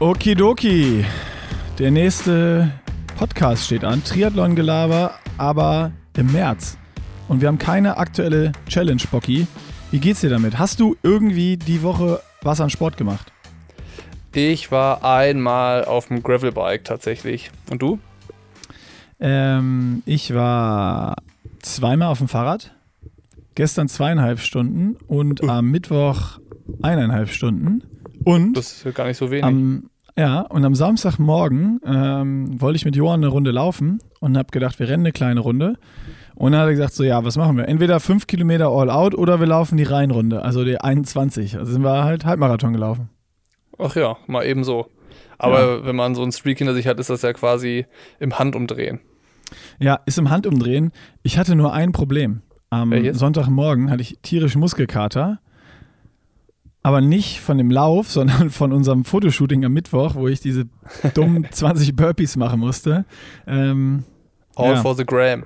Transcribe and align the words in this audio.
Okidoki. 0.00 1.04
Der 1.78 1.92
nächste 1.92 2.72
Podcast 3.16 3.66
steht 3.66 3.84
an. 3.84 4.02
Triathlon-Gelaber, 4.02 5.14
aber 5.38 5.92
im 6.16 6.32
März. 6.32 6.76
Und 7.28 7.40
wir 7.40 7.46
haben 7.46 7.58
keine 7.58 7.96
aktuelle 7.96 8.50
Challenge, 8.68 9.00
Bocky. 9.12 9.46
Wie 9.92 10.00
geht's 10.00 10.20
dir 10.20 10.30
damit? 10.30 10.58
Hast 10.58 10.80
du 10.80 10.96
irgendwie 11.04 11.56
die 11.56 11.82
Woche 11.82 12.20
was 12.42 12.60
an 12.60 12.70
Sport 12.70 12.96
gemacht? 12.96 13.32
Ich 14.34 14.72
war 14.72 15.04
einmal 15.04 15.84
auf 15.84 16.08
dem 16.08 16.24
Gravelbike 16.24 16.84
tatsächlich. 16.84 17.52
Und 17.70 17.80
du? 17.80 18.00
Ähm, 19.20 20.02
ich 20.06 20.34
war 20.34 21.14
zweimal 21.62 22.08
auf 22.08 22.18
dem 22.18 22.26
Fahrrad. 22.26 22.74
Gestern 23.54 23.88
zweieinhalb 23.88 24.40
Stunden 24.40 24.96
und 25.06 25.48
am 25.48 25.70
Mittwoch 25.70 26.40
eineinhalb 26.82 27.28
Stunden. 27.28 27.84
Und 28.24 28.56
Das 28.56 28.72
ist 28.72 28.84
ja 28.84 28.90
gar 28.90 29.06
nicht 29.06 29.16
so 29.16 29.30
wenig. 29.30 29.44
am, 29.44 29.90
ja, 30.16 30.40
und 30.42 30.64
am 30.64 30.74
Samstagmorgen 30.74 31.80
ähm, 31.84 32.60
wollte 32.60 32.76
ich 32.76 32.84
mit 32.84 32.94
Johann 32.96 33.20
eine 33.20 33.28
Runde 33.28 33.50
laufen 33.50 33.98
und 34.20 34.36
habe 34.38 34.50
gedacht, 34.52 34.78
wir 34.78 34.88
rennen 34.88 35.04
eine 35.04 35.12
kleine 35.12 35.40
Runde. 35.40 35.74
Und 36.36 36.52
dann 36.52 36.60
hat 36.62 36.68
er 36.68 36.72
gesagt, 36.72 36.94
so 36.94 37.04
ja, 37.04 37.24
was 37.24 37.36
machen 37.36 37.56
wir? 37.56 37.68
Entweder 37.68 38.00
fünf 38.00 38.26
Kilometer 38.26 38.68
all 38.68 38.90
out 38.90 39.14
oder 39.14 39.40
wir 39.40 39.46
laufen 39.46 39.76
die 39.76 39.84
Rheinrunde, 39.84 40.42
also 40.42 40.64
die 40.64 40.80
21. 40.80 41.58
Also 41.58 41.72
sind 41.72 41.82
wir 41.82 42.04
halt 42.04 42.24
Halbmarathon 42.24 42.72
gelaufen. 42.72 43.08
Ach 43.78 43.94
ja, 43.96 44.16
mal 44.26 44.44
eben 44.44 44.64
so. 44.64 44.86
Aber 45.38 45.84
wenn 45.84 45.96
man 45.96 46.14
so 46.14 46.22
einen 46.22 46.32
Streak 46.32 46.58
hinter 46.58 46.74
sich 46.74 46.86
hat, 46.86 46.98
ist 47.00 47.10
das 47.10 47.22
ja 47.22 47.32
quasi 47.32 47.86
im 48.20 48.38
Handumdrehen. 48.38 49.00
Ja, 49.78 50.00
ist 50.06 50.18
im 50.18 50.30
Handumdrehen. 50.30 50.92
Ich 51.22 51.38
hatte 51.38 51.54
nur 51.56 51.72
ein 51.72 51.92
Problem. 51.92 52.42
Am 52.70 52.90
Welches? 52.90 53.18
Sonntagmorgen 53.18 53.90
hatte 53.90 54.02
ich 54.02 54.18
tierisch 54.22 54.56
Muskelkater. 54.56 55.40
Aber 56.84 57.00
nicht 57.00 57.40
von 57.40 57.58
dem 57.58 57.70
Lauf, 57.70 58.08
sondern 58.12 58.50
von 58.50 58.72
unserem 58.72 59.04
Fotoshooting 59.04 59.64
am 59.64 59.72
Mittwoch, 59.72 60.14
wo 60.14 60.28
ich 60.28 60.40
diese 60.40 60.66
dummen 61.14 61.48
20 61.50 61.96
Burpees 61.96 62.36
machen 62.36 62.60
musste. 62.60 63.04
Ähm, 63.48 64.04
All 64.54 64.74
Ja. 64.74 64.82
for 64.82 64.94
the 64.94 65.04
gram. 65.04 65.42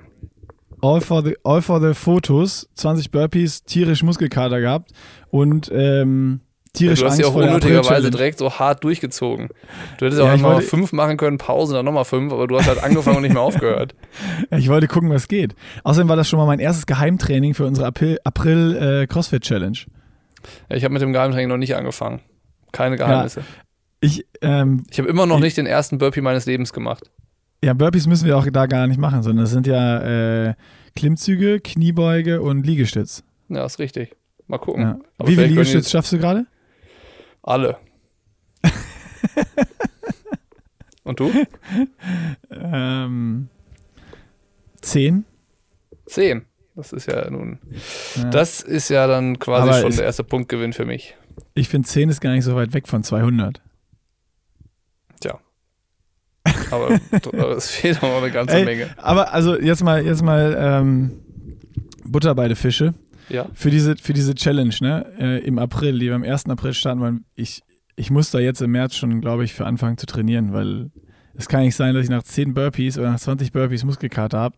all, 0.81 1.01
for 1.01 1.23
the, 1.23 1.35
all 1.43 1.61
for 1.63 1.81
the 1.81 1.93
Fotos, 1.95 2.69
20 2.75 3.09
Burpees, 3.09 3.63
tierisch 3.63 4.03
Muskelkater 4.03 4.59
gehabt 4.61 4.91
und 5.31 5.69
ähm, 5.73 6.41
tierisch 6.73 6.99
Du 6.99 7.05
hast 7.07 7.17
ja 7.19 7.25
auch 7.27 7.33
unnötigerweise 7.35 8.11
direkt 8.11 8.37
so 8.37 8.51
hart 8.59 8.83
durchgezogen. 8.83 9.49
Du 9.97 10.05
hättest 10.05 10.19
Ja, 10.21 10.27
ja 10.27 10.31
auch 10.31 10.35
ich 10.35 10.41
noch 10.41 10.49
mal 10.49 10.55
wollte- 10.57 10.67
fünf 10.67 10.93
machen 10.93 11.17
können, 11.17 11.37
Pause, 11.37 11.73
dann 11.73 11.85
nochmal 11.85 12.05
fünf, 12.05 12.31
aber 12.31 12.47
du 12.47 12.57
hast 12.59 12.67
halt 12.67 12.83
angefangen 12.83 13.15
und 13.17 13.23
nicht 13.23 13.33
mehr 13.33 13.41
aufgehört. 13.41 13.95
Ich 14.51 14.69
wollte 14.69 14.87
gucken, 14.87 15.09
was 15.09 15.27
geht. 15.27 15.55
Außerdem 15.83 16.07
war 16.09 16.15
das 16.15 16.29
schon 16.29 16.37
mal 16.39 16.45
mein 16.45 16.59
erstes 16.59 16.85
Geheimtraining 16.85 17.53
für 17.55 17.65
unsere 17.65 17.87
April, 17.87 18.19
April 18.23 18.75
äh, 19.03 19.07
CrossFit 19.07 19.41
Challenge. 19.43 19.77
Ja, 20.69 20.75
ich 20.75 20.83
habe 20.83 20.93
mit 20.93 21.01
dem 21.01 21.13
Geheimtraining 21.13 21.49
noch 21.49 21.57
nicht 21.57 21.75
angefangen. 21.75 22.21
Keine 22.71 22.97
Geheimnisse. 22.97 23.43
Ich, 24.01 24.25
ähm, 24.41 24.83
Ich 24.89 24.97
habe 24.99 25.09
immer 25.09 25.25
noch 25.25 25.37
Ich- 25.37 25.43
nicht 25.43 25.57
den 25.57 25.65
ersten 25.65 25.97
Burpee 25.97 26.21
meines 26.21 26.45
Lebens 26.45 26.71
gemacht. 26.73 27.09
Ja, 27.63 27.73
Burpees 27.73 28.07
müssen 28.07 28.25
wir 28.25 28.37
auch 28.37 28.47
da 28.49 28.67
gar 28.67 28.87
nicht 28.87 28.99
machen, 28.99 29.21
sondern 29.23 29.43
das 29.43 29.51
sind 29.51 29.67
ja 29.67 30.47
äh, 30.49 30.53
Klimmzüge, 30.95 31.59
Kniebeuge 31.59 32.41
und 32.41 32.65
Liegestütz. 32.65 33.23
Ja, 33.49 33.65
ist 33.65 33.79
richtig. 33.79 34.15
Mal 34.47 34.59
gucken. 34.59 34.81
Ja. 34.83 34.99
Wie 35.25 35.35
viele 35.35 35.47
Liegestütz 35.47 35.91
schaffst 35.91 36.13
du 36.13 36.17
gerade? 36.19 36.45
Alle. 37.43 37.77
Und 41.03 41.19
du? 41.19 41.31
Ähm, 42.51 43.49
zehn. 44.81 45.25
Zehn. 46.05 46.45
Das 46.79 46.93
ist 46.93 47.07
ja 47.07 47.29
nun. 47.29 47.59
Ja. 48.15 48.29
Das 48.29 48.61
ist 48.61 48.87
ja 48.87 49.05
dann 49.05 49.37
quasi 49.37 49.69
Aber 49.69 49.81
schon 49.81 49.91
der 49.91 50.05
erste 50.05 50.23
Punktgewinn 50.23 50.71
für 50.71 50.85
mich. 50.85 51.17
Ich 51.55 51.67
finde, 51.67 51.89
zehn 51.89 52.07
ist 52.07 52.21
gar 52.21 52.31
nicht 52.31 52.45
so 52.45 52.55
weit 52.55 52.73
weg 52.73 52.87
von 52.87 53.03
200. 53.03 53.61
Tja. 55.19 55.39
Aber 56.71 56.97
es 57.57 57.69
fehlt 57.69 58.01
noch 58.01 58.21
eine 58.21 58.31
ganze 58.31 58.55
Ey, 58.55 58.63
Menge. 58.63 58.89
Aber 58.95 59.33
also 59.33 59.59
jetzt 59.59 59.83
mal, 59.83 60.05
jetzt 60.05 60.23
mal 60.23 60.55
ähm, 60.57 61.19
Butter 62.05 62.33
bei 62.33 62.47
die 62.47 62.55
Fische. 62.55 62.93
Ja. 63.27 63.47
Für 63.53 63.71
diese, 63.71 63.97
für 63.97 64.13
diese 64.13 64.33
Challenge, 64.35 64.73
ne? 64.79 65.05
Äh, 65.19 65.39
Im 65.45 65.59
April, 65.59 65.99
die 65.99 66.05
wir 66.05 66.15
am 66.15 66.23
1. 66.23 66.45
April 66.45 66.73
starten 66.73 67.01
wollen. 67.01 67.25
Ich, 67.35 67.61
ich 67.97 68.09
muss 68.09 68.31
da 68.31 68.39
jetzt 68.39 68.61
im 68.61 68.71
März 68.71 68.95
schon, 68.95 69.19
glaube 69.19 69.43
ich, 69.43 69.53
für 69.53 69.65
anfangen 69.65 69.97
zu 69.97 70.05
trainieren, 70.05 70.53
weil 70.53 70.91
es 71.35 71.49
kann 71.49 71.63
nicht 71.63 71.75
sein, 71.75 71.93
dass 71.93 72.05
ich 72.05 72.09
nach 72.09 72.23
10 72.23 72.53
Burpees 72.53 72.97
oder 72.97 73.11
nach 73.11 73.19
20 73.19 73.51
Burpees 73.51 73.83
Muskelkater 73.83 74.39
habe. 74.39 74.55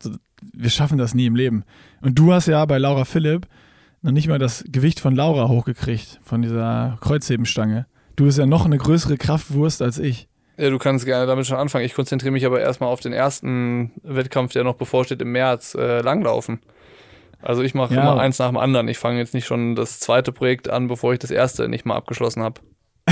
Wir 0.54 0.70
schaffen 0.70 0.98
das 0.98 1.14
nie 1.14 1.26
im 1.26 1.36
Leben. 1.36 1.64
Und 2.02 2.18
du 2.20 2.34
hast 2.34 2.48
ja 2.48 2.64
bei 2.66 2.78
Laura 2.78 3.06
Philipp 3.06 3.48
noch 4.02 4.12
nicht 4.12 4.28
mal 4.28 4.40
das 4.40 4.64
Gewicht 4.68 5.00
von 5.00 5.16
Laura 5.16 5.48
hochgekriegt, 5.48 6.20
von 6.24 6.42
dieser 6.42 6.98
Kreuzhebenstange. 7.02 7.86
Du 8.16 8.26
bist 8.26 8.38
ja 8.38 8.46
noch 8.46 8.66
eine 8.66 8.78
größere 8.78 9.18
Kraftwurst 9.18 9.82
als 9.82 10.00
ich. 10.00 10.28
Ja, 10.58 10.70
du 10.70 10.78
kannst 10.80 11.06
gerne 11.06 11.26
damit 11.28 11.46
schon 11.48 11.58
anfangen. 11.58 11.86
Ich 11.86 11.94
konzentriere 11.94 12.32
mich 12.32 12.46
aber 12.46 12.60
erstmal 12.60 12.90
auf 12.90 13.00
den 13.00 13.14
ersten 13.14 13.92
Wettkampf, 14.04 14.54
der 14.54 14.64
noch 14.64 14.76
bevorsteht 14.76 15.22
im 15.22 15.32
März, 15.32 15.76
äh, 15.76 16.02
Langlaufen. 16.02 16.60
Also 17.42 17.64
ich 17.64 17.74
mache 17.74 17.96
Ja. 17.96 18.02
immer 18.02 18.20
eins 18.22 18.38
nach 18.38 18.50
dem 18.50 18.58
anderen. 18.58 18.88
Ich 18.88 18.98
fange 19.00 19.18
jetzt 19.20 19.34
nicht 19.34 19.46
schon 19.48 19.76
das 19.76 20.00
zweite 20.00 20.32
Projekt 20.32 20.70
an, 20.70 20.88
bevor 20.88 21.14
ich 21.14 21.20
das 21.20 21.32
erste 21.32 21.68
nicht 21.70 21.86
mal 21.86 21.96
abgeschlossen 21.96 22.44
habe. 22.44 22.62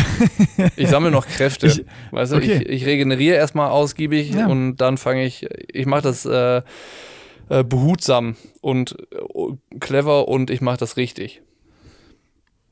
Ich 0.75 0.89
sammle 0.89 1.09
noch 1.12 1.25
Kräfte. 1.25 1.68
Ich- 1.68 1.85
weißt 2.12 2.34
du, 2.34 2.38
okay. 2.38 2.62
ich, 2.63 2.69
ich 2.69 2.85
regeneriere 2.85 3.38
erstmal 3.38 3.69
ausgiebig 3.69 4.31
Ja. 4.34 4.47
und 4.47 4.75
dann 4.78 4.97
fange 4.97 5.25
ich, 5.25 5.47
ich 5.72 5.85
mache 5.85 6.01
das 6.01 6.25
äh, 6.25 6.62
äh, 7.49 7.63
behutsam 7.63 8.35
und 8.61 8.95
äh, 9.11 9.77
clever 9.79 10.27
und 10.27 10.49
ich 10.49 10.61
mache 10.61 10.77
das 10.77 10.97
richtig. 10.97 11.41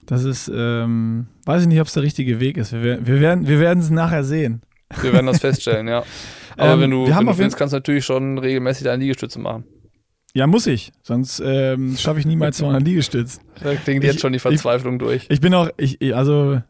Das 0.05 0.23
ist, 0.23 0.49
ähm, 0.53 1.27
weiß 1.45 1.63
ich 1.63 1.67
nicht, 1.67 1.81
ob 1.81 1.87
es 1.87 1.93
der 1.93 2.03
richtige 2.03 2.39
Weg 2.39 2.57
ist. 2.57 2.71
Wir, 2.71 2.81
wer- 2.81 3.07
wir 3.07 3.19
werden 3.19 3.47
wir 3.47 3.59
werden 3.59 3.79
es 3.79 3.89
nachher 3.89 4.23
sehen. 4.23 4.61
Wir 5.01 5.11
werden 5.11 5.25
das 5.25 5.39
feststellen, 5.39 5.87
ja. 5.87 6.03
Aber 6.57 6.73
Ähm, 6.73 6.79
wenn 6.81 6.91
du, 6.91 7.05
wir 7.07 7.15
haben 7.15 7.27
wenn 7.27 7.33
du 7.33 7.39
willst, 7.39 7.57
kannst 7.57 7.73
du 7.73 7.77
natürlich 7.77 8.05
schon 8.05 8.37
regelmäßig 8.37 8.85
deine 8.85 9.01
Liegestütze 9.01 9.37
machen. 9.39 9.65
Ja, 10.33 10.47
muss 10.47 10.65
ich. 10.67 10.91
Sonst 11.01 11.41
ähm, 11.43 11.95
schaffe 11.97 12.19
ich 12.19 12.25
niemals 12.25 12.57
200 12.57 12.83
Liegestütz. 12.83 13.39
Da 13.61 13.75
klingt 13.75 14.03
Ich- 14.03 14.11
jetzt 14.11 14.21
schon 14.21 14.33
die 14.33 14.39
Verzweiflung 14.39 14.97
durch. 14.99 15.25
Ich 15.29 15.41
bin 15.41 15.53
auch, 15.53 15.69
ich, 15.77 15.99
ich- 16.01 16.15
also, 16.15 16.61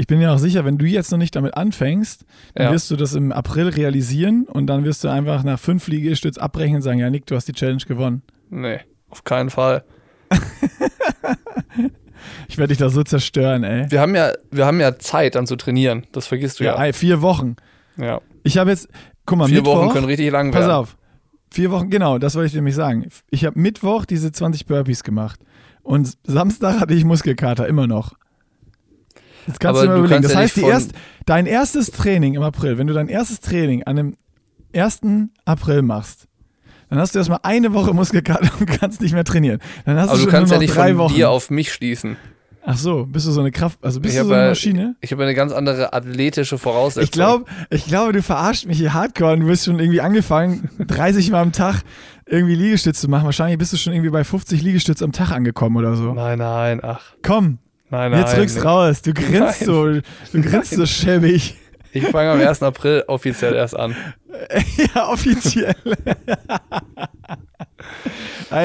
ich 0.00 0.06
bin 0.06 0.20
ja 0.20 0.32
auch 0.32 0.38
sicher, 0.38 0.64
wenn 0.64 0.78
du 0.78 0.86
jetzt 0.86 1.10
noch 1.10 1.18
nicht 1.18 1.34
damit 1.36 1.56
anfängst, 1.56 2.24
dann 2.54 2.66
Ja. 2.68 2.72
wirst 2.72 2.90
du 2.90 2.96
das 2.96 3.14
im 3.14 3.32
April 3.32 3.68
realisieren 3.68 4.44
und 4.48 4.66
dann 4.68 4.84
wirst 4.84 5.04
du 5.04 5.08
einfach 5.08 5.42
nach 5.44 5.58
fünf 5.58 5.88
Liegestütz 5.88 6.38
abbrechen 6.38 6.76
und 6.76 6.82
sagen, 6.82 7.00
ja, 7.00 7.10
Nick, 7.10 7.26
du 7.26 7.34
hast 7.36 7.46
die 7.48 7.52
Challenge 7.52 7.82
gewonnen. 7.86 8.22
Nee, 8.48 8.78
auf 9.10 9.24
keinen 9.24 9.50
Fall. 9.50 9.84
Ich 12.48 12.58
werde 12.58 12.68
dich 12.68 12.78
da 12.78 12.88
so 12.90 13.02
zerstören, 13.02 13.62
ey. 13.62 13.90
Wir 13.90 14.00
haben 14.00 14.14
ja, 14.14 14.32
wir 14.50 14.66
haben 14.66 14.80
ja 14.80 14.98
Zeit, 14.98 15.34
dann 15.34 15.46
zu 15.46 15.56
trainieren. 15.56 16.04
Das 16.12 16.26
vergisst 16.26 16.58
du 16.60 16.64
Ja, 16.64 16.84
ja. 16.84 16.92
vier 16.92 17.22
Wochen. 17.22 17.56
Ja. 17.96 18.20
Ich 18.42 18.58
habe 18.58 18.70
jetzt, 18.70 18.88
guck 19.26 19.38
mal, 19.38 19.46
Vier 19.46 19.58
Mittwoch, 19.58 19.76
Wochen 19.84 19.92
können 19.92 20.06
richtig 20.06 20.30
lang 20.32 20.50
pass 20.50 20.62
werden. 20.62 20.72
auf, 20.72 20.96
vier 21.50 21.70
Wochen, 21.70 21.90
genau, 21.90 22.18
das 22.18 22.34
wollte 22.34 22.48
ich 22.48 22.54
nämlich 22.54 22.74
sagen. 22.74 23.06
Ich 23.30 23.44
habe 23.44 23.58
Mittwoch 23.58 24.04
diese 24.04 24.32
20 24.32 24.66
Burpees 24.66 25.04
gemacht 25.04 25.40
und 25.82 26.12
Samstag 26.24 26.80
hatte 26.80 26.94
ich 26.94 27.04
Muskelkater, 27.04 27.66
immer 27.68 27.86
noch. 27.86 28.14
Jetzt 29.48 29.58
kannst 29.60 29.80
Aber 29.80 29.82
du 29.82 29.88
mal 29.88 29.94
du 29.94 30.04
überlegen. 30.04 30.22
Das 30.22 30.32
ja 30.32 30.38
heißt, 30.38 30.58
erst, 30.58 30.92
dein 31.26 31.46
erstes 31.46 31.90
Training 31.90 32.34
im 32.34 32.42
April, 32.42 32.78
wenn 32.78 32.86
du 32.86 32.94
dein 32.94 33.08
erstes 33.08 33.40
Training 33.40 33.82
an 33.82 33.96
dem 33.96 34.16
1. 34.74 35.00
April 35.44 35.82
machst, 35.82 36.28
dann 36.90 36.98
hast 36.98 37.14
du 37.14 37.18
erstmal 37.18 37.40
eine 37.42 37.74
Woche 37.74 37.92
Muskelkater 37.94 38.50
und 38.60 38.66
kannst 38.66 39.00
nicht 39.00 39.12
mehr 39.12 39.24
trainieren. 39.24 39.60
Dann 39.84 39.96
hast 39.98 40.10
Aber 40.10 40.18
du 40.18 40.24
du 40.24 40.30
schon 40.30 40.38
kannst 40.38 40.52
ja 40.52 40.58
nicht 40.58 40.76
drei 40.76 40.90
von 40.90 40.98
Wochen. 40.98 41.14
dir 41.14 41.30
auf 41.30 41.50
mich 41.50 41.72
schließen. 41.72 42.16
Ach 42.70 42.76
so, 42.76 43.06
bist 43.06 43.26
du 43.26 43.30
so 43.30 43.40
eine 43.40 43.50
Kraft, 43.50 43.78
also 43.82 43.98
bist 43.98 44.14
Ich 44.14 44.20
du 44.20 44.26
so 44.28 44.34
eine 44.34 44.48
Maschine? 44.50 44.94
Ich 45.00 45.10
habe 45.12 45.22
eine 45.22 45.34
ganz 45.34 45.52
andere 45.52 45.94
athletische 45.94 46.58
Voraussetzung. 46.58 47.04
Ich 47.04 47.10
glaube, 47.12 47.44
ich 47.70 47.86
glaube, 47.86 48.12
du 48.12 48.22
verarscht 48.22 48.66
mich 48.66 48.76
hier 48.76 48.92
hardcore 48.92 49.32
und 49.32 49.40
du 49.40 49.46
bist 49.46 49.64
schon 49.64 49.78
irgendwie 49.78 50.02
angefangen, 50.02 50.68
30 50.86 51.30
Mal 51.30 51.40
am 51.40 51.52
Tag 51.52 51.80
irgendwie 52.26 52.54
Liegestütze 52.56 53.00
zu 53.00 53.08
machen. 53.08 53.24
Wahrscheinlich 53.24 53.56
bist 53.56 53.72
du 53.72 53.78
schon 53.78 53.94
irgendwie 53.94 54.10
bei 54.10 54.22
50 54.22 54.60
Liegestütze 54.60 55.02
am 55.02 55.12
Tag 55.12 55.30
angekommen 55.30 55.76
oder 55.78 55.96
so. 55.96 56.12
Nein, 56.12 56.38
nein, 56.40 56.80
ach. 56.84 57.14
Komm, 57.22 57.58
Nein, 57.90 58.10
nein. 58.10 58.20
jetzt 58.20 58.36
rückst 58.36 58.64
raus. 58.64 59.02
Du 59.02 59.12
grinst 59.14 59.40
Nein. 59.40 59.54
so, 59.64 59.86
du 60.32 60.42
grinst 60.42 60.72
so 60.72 60.84
schäbig. 60.86 61.56
Ich 61.92 62.04
fange 62.08 62.30
am 62.30 62.40
1. 62.40 62.62
April 62.62 63.04
offiziell 63.06 63.54
erst 63.54 63.74
an. 63.76 63.96
ja, 64.94 65.08
offiziell. 65.08 65.74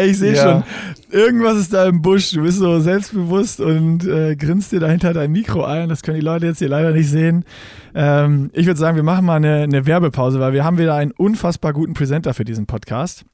Ich 0.06 0.18
sehe 0.18 0.34
Ja. 0.34 0.44
schon, 0.44 0.64
irgendwas 1.12 1.58
ist 1.58 1.74
da 1.74 1.86
im 1.88 2.02
Busch. 2.02 2.32
Du 2.32 2.42
bist 2.44 2.58
so 2.58 2.80
selbstbewusst 2.80 3.60
und 3.60 4.06
äh, 4.08 4.36
grinst 4.36 4.72
dir 4.72 4.80
dahinter 4.80 5.14
dein 5.14 5.32
Mikro 5.32 5.64
ein. 5.66 5.90
Das 5.90 6.02
können 6.04 6.16
die 6.20 6.26
Leute 6.26 6.46
jetzt 6.46 6.60
hier 6.60 6.70
leider 6.70 6.92
nicht 6.92 7.10
sehen. 7.10 7.44
Ähm, 7.94 8.50
ich 8.54 8.66
würde 8.66 8.80
sagen, 8.80 8.96
wir 8.96 9.04
machen 9.04 9.26
mal 9.26 9.36
eine, 9.36 9.62
eine 9.64 9.86
Werbepause, 9.86 10.40
weil 10.40 10.54
wir 10.54 10.64
haben 10.64 10.78
wieder 10.78 10.96
einen 10.96 11.12
unfassbar 11.12 11.74
guten 11.74 11.94
Presenter 11.94 12.34
für 12.34 12.46
diesen 12.46 12.66
Podcast. 12.66 13.26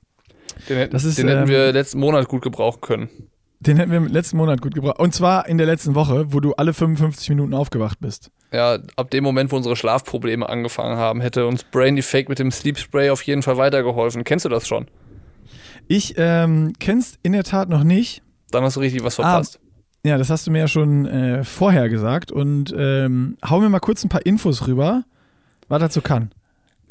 Den, 0.68 0.78
hätten- 0.78 0.92
Das 0.94 1.04
ist, 1.04 1.18
den 1.20 1.28
hätten 1.28 1.44
ähm, 1.44 1.48
wir 1.50 1.72
letzten 1.72 2.00
Monat 2.00 2.28
gut 2.28 2.42
gebrauchen 2.42 2.82
können. 2.82 3.10
Den 3.62 3.76
hätten 3.78 3.92
wir 3.92 3.98
im 3.98 4.08
letzten 4.08 4.38
Monat 4.38 4.62
gut 4.62 4.74
gebraucht. 4.74 5.00
Und 5.00 5.14
zwar 5.14 5.48
in 5.48 5.58
der 5.58 5.68
letzten 5.68 5.94
Woche, 5.94 6.32
wo 6.32 6.40
du 6.40 6.54
alle 6.54 6.74
55 6.74 7.30
Minuten 7.30 7.54
aufgewacht 7.54 8.00
bist. 8.00 8.32
Ja, 8.54 8.80
ab 8.96 9.12
dem 9.12 9.24
Moment, 9.24 9.52
wo 9.52 9.58
unsere 9.58 9.76
Schlafprobleme 9.76 10.48
angefangen 10.48 10.98
haben, 10.98 11.20
hätte 11.22 11.46
uns 11.46 11.64
Brainy 11.66 12.02
Fake 12.02 12.30
mit 12.30 12.40
dem 12.40 12.52
Sleep 12.52 12.78
Spray 12.78 13.10
auf 13.10 13.22
jeden 13.24 13.44
Fall 13.44 13.58
weitergeholfen. 13.58 14.24
Kennst 14.24 14.46
du 14.46 14.50
das 14.50 14.68
schon? 14.68 14.88
Ich 15.88 16.14
ähm, 16.18 16.74
kenn's 16.80 17.18
in 17.22 17.34
der 17.34 17.44
Tat 17.44 17.68
noch 17.70 17.84
nicht. 17.84 18.22
Dann 18.52 18.64
hast 18.64 18.78
du 18.78 18.80
richtig 18.80 19.04
was 19.04 19.20
Ah, 19.20 19.24
verpasst. 19.24 19.60
Ja, 20.06 20.18
das 20.18 20.30
hast 20.30 20.48
du 20.48 20.52
mir 20.52 20.60
ja 20.60 20.68
schon 20.70 21.06
äh, 21.06 21.44
vorher 21.44 21.90
gesagt 21.90 22.32
und 22.32 22.74
ähm, 22.78 23.38
hau 23.48 23.60
mir 23.60 23.70
mal 23.70 23.80
kurz 23.80 24.04
ein 24.06 24.10
paar 24.10 24.26
Infos 24.26 24.68
rüber, 24.68 25.04
was 25.68 25.82
dazu 25.82 26.02
kann. 26.02 26.32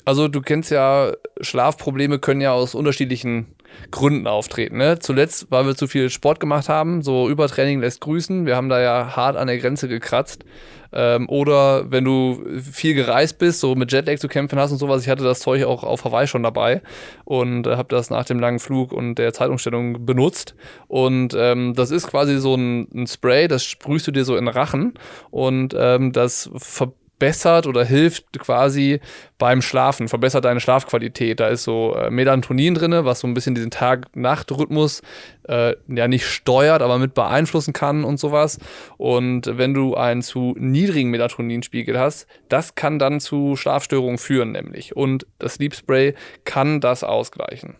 Also 0.04 0.28
du 0.28 0.40
kennst 0.42 0.70
ja, 0.70 1.12
Schlafprobleme 1.40 2.18
können 2.18 2.40
ja 2.40 2.52
aus 2.52 2.74
unterschiedlichen 2.74 3.46
Gründen 3.90 4.26
auftreten. 4.26 4.78
Ne? 4.78 4.98
Zuletzt, 4.98 5.46
weil 5.50 5.66
wir 5.66 5.76
zu 5.76 5.86
viel 5.86 6.10
Sport 6.10 6.40
gemacht 6.40 6.68
haben, 6.68 7.02
so 7.02 7.28
Übertraining 7.28 7.80
lässt 7.80 8.00
grüßen. 8.00 8.46
Wir 8.46 8.56
haben 8.56 8.68
da 8.68 8.80
ja 8.80 9.16
hart 9.16 9.36
an 9.36 9.46
der 9.46 9.58
Grenze 9.58 9.88
gekratzt. 9.88 10.44
Ähm, 10.92 11.28
oder 11.28 11.90
wenn 11.90 12.04
du 12.04 12.42
viel 12.60 12.94
gereist 12.94 13.38
bist, 13.38 13.60
so 13.60 13.74
mit 13.74 13.92
Jetlag 13.92 14.18
zu 14.18 14.28
kämpfen 14.28 14.58
hast 14.58 14.72
und 14.72 14.78
sowas. 14.78 15.02
Ich 15.02 15.08
hatte 15.08 15.24
das 15.24 15.40
Zeug 15.40 15.64
auch 15.64 15.84
auf 15.84 16.04
Hawaii 16.04 16.26
schon 16.26 16.42
dabei 16.42 16.82
und 17.24 17.66
äh, 17.66 17.76
habe 17.76 17.88
das 17.88 18.10
nach 18.10 18.24
dem 18.24 18.40
langen 18.40 18.58
Flug 18.58 18.92
und 18.92 19.16
der 19.16 19.32
Zeitumstellung 19.32 20.06
benutzt. 20.06 20.54
Und 20.86 21.34
ähm, 21.36 21.74
das 21.74 21.90
ist 21.90 22.08
quasi 22.08 22.38
so 22.38 22.54
ein, 22.54 22.88
ein, 22.94 23.06
Spray, 23.06 23.48
das 23.48 23.64
sprühst 23.64 24.06
du 24.06 24.12
dir 24.12 24.24
so 24.24 24.36
in 24.36 24.48
Rachen 24.48 24.94
und 25.30 25.74
ähm, 25.76 26.12
das 26.12 26.50
verbindet 26.56 26.97
verbessert 27.18 27.66
oder 27.66 27.84
hilft 27.84 28.38
quasi 28.38 29.00
beim 29.38 29.60
Schlafen, 29.60 30.08
verbessert 30.08 30.44
deine 30.44 30.60
Schlafqualität. 30.60 31.40
Da 31.40 31.48
ist 31.48 31.64
so 31.64 31.94
äh, 31.94 32.10
Melatonin 32.10 32.74
drin, 32.74 32.92
was 33.04 33.20
so 33.20 33.26
ein 33.26 33.34
bisschen 33.34 33.54
diesen 33.54 33.70
Tag-Nacht-Rhythmus 33.70 35.02
äh, 35.48 35.74
ja 35.88 36.06
nicht 36.06 36.26
steuert, 36.26 36.80
aber 36.80 36.98
mit 36.98 37.14
beeinflussen 37.14 37.72
kann 37.72 38.04
und 38.04 38.20
sowas. 38.20 38.58
Und 38.98 39.46
wenn 39.58 39.74
du 39.74 39.96
einen 39.96 40.22
zu 40.22 40.54
niedrigen 40.58 41.10
Melatoninspiegel 41.10 41.98
hast, 41.98 42.28
das 42.48 42.76
kann 42.76 42.98
dann 43.00 43.18
zu 43.20 43.56
Schlafstörungen 43.56 44.18
führen, 44.18 44.52
nämlich. 44.52 44.94
Und 44.96 45.26
das 45.38 45.54
Sleep 45.54 45.74
Spray 45.74 46.14
kann 46.44 46.80
das 46.80 47.02
ausgleichen. 47.02 47.76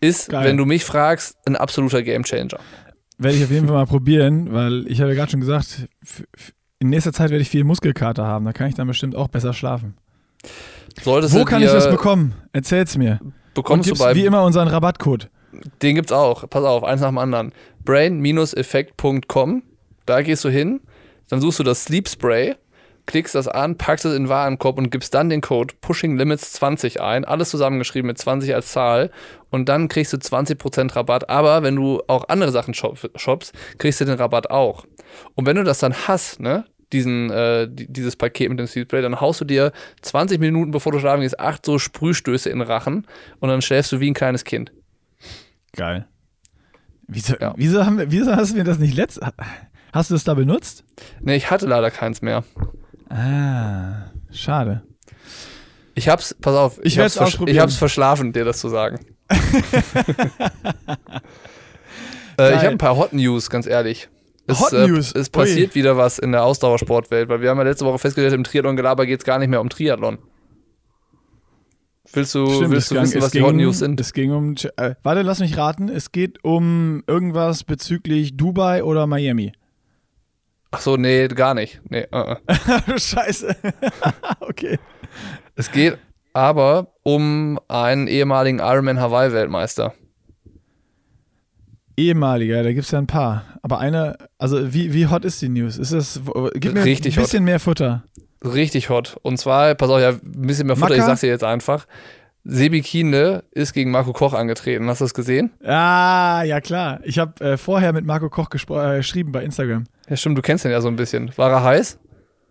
Ist, 0.00 0.28
Geil. 0.28 0.44
wenn 0.44 0.58
du 0.58 0.66
mich 0.66 0.84
fragst, 0.84 1.38
ein 1.46 1.56
absoluter 1.56 2.02
Gamechanger. 2.02 2.58
Werde 3.16 3.36
ich 3.38 3.44
auf 3.44 3.50
jeden 3.50 3.66
Fall 3.66 3.76
mal 3.76 3.86
probieren, 3.86 4.52
weil 4.52 4.86
ich 4.88 5.00
habe 5.00 5.12
ja 5.12 5.16
gerade 5.16 5.30
schon 5.30 5.40
gesagt, 5.40 5.88
in 6.84 6.90
nächster 6.90 7.12
Zeit 7.12 7.30
werde 7.30 7.42
ich 7.42 7.48
viel 7.48 7.64
Muskelkater 7.64 8.26
haben. 8.26 8.44
Da 8.44 8.52
kann 8.52 8.68
ich 8.68 8.74
dann 8.74 8.86
bestimmt 8.86 9.16
auch 9.16 9.28
besser 9.28 9.54
schlafen. 9.54 9.94
Solltest 11.02 11.34
Wo 11.34 11.44
kann 11.44 11.62
ich 11.62 11.70
das 11.70 11.88
bekommen? 11.88 12.34
Erzähl's 12.52 12.96
mir. 12.96 13.20
Bekommst 13.54 13.90
du 13.90 13.94
bei 13.94 14.14
wie 14.14 14.26
immer 14.26 14.44
unseren 14.44 14.68
Rabattcode. 14.68 15.30
Den 15.82 15.94
gibt's 15.94 16.12
auch. 16.12 16.48
Pass 16.50 16.64
auf, 16.64 16.84
eins 16.84 17.00
nach 17.00 17.08
dem 17.08 17.18
anderen. 17.18 17.52
brain-effekt.com. 17.84 19.62
Da 20.04 20.22
gehst 20.22 20.44
du 20.44 20.50
hin, 20.50 20.80
dann 21.30 21.40
suchst 21.40 21.60
du 21.60 21.62
das 21.62 21.84
Sleep 21.84 22.06
Spray, 22.06 22.56
klickst 23.06 23.34
das 23.34 23.48
an, 23.48 23.78
packst 23.78 24.04
es 24.04 24.14
in 24.14 24.24
den 24.24 24.28
Warenkorb 24.28 24.76
und 24.76 24.90
gibst 24.90 25.14
dann 25.14 25.30
den 25.30 25.40
Code 25.40 25.74
Pushing 25.80 26.18
Limits 26.18 26.52
20 26.52 27.00
ein. 27.00 27.24
Alles 27.24 27.48
zusammengeschrieben 27.48 28.08
mit 28.08 28.18
20 28.18 28.54
als 28.54 28.72
Zahl. 28.72 29.10
Und 29.50 29.70
dann 29.70 29.88
kriegst 29.88 30.12
du 30.12 30.18
20% 30.18 30.94
Rabatt. 30.94 31.30
Aber 31.30 31.62
wenn 31.62 31.76
du 31.76 32.02
auch 32.08 32.28
andere 32.28 32.52
Sachen 32.52 32.74
shoppst, 32.74 33.52
kriegst 33.78 34.00
du 34.00 34.04
den 34.04 34.18
Rabatt 34.18 34.50
auch. 34.50 34.84
Und 35.34 35.46
wenn 35.46 35.56
du 35.56 35.64
das 35.64 35.78
dann 35.78 35.94
hast, 35.94 36.40
ne, 36.40 36.64
diesen, 36.94 37.30
äh, 37.30 37.68
dieses 37.70 38.16
Paket 38.16 38.48
mit 38.48 38.58
dem 38.58 38.66
Speedspray, 38.66 39.02
dann 39.02 39.20
haust 39.20 39.42
du 39.42 39.44
dir 39.44 39.72
20 40.00 40.40
Minuten 40.40 40.70
bevor 40.70 40.92
du 40.92 40.98
schlafen 40.98 41.20
gehst, 41.20 41.38
acht 41.38 41.66
so 41.66 41.78
Sprühstöße 41.78 42.48
in 42.48 42.60
den 42.60 42.68
Rachen 42.68 43.06
und 43.40 43.48
dann 43.50 43.60
schläfst 43.60 43.92
du 43.92 44.00
wie 44.00 44.10
ein 44.10 44.14
kleines 44.14 44.44
Kind. 44.44 44.72
Geil. 45.76 46.06
Wieso, 47.06 47.34
ja. 47.38 47.52
wieso, 47.56 47.84
haben 47.84 47.98
wir, 47.98 48.10
wieso 48.10 48.34
hast 48.34 48.52
du 48.52 48.56
mir 48.56 48.64
das 48.64 48.78
nicht 48.78 48.96
letzt. 48.96 49.20
Hast 49.92 50.10
du 50.10 50.14
das 50.14 50.24
da 50.24 50.34
benutzt? 50.34 50.84
Nee, 51.20 51.36
ich 51.36 51.50
hatte 51.50 51.66
leider 51.66 51.90
keins 51.90 52.22
mehr. 52.22 52.44
Ah, 53.10 54.10
schade. 54.32 54.82
Ich 55.94 56.08
hab's, 56.08 56.34
pass 56.40 56.56
auf, 56.56 56.78
ich, 56.78 56.96
ich, 56.96 56.98
hab's, 56.98 57.16
vers 57.16 57.38
ich 57.46 57.58
hab's 57.58 57.76
verschlafen, 57.76 58.32
dir 58.32 58.44
das 58.44 58.58
zu 58.58 58.68
sagen. 58.68 58.98
äh, 62.38 62.54
ich 62.54 62.58
habe 62.58 62.70
ein 62.70 62.78
paar 62.78 62.96
Hot 62.96 63.12
News, 63.12 63.50
ganz 63.50 63.66
ehrlich. 63.66 64.08
Es, 64.46 64.60
Hot 64.60 64.72
äh, 64.72 64.86
News. 64.86 65.12
Es 65.14 65.30
passiert 65.30 65.70
Ui. 65.70 65.74
wieder 65.74 65.96
was 65.96 66.18
in 66.18 66.32
der 66.32 66.44
Ausdauersportwelt, 66.44 67.28
weil 67.28 67.40
wir 67.40 67.50
haben 67.50 67.58
ja 67.58 67.64
letzte 67.64 67.86
Woche 67.86 67.98
festgestellt, 67.98 68.34
im 68.34 68.44
Triathlon-Gelaber 68.44 69.06
geht 69.06 69.20
es 69.20 69.24
gar 69.24 69.38
nicht 69.38 69.48
mehr 69.48 69.60
um 69.60 69.68
Triathlon. 69.68 70.18
Willst 72.12 72.34
du, 72.34 72.46
Stimmt, 72.46 72.70
willst 72.70 72.90
du 72.90 73.00
wissen, 73.00 73.22
was 73.22 73.30
die 73.32 73.42
Hot 73.42 73.54
News 73.54 73.78
sind? 73.78 73.98
Es 73.98 74.12
ging 74.12 74.30
um. 74.30 74.54
Äh, 74.76 74.94
warte, 75.02 75.22
lass 75.22 75.40
mich 75.40 75.56
raten. 75.56 75.88
Es 75.88 76.12
geht 76.12 76.44
um 76.44 77.02
irgendwas 77.06 77.64
bezüglich 77.64 78.36
Dubai 78.36 78.84
oder 78.84 79.06
Miami. 79.06 79.52
Ach 80.70 80.80
so, 80.80 80.96
nee, 80.96 81.26
gar 81.28 81.54
nicht. 81.54 81.80
Nee, 81.88 82.06
uh 82.12 82.36
-uh. 82.36 82.98
Scheiße. 82.98 83.56
okay. 84.40 84.78
Es 85.56 85.70
geht 85.70 85.98
aber 86.32 86.94
um 87.02 87.58
einen 87.68 88.06
ehemaligen 88.06 88.58
Ironman 88.58 89.00
Hawaii-Weltmeister. 89.00 89.94
Ehemaliger, 91.96 92.62
da 92.62 92.72
gibt 92.72 92.84
es 92.84 92.90
ja 92.90 92.98
ein 92.98 93.06
paar. 93.06 93.44
Aber 93.62 93.78
einer, 93.78 94.16
also 94.38 94.74
wie, 94.74 94.92
wie 94.92 95.06
hot 95.06 95.24
ist 95.24 95.40
die 95.42 95.48
News? 95.48 95.78
Ist 95.78 95.92
es, 95.92 96.20
gib 96.54 96.74
mir 96.74 96.84
Richtig 96.84 97.16
ein 97.16 97.22
bisschen 97.22 97.40
hot. 97.40 97.44
mehr 97.44 97.60
Futter. 97.60 98.02
Richtig 98.44 98.90
hot. 98.90 99.16
Und 99.22 99.38
zwar, 99.38 99.74
pass 99.74 99.88
auf, 99.90 100.00
ja, 100.00 100.10
ein 100.10 100.20
bisschen 100.46 100.66
mehr 100.66 100.76
Futter, 100.76 100.90
Maka? 100.90 101.00
ich 101.00 101.06
sag's 101.06 101.20
dir 101.20 101.28
jetzt 101.28 101.44
einfach. 101.44 101.86
Sebi 102.46 102.82
Kienle 102.82 103.44
ist 103.52 103.72
gegen 103.72 103.90
Marco 103.90 104.12
Koch 104.12 104.34
angetreten. 104.34 104.86
Hast 104.88 105.00
du 105.00 105.04
das 105.06 105.14
gesehen? 105.14 105.50
Ah, 105.64 106.42
ja 106.42 106.60
klar. 106.60 107.00
Ich 107.04 107.18
habe 107.18 107.42
äh, 107.42 107.56
vorher 107.56 107.94
mit 107.94 108.04
Marco 108.04 108.28
Koch 108.28 108.48
äh, 108.52 108.96
geschrieben 108.98 109.32
bei 109.32 109.42
Instagram. 109.42 109.84
Ja, 110.08 110.16
stimmt, 110.16 110.36
du 110.36 110.42
kennst 110.42 110.64
ihn 110.66 110.70
ja 110.70 110.82
so 110.82 110.88
ein 110.88 110.96
bisschen. 110.96 111.30
War 111.38 111.50
er 111.50 111.64
heiß? 111.64 111.98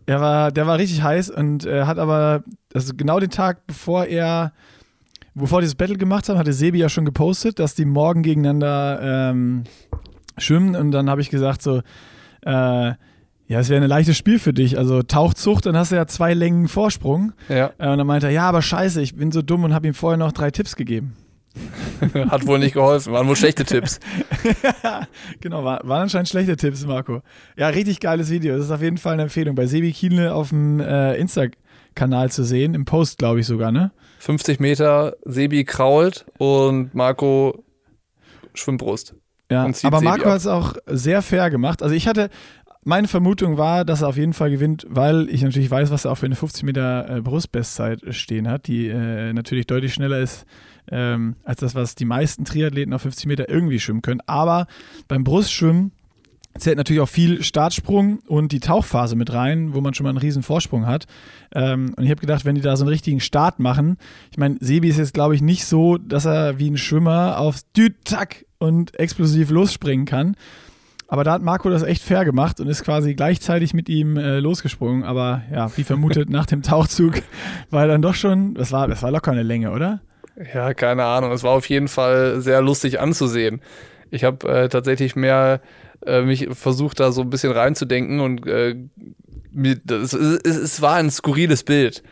Er 0.07 0.19
war, 0.19 0.51
der 0.51 0.65
war 0.65 0.79
richtig 0.79 1.03
heiß 1.03 1.29
und 1.29 1.65
äh, 1.65 1.83
hat 1.83 1.99
aber, 1.99 2.43
also 2.73 2.93
genau 2.97 3.19
den 3.19 3.29
Tag, 3.29 3.67
bevor 3.67 4.05
er 4.05 4.51
bevor 5.35 5.61
die 5.61 5.67
das 5.67 5.75
Battle 5.75 5.97
gemacht 5.97 6.29
haben, 6.29 6.37
hatte 6.37 6.53
Sebi 6.53 6.79
ja 6.79 6.89
schon 6.89 7.05
gepostet, 7.05 7.59
dass 7.59 7.75
die 7.75 7.85
morgen 7.85 8.23
gegeneinander 8.23 9.31
ähm, 9.31 9.63
schwimmen. 10.37 10.75
Und 10.75 10.91
dann 10.91 11.09
habe 11.09 11.21
ich 11.21 11.29
gesagt, 11.29 11.61
so, 11.61 11.81
äh, 12.45 12.93
ja, 13.47 13.59
es 13.59 13.69
wäre 13.69 13.83
ein 13.83 13.89
leichtes 13.89 14.17
Spiel 14.17 14.39
für 14.39 14.53
dich. 14.53 14.77
Also 14.77 15.03
Tauchzucht, 15.03 15.65
dann 15.65 15.77
hast 15.77 15.91
du 15.91 15.95
ja 15.95 16.07
zwei 16.07 16.33
Längen 16.33 16.67
Vorsprung. 16.67 17.33
Ja. 17.49 17.71
Äh, 17.77 17.89
und 17.89 17.97
dann 17.97 18.07
meinte 18.07 18.27
er, 18.27 18.33
ja, 18.33 18.43
aber 18.43 18.61
scheiße, 18.61 19.01
ich 19.01 19.15
bin 19.15 19.31
so 19.31 19.41
dumm 19.41 19.63
und 19.63 19.73
habe 19.73 19.87
ihm 19.87 19.93
vorher 19.93 20.17
noch 20.17 20.31
drei 20.31 20.51
Tipps 20.51 20.75
gegeben. 20.75 21.15
Hat 22.29 22.47
wohl 22.47 22.57
nicht 22.57 22.73
geholfen, 22.73 23.13
waren 23.13 23.27
wohl 23.27 23.35
schlechte 23.35 23.63
Tipps. 23.63 23.99
genau, 25.39 25.63
war, 25.63 25.81
waren 25.83 26.03
anscheinend 26.03 26.29
schlechte 26.29 26.55
Tipps, 26.55 26.85
Marco. 26.85 27.21
Ja, 27.55 27.67
richtig 27.67 27.99
geiles 27.99 28.31
Video. 28.31 28.55
Das 28.55 28.65
ist 28.65 28.71
auf 28.71 28.81
jeden 28.81 28.97
Fall 28.97 29.13
eine 29.13 29.23
Empfehlung. 29.23 29.55
Bei 29.55 29.67
Sebi 29.67 29.91
Kienle 29.91 30.33
auf 30.33 30.49
dem 30.49 30.79
äh, 30.79 31.15
Insta-Kanal 31.93 32.31
zu 32.31 32.43
sehen, 32.43 32.73
im 32.73 32.85
Post, 32.85 33.19
glaube 33.19 33.39
ich 33.39 33.47
sogar, 33.47 33.71
ne? 33.71 33.91
50 34.19 34.59
Meter, 34.59 35.15
Sebi 35.25 35.63
krault 35.63 36.25
und 36.37 36.93
Marco 36.93 37.63
Schwimmbrust. 38.53 39.15
Ja, 39.51 39.69
aber 39.83 40.01
Marco 40.01 40.29
hat 40.29 40.37
es 40.37 40.47
auch 40.47 40.75
sehr 40.87 41.21
fair 41.21 41.49
gemacht. 41.49 41.83
Also 41.83 41.93
ich 41.93 42.07
hatte, 42.07 42.29
meine 42.83 43.07
Vermutung 43.07 43.57
war, 43.57 43.85
dass 43.85 44.01
er 44.01 44.07
auf 44.07 44.17
jeden 44.17 44.33
Fall 44.33 44.49
gewinnt, 44.49 44.85
weil 44.89 45.29
ich 45.29 45.43
natürlich 45.43 45.69
weiß, 45.69 45.91
was 45.91 46.05
er 46.05 46.11
auch 46.11 46.17
für 46.17 46.25
eine 46.25 46.35
50 46.35 46.63
Meter 46.63 47.17
äh, 47.17 47.21
Brustbestzeit 47.21 48.01
stehen 48.09 48.47
hat, 48.47 48.67
die 48.67 48.87
äh, 48.87 49.33
natürlich 49.33 49.67
deutlich 49.67 49.93
schneller 49.93 50.19
ist 50.19 50.45
ähm, 50.91 51.35
als 51.43 51.59
das, 51.59 51.75
was 51.75 51.95
die 51.95 52.05
meisten 52.05 52.45
Triathleten 52.45 52.93
auf 52.93 53.01
50 53.01 53.27
Meter 53.27 53.49
irgendwie 53.49 53.79
schwimmen 53.79 54.01
können. 54.01 54.21
Aber 54.25 54.67
beim 55.07 55.23
Brustschwimmen 55.23 55.91
zählt 56.57 56.77
natürlich 56.77 57.01
auch 57.01 57.09
viel 57.09 57.43
Startsprung 57.43 58.19
und 58.27 58.51
die 58.51 58.59
Tauchphase 58.59 59.15
mit 59.15 59.33
rein, 59.33 59.73
wo 59.73 59.81
man 59.81 59.93
schon 59.93 60.03
mal 60.03 60.09
einen 60.09 60.19
riesen 60.19 60.43
Vorsprung 60.43 60.85
hat. 60.85 61.05
Ähm, 61.53 61.93
und 61.97 62.03
ich 62.03 62.11
habe 62.11 62.21
gedacht, 62.21 62.45
wenn 62.45 62.55
die 62.55 62.61
da 62.61 62.75
so 62.77 62.83
einen 62.83 62.89
richtigen 62.89 63.19
Start 63.19 63.59
machen, 63.59 63.97
ich 64.31 64.37
meine, 64.37 64.57
Sebi 64.59 64.89
ist 64.89 64.97
jetzt, 64.97 65.13
glaube 65.13 65.35
ich, 65.35 65.41
nicht 65.41 65.65
so, 65.65 65.97
dass 65.97 66.25
er 66.25 66.59
wie 66.59 66.69
ein 66.69 66.77
Schwimmer 66.77 67.39
aufs 67.39 67.71
Düt-Tack 67.73 68.45
und 68.59 68.97
explosiv 68.99 69.49
losspringen 69.49 70.05
kann. 70.05 70.35
Aber 71.07 71.23
da 71.23 71.33
hat 71.33 71.43
Marco 71.43 71.69
das 71.69 71.83
echt 71.83 72.01
fair 72.01 72.25
gemacht 72.25 72.59
und 72.59 72.67
ist 72.67 72.83
quasi 72.83 73.13
gleichzeitig 73.13 73.73
mit 73.73 73.89
ihm 73.89 74.17
äh, 74.17 74.39
losgesprungen. 74.39 75.03
Aber 75.03 75.43
ja, 75.51 75.75
wie 75.77 75.83
vermutet, 75.83 76.29
nach 76.29 76.45
dem 76.45 76.63
Tauchzug 76.63 77.21
war 77.69 77.81
er 77.81 77.87
dann 77.87 78.01
doch 78.01 78.15
schon, 78.15 78.55
das 78.55 78.71
war, 78.71 78.87
das 78.87 79.03
war 79.03 79.11
locker 79.11 79.31
eine 79.31 79.43
Länge, 79.43 79.71
oder? 79.71 80.01
Ja, 80.53 80.73
keine 80.73 81.03
Ahnung. 81.03 81.31
Es 81.31 81.43
war 81.43 81.51
auf 81.51 81.69
jeden 81.69 81.87
Fall 81.87 82.41
sehr 82.41 82.61
lustig 82.61 82.99
anzusehen. 82.99 83.61
Ich 84.09 84.23
habe 84.23 84.47
äh, 84.47 84.69
tatsächlich 84.69 85.15
mehr 85.15 85.61
äh, 86.05 86.21
mich 86.21 86.47
versucht, 86.51 86.99
da 86.99 87.11
so 87.11 87.21
ein 87.21 87.29
bisschen 87.29 87.51
reinzudenken 87.51 88.19
und 88.19 88.47
äh, 88.47 88.75
mir, 89.51 89.75
das, 89.83 90.13
es, 90.13 90.57
es 90.57 90.81
war 90.81 90.95
ein 90.95 91.11
skurriles 91.11 91.63
Bild, 91.63 92.03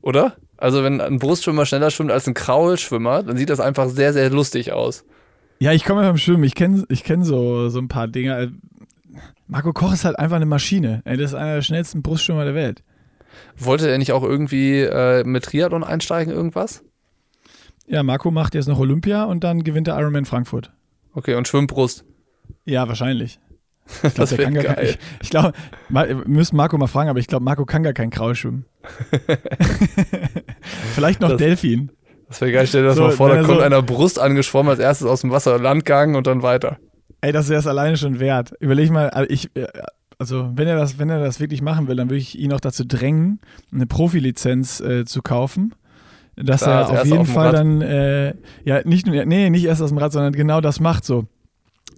oder? 0.00 0.36
Also 0.56 0.82
wenn 0.82 1.00
ein 1.00 1.18
Brustschwimmer 1.18 1.66
schneller 1.66 1.90
schwimmt 1.90 2.10
als 2.10 2.26
ein 2.26 2.34
Kraulschwimmer, 2.34 3.22
dann 3.22 3.36
sieht 3.36 3.50
das 3.50 3.60
einfach 3.60 3.88
sehr, 3.88 4.12
sehr 4.12 4.30
lustig 4.30 4.72
aus. 4.72 5.04
Ja, 5.60 5.72
ich 5.72 5.84
komme 5.84 6.02
ja 6.02 6.08
vom 6.08 6.18
Schwimmen. 6.18 6.44
Ich 6.44 6.54
kenne 6.54 6.84
ich 6.88 7.04
kenn 7.04 7.24
so, 7.24 7.68
so 7.68 7.78
ein 7.78 7.88
paar 7.88 8.08
Dinge. 8.08 8.52
Marco 9.46 9.72
Koch 9.72 9.92
ist 9.92 10.04
halt 10.04 10.18
einfach 10.18 10.36
eine 10.36 10.46
Maschine. 10.46 11.02
Das 11.04 11.18
ist 11.18 11.34
einer 11.34 11.56
der 11.56 11.62
schnellsten 11.62 12.02
Brustschwimmer 12.02 12.44
der 12.44 12.54
Welt. 12.54 12.82
Wollte 13.56 13.88
er 13.88 13.98
nicht 13.98 14.12
auch 14.12 14.22
irgendwie 14.22 14.80
äh, 14.80 15.24
mit 15.24 15.44
Triathlon 15.44 15.84
einsteigen, 15.84 16.32
irgendwas? 16.32 16.84
Ja, 17.86 18.02
Marco 18.02 18.30
macht 18.30 18.54
jetzt 18.54 18.68
noch 18.68 18.78
Olympia 18.78 19.24
und 19.24 19.44
dann 19.44 19.64
gewinnt 19.64 19.88
er 19.88 19.98
Ironman 19.98 20.26
Frankfurt. 20.26 20.72
Okay, 21.14 21.34
und 21.34 21.48
Schwimmbrust. 21.48 22.04
Ja, 22.68 22.86
wahrscheinlich. 22.88 23.40
Ich 24.02 24.14
glaub, 24.14 24.28
das 24.28 24.36
kann 24.36 24.52
geil. 24.52 24.64
Gar, 24.64 24.82
ich, 24.82 25.30
glaube, 25.30 25.52
wir 25.88 26.14
müssen 26.26 26.56
Marco 26.56 26.76
mal 26.76 26.88
fragen, 26.88 27.08
aber 27.08 27.20
ich 27.20 27.26
glaube, 27.26 27.42
Marco 27.42 27.64
kann 27.64 27.82
gar 27.82 27.94
kein 27.94 28.10
Kraul 28.10 28.34
schwimmen. 28.34 28.66
Vielleicht 30.94 31.22
noch 31.22 31.30
das, 31.30 31.38
Delfin. 31.38 31.90
Das 32.28 32.38
wäre 32.42 32.52
geil, 32.52 32.66
stell 32.66 32.82
dir 32.82 32.88
das 32.88 32.96
so, 32.96 33.04
mal 33.04 33.12
vor, 33.12 33.30
da 33.30 33.36
kommt 33.36 33.60
so 33.60 33.60
einer 33.60 33.80
Brust 33.80 34.18
angeschwommen, 34.18 34.68
als 34.68 34.78
erstes 34.78 35.06
aus 35.06 35.22
dem 35.22 35.30
Wasser 35.30 35.58
Landgang 35.58 36.16
und 36.16 36.26
dann 36.26 36.42
weiter. 36.42 36.76
Ey, 37.22 37.32
das 37.32 37.48
wäre 37.48 37.60
es 37.60 37.66
alleine 37.66 37.96
schon 37.96 38.20
wert. 38.20 38.52
Überleg 38.60 38.90
mal, 38.90 39.08
also 39.08 39.30
ich, 39.30 39.56
äh, 39.56 39.66
also 40.18 40.50
wenn 40.54 40.68
er 40.68 40.76
das, 40.76 40.98
wenn 40.98 41.08
er 41.08 41.20
das 41.20 41.40
wirklich 41.40 41.62
machen 41.62 41.88
will, 41.88 41.96
dann 41.96 42.10
würde 42.10 42.18
ich 42.18 42.38
ihn 42.38 42.52
auch 42.52 42.60
dazu 42.60 42.84
drängen, 42.84 43.40
eine 43.72 43.86
Profilizenz 43.86 44.80
äh, 44.80 45.06
zu 45.06 45.22
kaufen. 45.22 45.74
Dass 46.36 46.62
als 46.62 46.90
er 46.90 47.00
auf 47.00 47.06
jeden 47.06 47.18
auf 47.20 47.32
Fall 47.32 47.52
dann, 47.52 47.80
äh, 47.80 48.34
ja, 48.64 48.82
nicht 48.84 49.06
nur, 49.06 49.24
nee, 49.24 49.48
nicht 49.48 49.64
erst 49.64 49.80
aus 49.80 49.88
dem 49.88 49.98
Rad, 49.98 50.12
sondern 50.12 50.34
genau 50.34 50.60
das 50.60 50.78
macht 50.78 51.06
so. 51.06 51.24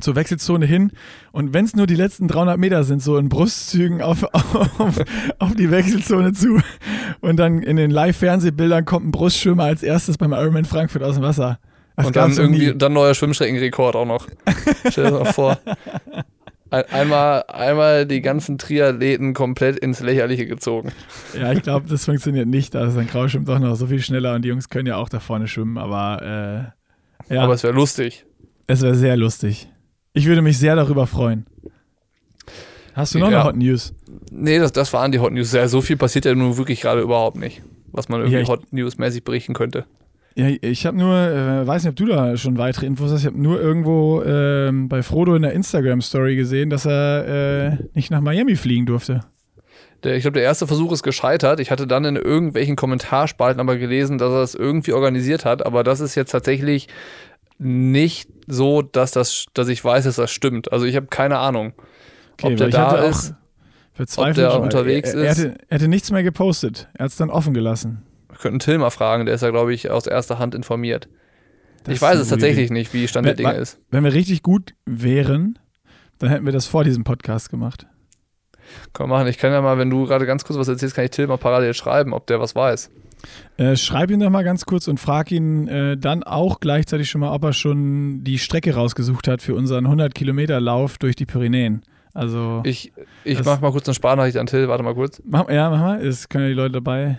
Zur 0.00 0.16
Wechselzone 0.16 0.66
hin 0.66 0.92
und 1.32 1.52
wenn 1.54 1.64
es 1.64 1.74
nur 1.76 1.86
die 1.86 1.94
letzten 1.94 2.28
300 2.28 2.58
Meter 2.58 2.84
sind, 2.84 3.02
so 3.02 3.16
in 3.18 3.28
Brustzügen 3.28 4.02
auf, 4.02 4.24
auf, 4.32 5.00
auf 5.38 5.54
die 5.54 5.70
Wechselzone 5.70 6.32
zu 6.32 6.60
und 7.20 7.36
dann 7.36 7.62
in 7.62 7.76
den 7.76 7.90
Live-Fernsehbildern 7.90 8.84
kommt 8.84 9.06
ein 9.06 9.10
Brustschwimmer 9.10 9.64
als 9.64 9.82
erstes 9.82 10.18
beim 10.18 10.32
Ironman 10.32 10.64
Frankfurt 10.64 11.02
aus 11.02 11.14
dem 11.16 11.24
Wasser. 11.24 11.58
Das 11.96 12.06
Und 12.06 12.16
dann 12.16 12.30
noch 12.30 12.36
nie. 12.38 12.42
irgendwie, 12.42 12.78
dann 12.78 12.92
neuer 12.94 13.14
Schwimmstreckenrekord 13.14 13.94
auch 13.96 14.06
noch. 14.06 14.26
Stell 14.88 15.04
dir 15.04 15.10
das 15.10 15.20
mal 15.24 15.32
vor. 15.32 15.58
Ein, 16.70 16.84
einmal, 16.92 17.42
einmal 17.48 18.06
die 18.06 18.20
ganzen 18.20 18.56
Triathleten 18.56 19.34
komplett 19.34 19.76
ins 19.80 20.00
Lächerliche 20.00 20.46
gezogen. 20.46 20.92
Ja, 21.38 21.52
ich 21.52 21.62
glaube, 21.62 21.88
das 21.88 22.04
funktioniert 22.04 22.46
nicht. 22.46 22.76
Also 22.76 22.92
sein 22.94 23.08
Grau 23.08 23.26
schwimmt 23.26 23.48
doch 23.48 23.58
noch 23.58 23.74
so 23.74 23.88
viel 23.88 24.00
schneller 24.00 24.34
und 24.34 24.42
die 24.42 24.48
Jungs 24.50 24.68
können 24.68 24.86
ja 24.86 24.96
auch 24.96 25.08
da 25.08 25.18
vorne 25.18 25.48
schwimmen, 25.48 25.78
aber 25.78 26.72
äh, 27.28 27.34
ja, 27.34 27.42
Aber 27.42 27.54
es 27.54 27.64
wäre 27.64 27.74
lustig. 27.74 28.24
es 28.68 28.82
wäre 28.82 28.94
sehr 28.94 29.16
lustig. 29.16 29.68
Ich 30.12 30.26
würde 30.26 30.42
mich 30.42 30.58
sehr 30.58 30.76
darüber 30.76 31.06
freuen. 31.06 31.46
Hast 32.94 33.14
du 33.14 33.18
noch 33.18 33.30
Ja. 33.30 33.40
eine 33.40 33.48
Hot 33.48 33.56
News? 33.56 33.94
Nee, 34.32 34.58
das, 34.58 34.72
das 34.72 34.92
waren 34.92 35.12
die 35.12 35.20
Hot 35.20 35.32
News. 35.32 35.52
Ja, 35.52 35.68
so 35.68 35.80
viel 35.80 35.96
passiert 35.96 36.24
ja 36.24 36.34
nun 36.34 36.56
wirklich 36.56 36.80
gerade 36.80 37.00
überhaupt 37.00 37.36
nicht, 37.36 37.62
was 37.92 38.08
man 38.08 38.20
irgendwie 38.20 38.36
Ja, 38.36 38.42
ich- 38.42 38.48
Hot 38.48 38.72
News-mäßig 38.72 39.24
berichten 39.24 39.54
könnte. 39.54 39.84
Ja, 40.36 40.46
ich 40.60 40.86
habe 40.86 40.96
nur, 40.96 41.14
äh, 41.16 41.66
weiß 41.66 41.82
nicht, 41.84 41.90
ob 41.90 41.96
du 41.96 42.06
da 42.06 42.36
schon 42.36 42.56
weitere 42.56 42.86
Infos 42.86 43.10
hast. 43.10 43.20
Ich 43.20 43.26
habe 43.26 43.40
nur 43.40 43.60
irgendwo 43.60 44.22
ähm, 44.24 44.88
bei 44.88 45.02
Frodo 45.02 45.34
in 45.34 45.42
der 45.42 45.52
Instagram-Story 45.52 46.36
gesehen, 46.36 46.70
dass 46.70 46.86
er 46.86 47.72
äh, 47.72 47.76
nicht 47.94 48.10
nach 48.10 48.20
Miami 48.20 48.54
fliegen 48.56 48.86
durfte. 48.86 49.20
Der, 50.04 50.14
ich 50.16 50.22
glaube, 50.22 50.34
der 50.34 50.44
erste 50.44 50.66
Versuch 50.66 50.92
ist 50.92 51.02
gescheitert. 51.02 51.60
Ich 51.60 51.70
hatte 51.70 51.86
dann 51.86 52.04
in 52.04 52.16
irgendwelchen 52.16 52.74
Kommentarspalten 52.76 53.60
aber 53.60 53.76
gelesen, 53.76 54.18
dass 54.18 54.32
er 54.32 54.42
es 54.42 54.54
irgendwie 54.54 54.92
organisiert 54.92 55.44
hat. 55.44 55.66
Aber 55.66 55.82
das 55.84 56.00
ist 56.00 56.14
jetzt 56.14 56.30
tatsächlich 56.30 56.86
nicht 57.60 58.28
so, 58.46 58.82
dass, 58.82 59.12
das, 59.12 59.46
dass 59.54 59.68
ich 59.68 59.84
weiß, 59.84 60.04
dass 60.04 60.16
das 60.16 60.30
stimmt. 60.30 60.72
Also 60.72 60.86
ich 60.86 60.96
habe 60.96 61.06
keine 61.06 61.38
Ahnung, 61.38 61.72
Okay, 62.42 62.52
ob 62.52 62.56
der 62.58 62.68
da 62.68 62.96
ist. 63.04 63.34
Verzweifelt, 63.92 64.38
der 64.38 64.52
weil 64.52 64.60
unterwegs 64.60 65.12
er, 65.12 65.24
er, 65.24 65.30
ist. 65.32 65.38
hatte, 65.38 65.58
er 65.68 65.74
hatte 65.74 65.88
nichts 65.88 66.10
mehr 66.10 66.22
gepostet. 66.22 66.88
Er 66.94 67.04
hat 67.04 67.10
es 67.10 67.16
dann 67.18 67.28
offen 67.28 67.52
gelassen. 67.52 68.02
Wir 68.28 68.38
könnten 68.38 68.58
Till 68.58 68.78
mal 68.78 68.90
fragen, 68.90 69.26
der 69.26 69.34
ist 69.34 69.42
ja, 69.42 69.50
glaube 69.50 69.74
ich, 69.74 69.90
aus 69.90 70.06
erster 70.06 70.38
Hand 70.38 70.54
informiert. 70.54 71.08
Das 71.84 71.88
ich 71.88 71.94
ist 71.96 72.02
weiß 72.02 72.18
es 72.18 72.28
tatsächlich 72.28 72.66
Idee. 72.66 72.74
nicht, 72.74 72.94
wie 72.94 73.06
Stand 73.08 73.26
der 73.26 73.34
Dinge 73.34 73.52
ist. 73.52 73.78
Wenn 73.90 74.04
wir 74.04 74.14
richtig 74.14 74.42
gut 74.42 74.74
wären, 74.86 75.58
dann 76.18 76.30
hätten 76.30 76.46
wir 76.46 76.52
das 76.52 76.66
vor 76.66 76.84
diesem 76.84 77.04
Podcast 77.04 77.50
gemacht. 77.50 77.86
Können 78.92 79.10
wir 79.10 79.16
machen. 79.16 79.26
Ich 79.28 79.38
kann 79.38 79.52
ja 79.52 79.60
mal, 79.60 79.78
wenn 79.78 79.90
du 79.90 80.06
gerade 80.06 80.24
ganz 80.26 80.44
kurz 80.44 80.58
was 80.58 80.68
erzählst, 80.68 80.94
kann 80.94 81.04
ich 81.04 81.10
Till 81.10 81.26
mal 81.26 81.38
parallel 81.38 81.74
schreiben, 81.74 82.14
ob 82.14 82.26
der 82.26 82.40
was 82.40 82.54
weiß. 82.54 82.90
Äh, 83.56 83.76
schreib 83.76 84.10
ihn 84.10 84.20
doch 84.20 84.30
mal 84.30 84.44
ganz 84.44 84.64
kurz 84.66 84.88
und 84.88 84.98
frag 84.98 85.30
ihn 85.32 85.68
äh, 85.68 85.96
dann 85.96 86.22
auch 86.22 86.60
gleichzeitig 86.60 87.10
schon 87.10 87.20
mal, 87.20 87.32
ob 87.32 87.44
er 87.44 87.52
schon 87.52 88.24
die 88.24 88.38
Strecke 88.38 88.74
rausgesucht 88.74 89.28
hat 89.28 89.42
für 89.42 89.54
unseren 89.54 89.84
100 89.86 90.14
Kilometer 90.14 90.60
Lauf 90.60 90.98
durch 90.98 91.16
die 91.16 91.26
Pyrenäen. 91.26 91.82
Also, 92.14 92.62
Ich, 92.64 92.92
ich 93.24 93.38
Das- 93.38 93.46
mach 93.46 93.60
mal 93.60 93.70
kurz 93.70 93.86
eine 93.88 93.94
Sparnachricht 93.94 94.36
an 94.36 94.46
Till, 94.46 94.68
warte 94.68 94.82
mal 94.82 94.94
kurz. 94.94 95.22
mach, 95.24 95.48
ja, 95.48 95.70
mach 95.70 95.78
mal, 95.80 96.04
es 96.04 96.28
können 96.28 96.44
ja 96.44 96.48
die 96.50 96.56
Leute 96.56 96.72
dabei. 96.72 97.18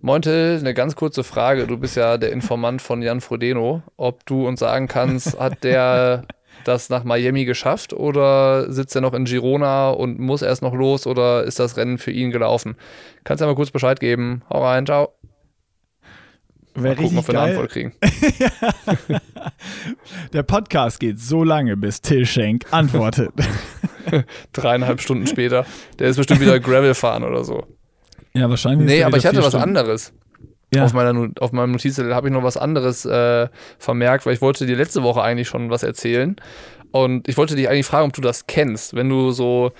Moin 0.00 0.22
Till, 0.22 0.58
eine 0.60 0.74
ganz 0.74 0.94
kurze 0.94 1.24
Frage. 1.24 1.66
Du 1.66 1.76
bist 1.76 1.96
ja 1.96 2.18
der 2.18 2.30
Informant 2.30 2.80
von 2.80 3.02
Jan 3.02 3.20
Frodeno. 3.20 3.82
Ob 3.96 4.24
du 4.26 4.46
uns 4.46 4.60
sagen 4.60 4.86
kannst, 4.86 5.38
hat 5.40 5.64
der 5.64 6.24
das 6.64 6.88
nach 6.90 7.04
Miami 7.04 7.44
geschafft 7.44 7.92
oder 7.92 8.70
sitzt 8.72 8.94
er 8.94 9.00
noch 9.00 9.14
in 9.14 9.24
Girona 9.24 9.90
und 9.90 10.18
muss 10.18 10.42
erst 10.42 10.62
noch 10.62 10.74
los 10.74 11.06
oder 11.06 11.44
ist 11.44 11.58
das 11.58 11.76
Rennen 11.76 11.98
für 11.98 12.10
ihn 12.10 12.30
gelaufen? 12.30 12.76
Kannst 13.24 13.40
du 13.40 13.44
ja 13.44 13.50
mal 13.50 13.56
kurz 13.56 13.70
Bescheid 13.70 14.00
geben. 14.00 14.42
Hau 14.50 14.64
rein, 14.64 14.86
ciao. 14.86 15.12
Wäre 16.74 16.94
Mal 16.94 17.02
gucken, 17.02 17.18
ob 17.18 17.26
wir 17.26 17.34
eine 17.34 17.38
geil. 17.40 17.50
Antwort 17.56 17.70
kriegen. 17.72 17.92
Der 20.32 20.42
Podcast 20.44 21.00
geht 21.00 21.18
so 21.18 21.42
lange, 21.42 21.76
bis 21.76 22.00
Till 22.00 22.24
Schenk 22.26 22.66
antwortet. 22.70 23.32
Dreieinhalb 24.52 25.00
Stunden 25.00 25.26
später. 25.26 25.66
Der 25.98 26.08
ist 26.08 26.16
bestimmt 26.16 26.40
wieder 26.40 26.60
Gravel 26.60 26.94
fahren 26.94 27.24
oder 27.24 27.44
so. 27.44 27.66
ja, 28.32 28.48
wahrscheinlich. 28.48 28.86
Nee, 28.86 28.98
er 29.00 29.06
aber 29.08 29.16
ich 29.16 29.26
hatte 29.26 29.36
vier 29.36 29.42
was 29.44 29.52
Stunden. 29.52 29.76
anderes. 29.76 30.12
Ja. 30.74 30.84
Auf, 30.84 30.92
meiner, 30.92 31.30
auf 31.40 31.52
meinem 31.52 31.72
Notizzettel 31.72 32.14
habe 32.14 32.28
ich 32.28 32.34
noch 32.34 32.42
was 32.42 32.58
anderes 32.58 33.06
äh, 33.06 33.48
vermerkt, 33.78 34.26
weil 34.26 34.34
ich 34.34 34.42
wollte 34.42 34.66
dir 34.66 34.76
letzte 34.76 35.02
Woche 35.02 35.22
eigentlich 35.22 35.48
schon 35.48 35.70
was 35.70 35.82
erzählen. 35.82 36.36
Und 36.90 37.28
ich 37.28 37.36
wollte 37.36 37.56
dich 37.56 37.68
eigentlich 37.68 37.86
fragen, 37.86 38.08
ob 38.08 38.12
du 38.12 38.20
das 38.20 38.46
kennst. 38.46 38.94
Wenn 38.94 39.08
du 39.08 39.30
so 39.30 39.72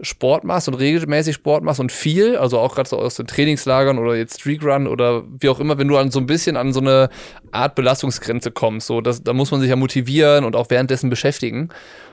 Sport 0.00 0.44
machst 0.44 0.68
und 0.68 0.74
regelmäßig 0.74 1.34
Sport 1.34 1.64
machst 1.64 1.80
und 1.80 1.90
viel, 1.90 2.36
also 2.36 2.58
auch 2.58 2.74
gerade 2.74 2.88
so 2.88 2.98
aus 2.98 3.14
den 3.14 3.26
Trainingslagern 3.26 3.98
oder 3.98 4.14
jetzt 4.14 4.40
Streakrun 4.40 4.86
oder 4.86 5.24
wie 5.40 5.48
auch 5.48 5.58
immer, 5.58 5.78
wenn 5.78 5.88
du 5.88 5.96
an 5.96 6.10
so 6.10 6.20
ein 6.20 6.26
bisschen 6.26 6.56
an 6.56 6.72
so 6.72 6.80
eine 6.80 7.08
Art 7.50 7.74
Belastungsgrenze 7.74 8.50
kommst, 8.50 8.88
so 8.88 9.00
das, 9.00 9.22
da 9.22 9.32
muss 9.32 9.50
man 9.50 9.60
sich 9.60 9.70
ja 9.70 9.76
motivieren 9.76 10.44
und 10.44 10.54
auch 10.54 10.70
währenddessen 10.70 11.08
beschäftigen. 11.08 11.70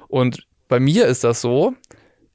Und 0.07 0.47
bei 0.69 0.79
mir 0.79 1.07
ist 1.07 1.23
das 1.23 1.41
so, 1.41 1.73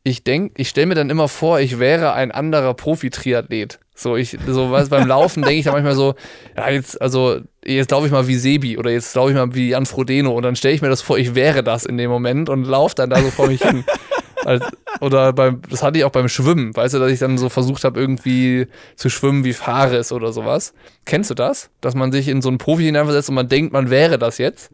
ich 0.03 0.23
denke, 0.23 0.55
ich 0.61 0.69
stelle 0.69 0.87
mir 0.87 0.95
dann 0.95 1.11
immer 1.11 1.29
vor, 1.29 1.61
ich 1.61 1.79
wäre 1.79 2.13
ein 2.13 2.31
anderer 2.31 2.75
Profi-Triathlet. 2.75 3.81
So, 4.01 4.15
ich, 4.15 4.39
so, 4.47 4.71
weißt, 4.71 4.91
beim 4.91 5.09
Laufen 5.09 5.43
denke 5.43 5.59
ich 5.59 5.65
dann 5.65 5.75
manchmal 5.75 5.97
so, 5.97 6.15
ja, 6.57 6.71
jetzt, 6.71 7.03
also, 7.03 7.41
jetzt 7.65 7.91
laufe 7.91 8.07
ich 8.07 8.13
mal 8.13 8.29
wie 8.29 8.37
Sebi 8.37 8.79
oder 8.79 8.93
jetzt 8.93 9.13
laufe 9.17 9.31
ich 9.31 9.37
mal 9.37 9.53
wie 9.57 9.71
Jan 9.71 9.87
Frodeno 9.87 10.31
und 10.31 10.45
dann 10.45 10.55
stelle 10.55 10.73
ich 10.73 10.83
mir 10.83 10.89
das 10.89 11.03
vor, 11.03 11.19
ich 11.19 11.35
wäre 11.35 11.65
das 11.65 11.85
in 11.85 11.99
dem 11.99 12.09
Moment 12.09 12.49
und 12.49 12.63
laufe 12.63 12.95
dann 12.95 13.11
da 13.11 13.21
so 13.21 13.33
vor 13.33 13.49
mich 13.49 13.61
hin. 13.61 13.85
Oder 15.01 15.33
beim, 15.33 15.61
das 15.69 15.83
hatte 15.83 15.99
ich 15.99 16.05
auch 16.05 16.11
beim 16.11 16.29
Schwimmen, 16.29 16.75
weißt 16.75 16.95
du, 16.95 16.99
dass 17.01 17.13
ich 17.13 17.19
dann 17.19 17.37
so 17.37 17.51
versucht 17.51 17.85
habe, 17.85 18.01
irgendwie 18.01 18.67
zu 18.97 19.11
schwimmen 19.11 19.45
wie 19.45 19.53
Fares 19.53 20.11
oder 20.11 20.33
sowas. 20.33 20.73
Kennst 21.05 21.29
du 21.29 21.35
das? 21.35 21.69
Dass 21.83 21.95
man 21.95 22.13
sich 22.13 22.29
in 22.29 22.41
so 22.41 22.49
einen 22.49 22.57
Profi 22.57 22.85
hineinversetzt 22.85 23.29
und 23.29 23.35
man 23.35 23.49
denkt, 23.49 23.73
man 23.73 23.91
wäre 23.91 24.19
das 24.19 24.39
jetzt? 24.39 24.71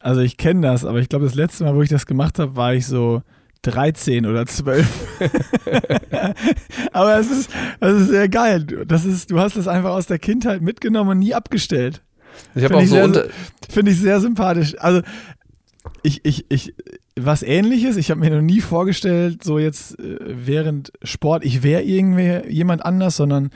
Also 0.00 0.22
ich 0.22 0.38
kenne 0.38 0.62
das, 0.62 0.84
aber 0.84 0.98
ich 0.98 1.08
glaube, 1.08 1.24
das 1.24 1.34
letzte 1.34 1.64
Mal, 1.64 1.74
wo 1.76 1.82
ich 1.82 1.88
das 1.88 2.06
gemacht 2.06 2.38
habe, 2.38 2.56
war 2.56 2.74
ich 2.74 2.86
so 2.86 3.22
13 3.66 4.26
oder 4.26 4.46
12. 4.46 4.86
aber 6.92 7.18
es 7.18 7.30
ist, 7.30 7.50
es 7.80 8.02
ist 8.02 8.08
sehr 8.08 8.28
geil. 8.28 8.64
Das 8.86 9.04
ist, 9.04 9.30
du 9.30 9.40
hast 9.40 9.56
es 9.56 9.68
einfach 9.68 9.90
aus 9.90 10.06
der 10.06 10.18
Kindheit 10.18 10.62
mitgenommen 10.62 11.10
und 11.10 11.18
nie 11.18 11.34
abgestellt. 11.34 12.02
Ich 12.54 12.64
habe 12.64 12.76
auch 12.76 12.82
ich 12.82 12.90
so 12.90 13.00
unter, 13.00 13.26
Finde 13.68 13.92
ich 13.92 13.98
sehr 13.98 14.20
sympathisch. 14.20 14.76
Also 14.78 15.02
ich, 16.02 16.24
ich, 16.24 16.46
ich, 16.48 16.74
was 17.18 17.42
ähnliches, 17.42 17.96
ich 17.96 18.10
habe 18.10 18.20
mir 18.20 18.30
noch 18.30 18.42
nie 18.42 18.60
vorgestellt, 18.60 19.42
so 19.42 19.58
jetzt 19.58 19.98
äh, 19.98 20.18
während 20.20 20.92
Sport, 21.02 21.44
ich 21.44 21.62
wäre 21.62 21.82
irgendwie 21.82 22.48
jemand 22.48 22.84
anders, 22.84 23.16
sondern 23.16 23.50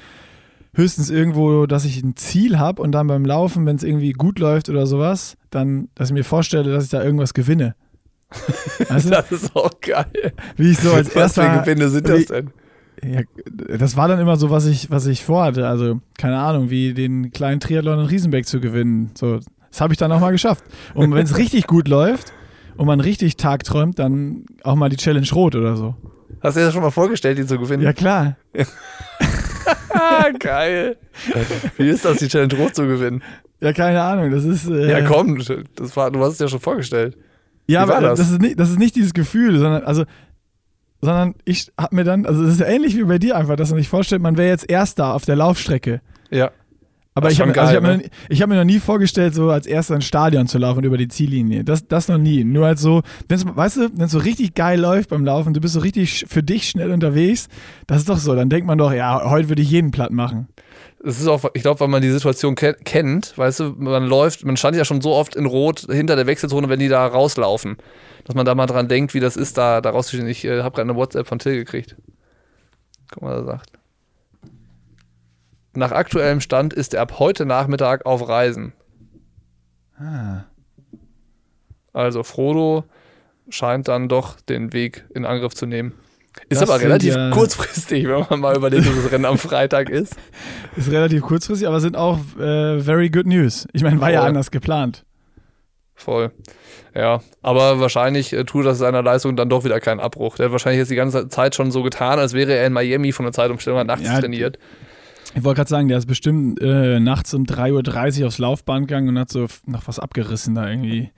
höchstens 0.75 1.11
irgendwo, 1.11 1.67
dass 1.67 1.85
ich 1.85 2.03
ein 2.03 2.17
Ziel 2.17 2.59
habe 2.59 2.81
und 2.83 2.93
dann 2.93 3.07
beim 3.07 3.25
Laufen, 3.25 3.67
wenn 3.67 3.77
es 3.77 3.83
irgendwie 3.83 4.13
gut 4.13 4.39
läuft 4.39 4.69
oder 4.69 4.87
sowas, 4.87 5.37
dann, 5.51 5.89
dass 5.95 6.09
ich 6.09 6.15
mir 6.15 6.25
vorstelle, 6.25 6.73
dass 6.73 6.85
ich 6.85 6.91
da 6.91 7.03
irgendwas 7.03 7.35
gewinne. 7.35 7.75
Du, 8.89 9.11
das 9.11 9.33
ist 9.33 9.55
auch 9.57 9.71
geil. 9.81 10.33
wie 10.57 10.71
ich 10.71 10.79
so 10.79 10.93
als 10.93 11.09
Was 11.09 11.35
für 11.35 11.41
erster, 11.43 11.59
Gewinne 11.61 11.89
sind 11.89 12.09
das 12.09 12.27
denn? 12.27 12.51
ja, 13.03 13.23
das 13.79 13.97
war 13.97 14.09
dann 14.09 14.21
immer 14.21 14.37
so, 14.37 14.51
was 14.51 14.67
ich, 14.67 14.91
was 14.91 15.07
ich 15.07 15.25
vorhatte. 15.25 15.67
Also, 15.67 16.01
keine 16.19 16.39
Ahnung, 16.39 16.71
wie 16.71 16.95
den 16.95 17.33
kleinen 17.33 17.61
Triathlon 17.61 17.99
in 18.01 18.07
Riesenbeck 18.07 18.47
zu 18.47 18.61
gewinnen. 18.61 19.11
So, 19.15 19.41
das 19.71 19.81
habe 19.81 19.93
ich 19.93 19.99
dann 19.99 20.13
auch 20.13 20.21
mal 20.21 20.31
geschafft. 20.33 20.65
Und 20.95 21.13
wenn 21.15 21.25
es 21.25 21.37
richtig 21.39 21.67
gut 21.67 21.89
läuft 21.89 22.33
und 22.77 22.87
man 22.87 23.01
richtig 23.01 23.37
tagträumt, 23.37 23.99
dann 23.99 24.45
auch 24.63 24.77
mal 24.77 24.89
die 24.91 24.97
Challenge 24.97 25.27
Rot 25.33 25.55
oder 25.57 25.77
so. 25.77 25.95
Hast 26.43 26.57
du 26.57 26.61
dir 26.61 26.67
das 26.67 26.75
schon 26.75 26.83
mal 26.83 26.91
vorgestellt, 26.91 27.39
die 27.39 27.47
zu 27.47 27.59
gewinnen? 27.59 27.83
Ja, 27.83 27.93
klar. 27.93 28.37
Geil. 30.39 30.97
Wie 31.77 31.89
ist 31.89 32.05
das, 32.05 32.19
die 32.19 32.29
Challenge 32.29 32.55
Rot 32.55 32.75
zu 32.75 32.87
gewinnen? 32.87 33.23
Ja, 33.61 33.73
keine 33.73 34.01
Ahnung. 34.03 34.31
Das 34.31 34.45
ist. 34.45 34.69
Äh, 34.69 34.91
Ja, 34.91 35.03
komm, 35.03 35.39
das 35.77 35.97
war, 35.97 36.11
du 36.11 36.21
hast 36.21 36.35
es 36.35 36.39
ja 36.39 36.49
schon 36.49 36.61
vorgestellt. 36.61 37.17
Ja, 37.71 37.83
aber 37.83 38.01
das? 38.01 38.19
das? 38.19 38.31
ist 38.31 38.41
nicht, 38.41 38.59
das 38.59 38.71
ist 38.71 38.79
nicht 38.79 38.97
dieses 38.97 39.15
Gefühl, 39.15 39.59
sondern 39.59 39.85
also, 39.85 40.05
sondern 41.01 41.35
ich 41.45 41.73
habe 41.79 41.95
mir 41.95 42.05
dann, 42.05 42.27
also 42.27 42.43
es 42.43 42.55
ist 42.55 42.61
ja 42.61 42.67
ähnlich 42.67 42.97
wie 42.97 43.05
bei 43.05 43.19
dir 43.19 43.37
einfach, 43.37 43.57
dass 43.57 43.71
man 43.71 43.79
sich 43.79 43.89
vorstellt, 43.89 44.23
man 44.23 44.37
wäre 44.37 44.49
jetzt 44.49 44.69
Erster 44.69 45.15
auf 45.15 45.25
der 45.25 45.37
Laufstrecke. 45.37 46.01
Ja. 46.31 46.51
Aber 47.15 47.31
ich 47.31 47.41
habe 47.41 47.51
also 47.61 47.77
hab 47.77 47.83
geil, 47.83 48.11
mir, 48.29 48.39
hab 48.39 48.49
mir 48.49 48.55
noch 48.55 48.65
nie 48.65 48.79
vorgestellt, 48.79 49.35
so 49.35 49.51
als 49.51 49.67
Erster 49.67 49.97
ins 49.97 50.05
Stadion 50.05 50.47
zu 50.47 50.59
laufen 50.59 50.85
über 50.85 50.97
die 50.97 51.09
Ziellinie. 51.09 51.65
Das, 51.65 51.87
das 51.89 52.07
noch 52.07 52.19
nie. 52.19 52.45
Nur 52.45 52.67
als 52.67 52.81
so, 52.81 53.03
wenn's, 53.29 53.45
weißt 53.45 53.77
du, 53.79 53.91
wenn 53.95 54.05
es 54.05 54.13
so 54.13 54.19
richtig 54.19 54.55
geil 54.55 54.79
läuft 54.79 55.11
beim 55.11 55.25
Laufen, 55.25 55.53
du 55.53 55.61
bist 55.61 55.75
so 55.75 55.81
richtig 55.81 56.27
für 56.29 56.43
dich 56.43 56.69
schnell 56.69 56.93
unterwegs, 56.93 57.49
das 57.89 57.99
ist 57.99 58.09
doch 58.09 58.19
so. 58.19 58.37
Dann 58.37 58.49
denkt 58.49 58.67
man 58.67 58.79
doch, 58.79 58.93
ja, 58.93 59.29
heute 59.29 59.49
würde 59.49 59.61
ich 59.61 59.71
jeden 59.71 59.91
platt 59.91 60.13
machen. 60.13 60.49
Es 61.03 61.19
ist 61.19 61.27
auch, 61.27 61.45
ich 61.55 61.63
glaube, 61.63 61.81
weil 61.81 61.89
man 61.89 62.03
die 62.03 62.11
Situation 62.11 62.55
ke 62.55 62.77
kennt, 62.85 63.37
weißt 63.37 63.61
du, 63.61 63.75
man 63.77 64.07
läuft, 64.07 64.45
man 64.45 64.57
stand 64.57 64.77
ja 64.77 64.85
schon 64.85 65.01
so 65.01 65.13
oft 65.13 65.35
in 65.35 65.47
Rot 65.47 65.87
hinter 65.91 66.15
der 66.15 66.27
Wechselzone, 66.27 66.69
wenn 66.69 66.79
die 66.79 66.89
da 66.89 67.07
rauslaufen, 67.07 67.77
dass 68.25 68.37
man 68.37 68.47
da 68.47 68.55
mal 68.55 68.67
dran 68.67 68.87
denkt, 68.87 69.15
wie 69.15 69.21
das 69.21 69.37
ist, 69.37 69.59
da, 69.59 69.81
da 69.81 69.91
rauszustehen. 69.91 70.29
Ich 70.29 70.45
äh, 70.45 70.63
habe 70.63 70.77
gerade 70.77 70.91
eine 70.91 70.97
WhatsApp 70.97 71.27
von 71.27 71.39
Till 71.41 71.57
gekriegt. 71.57 71.97
Guck 73.11 73.23
mal, 73.23 73.33
was 73.33 73.41
er 73.41 73.47
sagt. 73.47 73.80
Nach 75.75 75.93
aktuellem 75.93 76.41
Stand 76.41 76.73
ist 76.73 76.95
er 76.95 77.03
ab 77.03 77.19
heute 77.19 77.47
Nachmittag 77.47 78.05
auf 78.07 78.29
Reisen. 78.29 78.73
Ah. 79.99 80.45
Also 81.93 82.23
Frodo 82.23 82.85
scheint 83.49 83.89
dann 83.89 84.09
doch 84.09 84.41
den 84.41 84.73
Weg 84.73 85.05
in 85.15 85.25
Angriff 85.25 85.55
zu 85.55 85.67
nehmen. 85.67 85.93
Ist 86.49 86.61
Das 86.63 86.71
aber 86.71 86.81
relativ 86.81 87.15
ja- 87.17 87.31
kurzfristig, 87.31 88.07
wenn 88.07 88.25
man 88.31 88.41
mal 88.41 88.57
überlegt, 88.57 88.87
dass 88.87 88.95
das 88.95 89.13
Rennen 89.13 89.25
am 89.25 89.39
Freitag 89.39 89.89
ist. 89.91 90.17
Ist 90.77 90.91
relativ 90.91 91.23
kurzfristig, 91.23 91.67
aber 91.67 91.81
sind 91.81 91.97
auch 91.97 92.19
äh, 92.39 92.81
very 92.81 93.11
good 93.11 93.27
news. 93.27 93.67
Ich 93.73 93.83
meine, 93.83 94.01
war 94.01 94.11
ja 94.11 94.21
Voll. 94.21 94.29
anders 94.29 94.51
geplant. 94.53 95.05
Voll. 95.97 96.31
Ja, 96.95 97.21
aber 97.43 97.81
wahrscheinlich 97.81 98.33
äh, 98.33 98.45
tut 98.45 98.65
das 98.65 98.79
seiner 98.79 99.03
Leistung 99.03 99.37
dann 99.37 99.49
doch 99.49 99.65
wieder 99.65 99.81
keinen 99.81 100.01
Abbruch. 100.01 100.37
Der 100.37 100.47
hat 100.47 100.53
wahrscheinlich 100.53 100.79
jetzt 100.79 100.91
die 100.91 100.97
ganze 100.97 101.29
Zeit 101.29 101.55
schon 101.57 101.73
so 101.73 101.83
getan, 101.83 102.19
als 102.21 102.33
wäre 102.33 102.55
er 102.55 102.67
in 102.67 102.73
Miami 102.73 103.13
von 103.13 103.25
der 103.27 103.33
Zeitumstellung 103.33 103.85
nachts 103.87 104.07
Ja, 104.07 104.19
trainiert. 104.21 104.59
Ich 105.35 105.45
wollte 105.45 105.59
gerade 105.59 105.69
sagen, 105.71 105.89
der 105.89 105.99
ist 105.99 106.07
bestimmt 106.07 106.61
äh, 106.61 106.99
nachts 106.99 107.33
um 107.35 107.45
3.30 107.45 108.21
Uhr 108.23 108.27
aufs 108.27 108.39
Laufband 108.39 108.89
gegangen 108.89 109.09
und 109.11 109.19
hat 109.19 109.31
so 109.31 109.47
noch 109.67 109.87
was 109.87 109.99
abgerissen 109.99 110.55
da 110.57 110.69
irgendwie. 110.69 111.11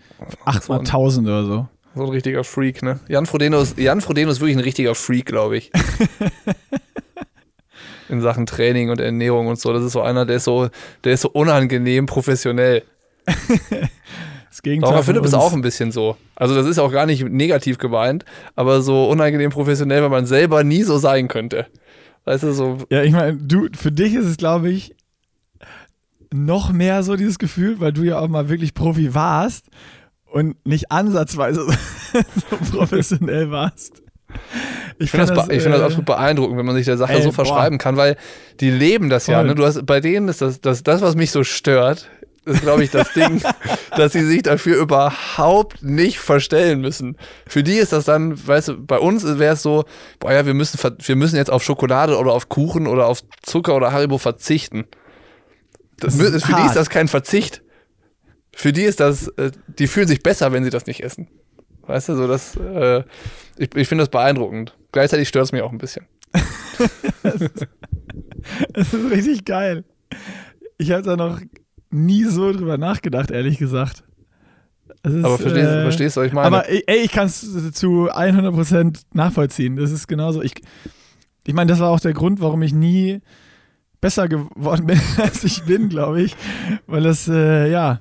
So 0.60 0.74
ein- 0.74 0.84
8x1000 0.86 1.22
oder 1.22 1.44
so. 1.44 1.68
So 1.94 2.04
ein 2.04 2.08
richtiger 2.10 2.42
Freak, 2.44 2.82
ne? 2.82 3.00
Jan 3.08 3.26
Frodeno 3.26 3.60
ist, 3.60 3.78
Jan 3.78 4.00
Frodeno 4.00 4.30
ist 4.30 4.40
wirklich 4.40 4.56
ein 4.56 4.62
richtiger 4.62 4.94
Freak, 4.94 5.26
glaube 5.26 5.56
ich. 5.58 5.70
In 8.08 8.20
Sachen 8.20 8.46
Training 8.46 8.90
und 8.90 9.00
Ernährung 9.00 9.46
und 9.46 9.58
so. 9.58 9.72
Das 9.72 9.82
ist 9.84 9.92
so 9.92 10.00
einer, 10.02 10.24
der 10.26 10.36
ist 10.36 10.44
so, 10.44 10.68
der 11.04 11.12
ist 11.14 11.22
so 11.22 11.30
unangenehm 11.30 12.06
professionell. 12.06 12.82
Das 14.50 14.60
Gegenteil. 14.60 14.90
Laura 14.90 15.02
Philipp 15.02 15.24
ist 15.24 15.32
auch 15.32 15.54
ein 15.54 15.62
bisschen 15.62 15.92
so. 15.92 16.18
Also 16.36 16.54
das 16.54 16.66
ist 16.66 16.78
auch 16.78 16.92
gar 16.92 17.06
nicht 17.06 17.24
negativ 17.26 17.78
gemeint, 17.78 18.26
aber 18.54 18.82
so 18.82 19.08
unangenehm 19.08 19.48
professionell, 19.48 20.02
weil 20.02 20.10
man 20.10 20.26
selber 20.26 20.62
nie 20.62 20.82
so 20.82 20.98
sein 20.98 21.26
könnte. 21.28 21.68
Weißt 22.24 22.42
du, 22.44 22.52
so, 22.52 22.78
Ja, 22.90 23.02
ich 23.02 23.12
meine, 23.12 23.36
du, 23.36 23.68
für 23.76 23.92
dich 23.92 24.14
ist 24.14 24.26
es, 24.26 24.36
glaube 24.36 24.70
ich, 24.70 24.94
noch 26.32 26.72
mehr 26.72 27.02
so 27.02 27.16
dieses 27.16 27.38
Gefühl, 27.38 27.80
weil 27.80 27.92
du 27.92 28.02
ja 28.04 28.18
auch 28.18 28.28
mal 28.28 28.48
wirklich 28.48 28.74
Profi 28.74 29.14
warst 29.14 29.66
und 30.24 30.56
nicht 30.66 30.90
ansatzweise 30.90 31.66
so 32.50 32.56
professionell 32.78 33.50
warst. 33.50 34.02
Ich 34.98 35.10
finde 35.10 35.26
das, 35.26 35.46
be- 35.46 35.54
ich 35.54 35.62
find 35.62 35.74
das 35.74 35.82
äh, 35.82 35.84
absolut 35.84 36.06
beeindruckend, 36.06 36.56
wenn 36.56 36.64
man 36.64 36.74
sich 36.74 36.86
der 36.86 36.96
Sache 36.96 37.12
ey, 37.12 37.22
so 37.22 37.28
boah. 37.28 37.34
verschreiben 37.34 37.76
kann, 37.76 37.96
weil 37.96 38.16
die 38.60 38.70
leben 38.70 39.10
das 39.10 39.26
ja. 39.26 39.42
Ne? 39.42 39.54
Du 39.54 39.64
hast, 39.66 39.84
bei 39.84 40.00
denen 40.00 40.28
ist 40.28 40.40
das, 40.40 40.60
das, 40.60 40.82
das, 40.82 41.02
was 41.02 41.16
mich 41.16 41.30
so 41.32 41.44
stört, 41.44 42.08
ist, 42.44 42.62
glaube 42.62 42.84
ich, 42.84 42.90
das 42.90 43.12
Ding, 43.12 43.42
dass 43.96 44.12
sie 44.12 44.24
sich 44.24 44.42
dafür 44.42 44.76
überhaupt 44.78 45.82
nicht 45.82 46.18
verstellen 46.18 46.80
müssen. 46.80 47.16
Für 47.46 47.62
die 47.62 47.74
ist 47.76 47.92
das 47.92 48.04
dann, 48.04 48.46
weißt 48.46 48.68
du, 48.68 48.84
bei 48.84 48.98
uns 48.98 49.24
wäre 49.38 49.54
es 49.54 49.62
so, 49.62 49.84
boah 50.18 50.32
ja, 50.32 50.44
wir 50.46 50.54
müssen, 50.54 50.78
wir 50.98 51.16
müssen 51.16 51.36
jetzt 51.36 51.50
auf 51.50 51.62
Schokolade 51.62 52.18
oder 52.18 52.32
auf 52.32 52.48
Kuchen 52.48 52.86
oder 52.86 53.06
auf 53.06 53.22
Zucker 53.42 53.76
oder 53.76 53.92
Haribo 53.92 54.18
verzichten. 54.18 54.84
Das, 55.98 56.18
Das 56.18 56.30
ist 56.30 56.44
für 56.46 56.52
die 56.52 56.58
hart. 56.58 56.66
ist 56.70 56.76
das 56.76 56.90
kein 56.90 57.08
Verzicht. 57.08 57.62
Für 58.54 58.72
die 58.72 58.82
ist 58.82 59.00
das, 59.00 59.28
äh, 59.28 59.52
die 59.66 59.86
fühlen 59.86 60.08
sich 60.08 60.22
besser, 60.22 60.52
wenn 60.52 60.64
sie 60.64 60.70
das 60.70 60.86
nicht 60.86 61.02
essen. 61.02 61.28
Weißt 61.86 62.08
du, 62.08 62.16
so 62.16 62.26
das, 62.28 62.56
äh, 62.56 63.02
ich, 63.56 63.74
ich 63.74 63.88
finde 63.88 64.02
das 64.02 64.10
beeindruckend. 64.10 64.76
Gleichzeitig 64.92 65.28
stört 65.28 65.46
es 65.46 65.52
mich 65.52 65.62
auch 65.62 65.72
ein 65.72 65.78
bisschen. 65.78 66.06
Das 68.72 68.92
ist 68.92 69.10
richtig 69.10 69.44
geil. 69.44 69.84
Ich 70.78 70.90
habe 70.90 71.02
da 71.02 71.16
noch 71.16 71.40
nie 71.92 72.24
so 72.24 72.52
drüber 72.52 72.78
nachgedacht, 72.78 73.30
ehrlich 73.30 73.58
gesagt. 73.58 74.04
Ist, 75.02 75.24
Aber 75.24 75.38
verstehst, 75.38 75.68
äh, 75.68 75.82
verstehst 75.82 76.16
du, 76.16 76.20
was 76.20 76.26
ich 76.28 76.32
meine? 76.32 76.46
Aber 76.46 76.68
ey, 76.68 77.04
ich 77.04 77.10
kann 77.10 77.26
es 77.26 77.40
zu 77.72 78.10
100% 78.10 79.02
nachvollziehen. 79.12 79.76
Das 79.76 79.90
ist 79.90 80.06
genauso. 80.06 80.42
Ich, 80.42 80.54
ich 81.46 81.54
meine, 81.54 81.70
das 81.70 81.80
war 81.80 81.90
auch 81.90 82.00
der 82.00 82.12
Grund, 82.12 82.40
warum 82.40 82.62
ich 82.62 82.72
nie 82.72 83.20
besser 84.00 84.28
geworden 84.28 84.86
bin, 84.86 85.00
als 85.18 85.44
ich 85.44 85.64
bin, 85.64 85.88
glaube 85.88 86.22
ich. 86.22 86.36
Weil 86.86 87.02
das, 87.02 87.28
äh, 87.28 87.70
ja, 87.70 88.00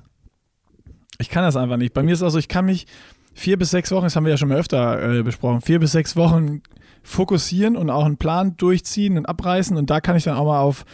ich 1.18 1.28
kann 1.28 1.42
das 1.42 1.56
einfach 1.56 1.76
nicht. 1.76 1.92
Bei 1.92 2.02
mir 2.02 2.12
ist 2.12 2.20
es 2.20 2.24
auch 2.24 2.30
so, 2.30 2.38
ich 2.38 2.48
kann 2.48 2.66
mich 2.66 2.86
vier 3.34 3.58
bis 3.58 3.70
sechs 3.70 3.90
Wochen, 3.90 4.04
das 4.04 4.14
haben 4.14 4.24
wir 4.24 4.30
ja 4.30 4.36
schon 4.36 4.48
mal 4.48 4.58
öfter 4.58 5.18
äh, 5.18 5.22
besprochen, 5.22 5.60
vier 5.60 5.80
bis 5.80 5.92
sechs 5.92 6.16
Wochen 6.16 6.62
fokussieren 7.02 7.76
und 7.76 7.90
auch 7.90 8.04
einen 8.04 8.16
Plan 8.16 8.56
durchziehen 8.56 9.16
und 9.16 9.26
abreißen. 9.26 9.76
Und 9.76 9.90
da 9.90 10.00
kann 10.00 10.16
ich 10.16 10.24
dann 10.24 10.36
auch 10.36 10.46
mal 10.46 10.60
auf 10.60 10.84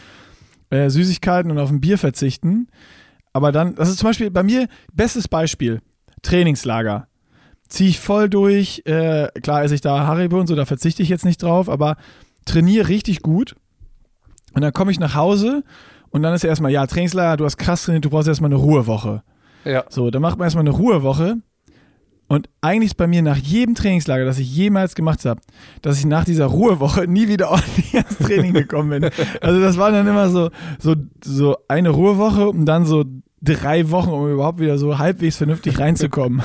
äh, 0.69 0.89
Süßigkeiten 0.89 1.51
und 1.51 1.59
auf 1.59 1.69
ein 1.69 1.81
Bier 1.81 1.97
verzichten. 1.97 2.67
Aber 3.33 3.51
dann, 3.51 3.75
das 3.75 3.89
ist 3.89 3.99
zum 3.99 4.09
Beispiel 4.09 4.31
bei 4.31 4.43
mir, 4.43 4.67
bestes 4.93 5.27
Beispiel, 5.27 5.81
Trainingslager. 6.21 7.07
Ziehe 7.67 7.89
ich 7.89 7.99
voll 7.99 8.29
durch, 8.29 8.81
äh, 8.85 9.27
klar 9.41 9.63
esse 9.63 9.75
ich 9.75 9.81
da 9.81 10.07
Haribo 10.07 10.39
und 10.39 10.47
so, 10.47 10.55
da 10.55 10.65
verzichte 10.65 11.03
ich 11.03 11.09
jetzt 11.09 11.25
nicht 11.25 11.41
drauf, 11.43 11.69
aber 11.69 11.97
trainiere 12.45 12.87
richtig 12.87 13.21
gut. 13.21 13.55
Und 14.53 14.61
dann 14.63 14.73
komme 14.73 14.91
ich 14.91 14.99
nach 14.99 15.13
Hause 15.13 15.63
und 16.09 16.23
dann 16.23 16.33
ist 16.33 16.43
ja 16.43 16.49
erstmal, 16.49 16.71
ja, 16.71 16.87
Trainingslager, 16.87 17.37
du 17.37 17.45
hast 17.45 17.57
krass 17.57 17.83
trainiert, 17.83 18.05
du 18.05 18.09
brauchst 18.09 18.27
erstmal 18.27 18.49
eine 18.49 18.59
Ruhewoche. 18.59 19.23
ja. 19.65 19.83
So, 19.89 20.09
dann 20.09 20.21
macht 20.21 20.39
man 20.39 20.45
erstmal 20.47 20.63
eine 20.63 20.75
Ruhewoche. 20.75 21.37
Und 22.29 22.47
eigentlich 22.61 22.91
ist 22.91 22.95
bei 22.97 23.07
mir 23.07 23.21
nach 23.21 23.35
jedem 23.37 23.75
Trainingslager, 23.75 24.23
das 24.23 24.39
ich 24.39 24.55
jemals 24.55 24.95
gemacht 24.95 25.25
habe, 25.25 25.41
dass 25.81 25.97
ich 25.99 26.05
nach 26.05 26.23
dieser 26.23 26.45
Ruhewoche 26.45 27.05
nie 27.07 27.27
wieder 27.27 27.49
ordentlich 27.51 27.93
ins 27.93 28.17
Training 28.19 28.53
gekommen 28.53 29.01
bin. 29.01 29.09
Also 29.41 29.59
das 29.59 29.77
war 29.77 29.91
dann 29.91 30.07
immer 30.07 30.29
so, 30.29 30.49
so, 30.79 30.95
so 31.23 31.57
eine 31.67 31.89
Ruhewoche 31.89 32.47
und 32.49 32.65
dann 32.65 32.85
so 32.85 33.03
drei 33.41 33.89
Wochen, 33.89 34.09
um 34.11 34.31
überhaupt 34.31 34.59
wieder 34.59 34.77
so 34.77 34.97
halbwegs 34.99 35.37
vernünftig 35.37 35.79
reinzukommen. 35.79 36.41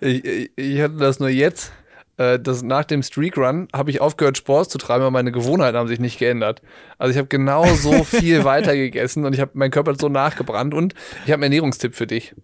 Ich, 0.00 0.24
ich, 0.24 0.50
ich 0.56 0.80
hatte 0.80 0.96
das 0.96 1.20
nur 1.20 1.28
jetzt. 1.28 1.72
äh, 2.16 2.38
Das 2.38 2.62
nach 2.62 2.84
dem 2.84 3.02
Streakrun 3.02 3.68
habe 3.74 3.90
ich 3.90 4.00
aufgehört, 4.00 4.38
Sport 4.38 4.70
zu 4.70 4.78
treiben, 4.78 5.02
aber 5.02 5.10
meine 5.10 5.32
Gewohnheiten 5.32 5.76
haben 5.76 5.88
sich 5.88 6.00
nicht 6.00 6.18
geändert. 6.18 6.62
Also 6.98 7.10
ich 7.12 7.18
habe 7.18 7.28
genau 7.28 7.66
so 7.74 7.92
viel 8.04 8.44
weiter 8.44 8.74
gegessen 8.74 9.26
und 9.26 9.34
ich 9.34 9.40
habe 9.40 9.50
mein 9.54 9.70
Körper 9.70 9.94
so 10.00 10.08
nachgebrannt 10.08 10.72
und 10.72 10.94
ich 11.26 11.32
habe 11.32 11.34
einen 11.44 11.52
Ernährungstipp 11.52 11.94
für 11.94 12.06
dich. 12.06 12.34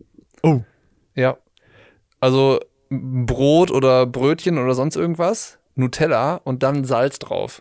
Oh. 0.43 0.61
Ja. 1.15 1.39
Also 2.21 2.61
Brot 2.91 3.71
oder 3.71 4.07
Brötchen 4.07 4.59
oder 4.59 4.75
sonst 4.75 4.97
irgendwas, 4.97 5.59
Nutella 5.75 6.41
und 6.45 6.63
dann 6.63 6.85
Salz 6.85 7.19
drauf. 7.19 7.61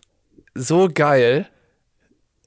So 0.55 0.89
geil. 0.93 1.47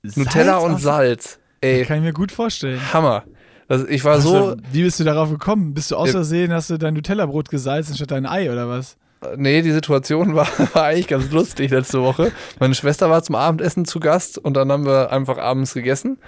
Nutella 0.03 0.53
Salz 0.55 0.64
und 0.64 0.73
auf- 0.75 0.81
Salz. 0.81 1.38
Ey, 1.61 1.85
Kann 1.85 1.99
ich 1.99 2.03
mir 2.05 2.12
gut 2.14 2.33
vorstellen. 2.33 2.81
Hammer. 2.92 3.25
Das, 3.68 3.85
ich 3.85 4.03
war 4.05 4.20
so, 4.20 4.35
Also, 4.35 4.57
wie 4.73 4.83
bist 4.83 4.99
du 4.99 5.05
darauf 5.05 5.31
gekommen? 5.31 5.75
Bist 5.75 5.90
du 5.90 5.96
aus 5.96 6.11
Versehen, 6.11 6.53
hast 6.53 6.70
du 6.70 6.79
dein 6.79 6.94
Nutella-Brot 6.94 7.51
gesalzen 7.51 7.94
statt 7.94 8.11
dein 8.11 8.27
Ei 8.27 8.51
oder 8.51 8.68
was? 8.68 8.96
Nee, 9.37 9.61
die 9.62 9.70
Situation 9.70 10.35
war, 10.35 10.49
war 10.73 10.85
eigentlich 10.85 11.07
ganz 11.09 11.31
lustig 11.31 11.70
letzte 11.70 12.01
Woche. 12.03 12.33
Meine 12.59 12.75
Schwester 12.75 13.11
war 13.11 13.23
zum 13.23 13.35
Abendessen 13.37 13.85
zu 13.85 14.01
Gast 14.01 14.38
und 14.38 14.55
dann 14.55 14.73
haben 14.73 14.87
wir 14.87 15.12
einfach 15.12 15.37
abends 15.38 15.75
gegessen 15.75 16.18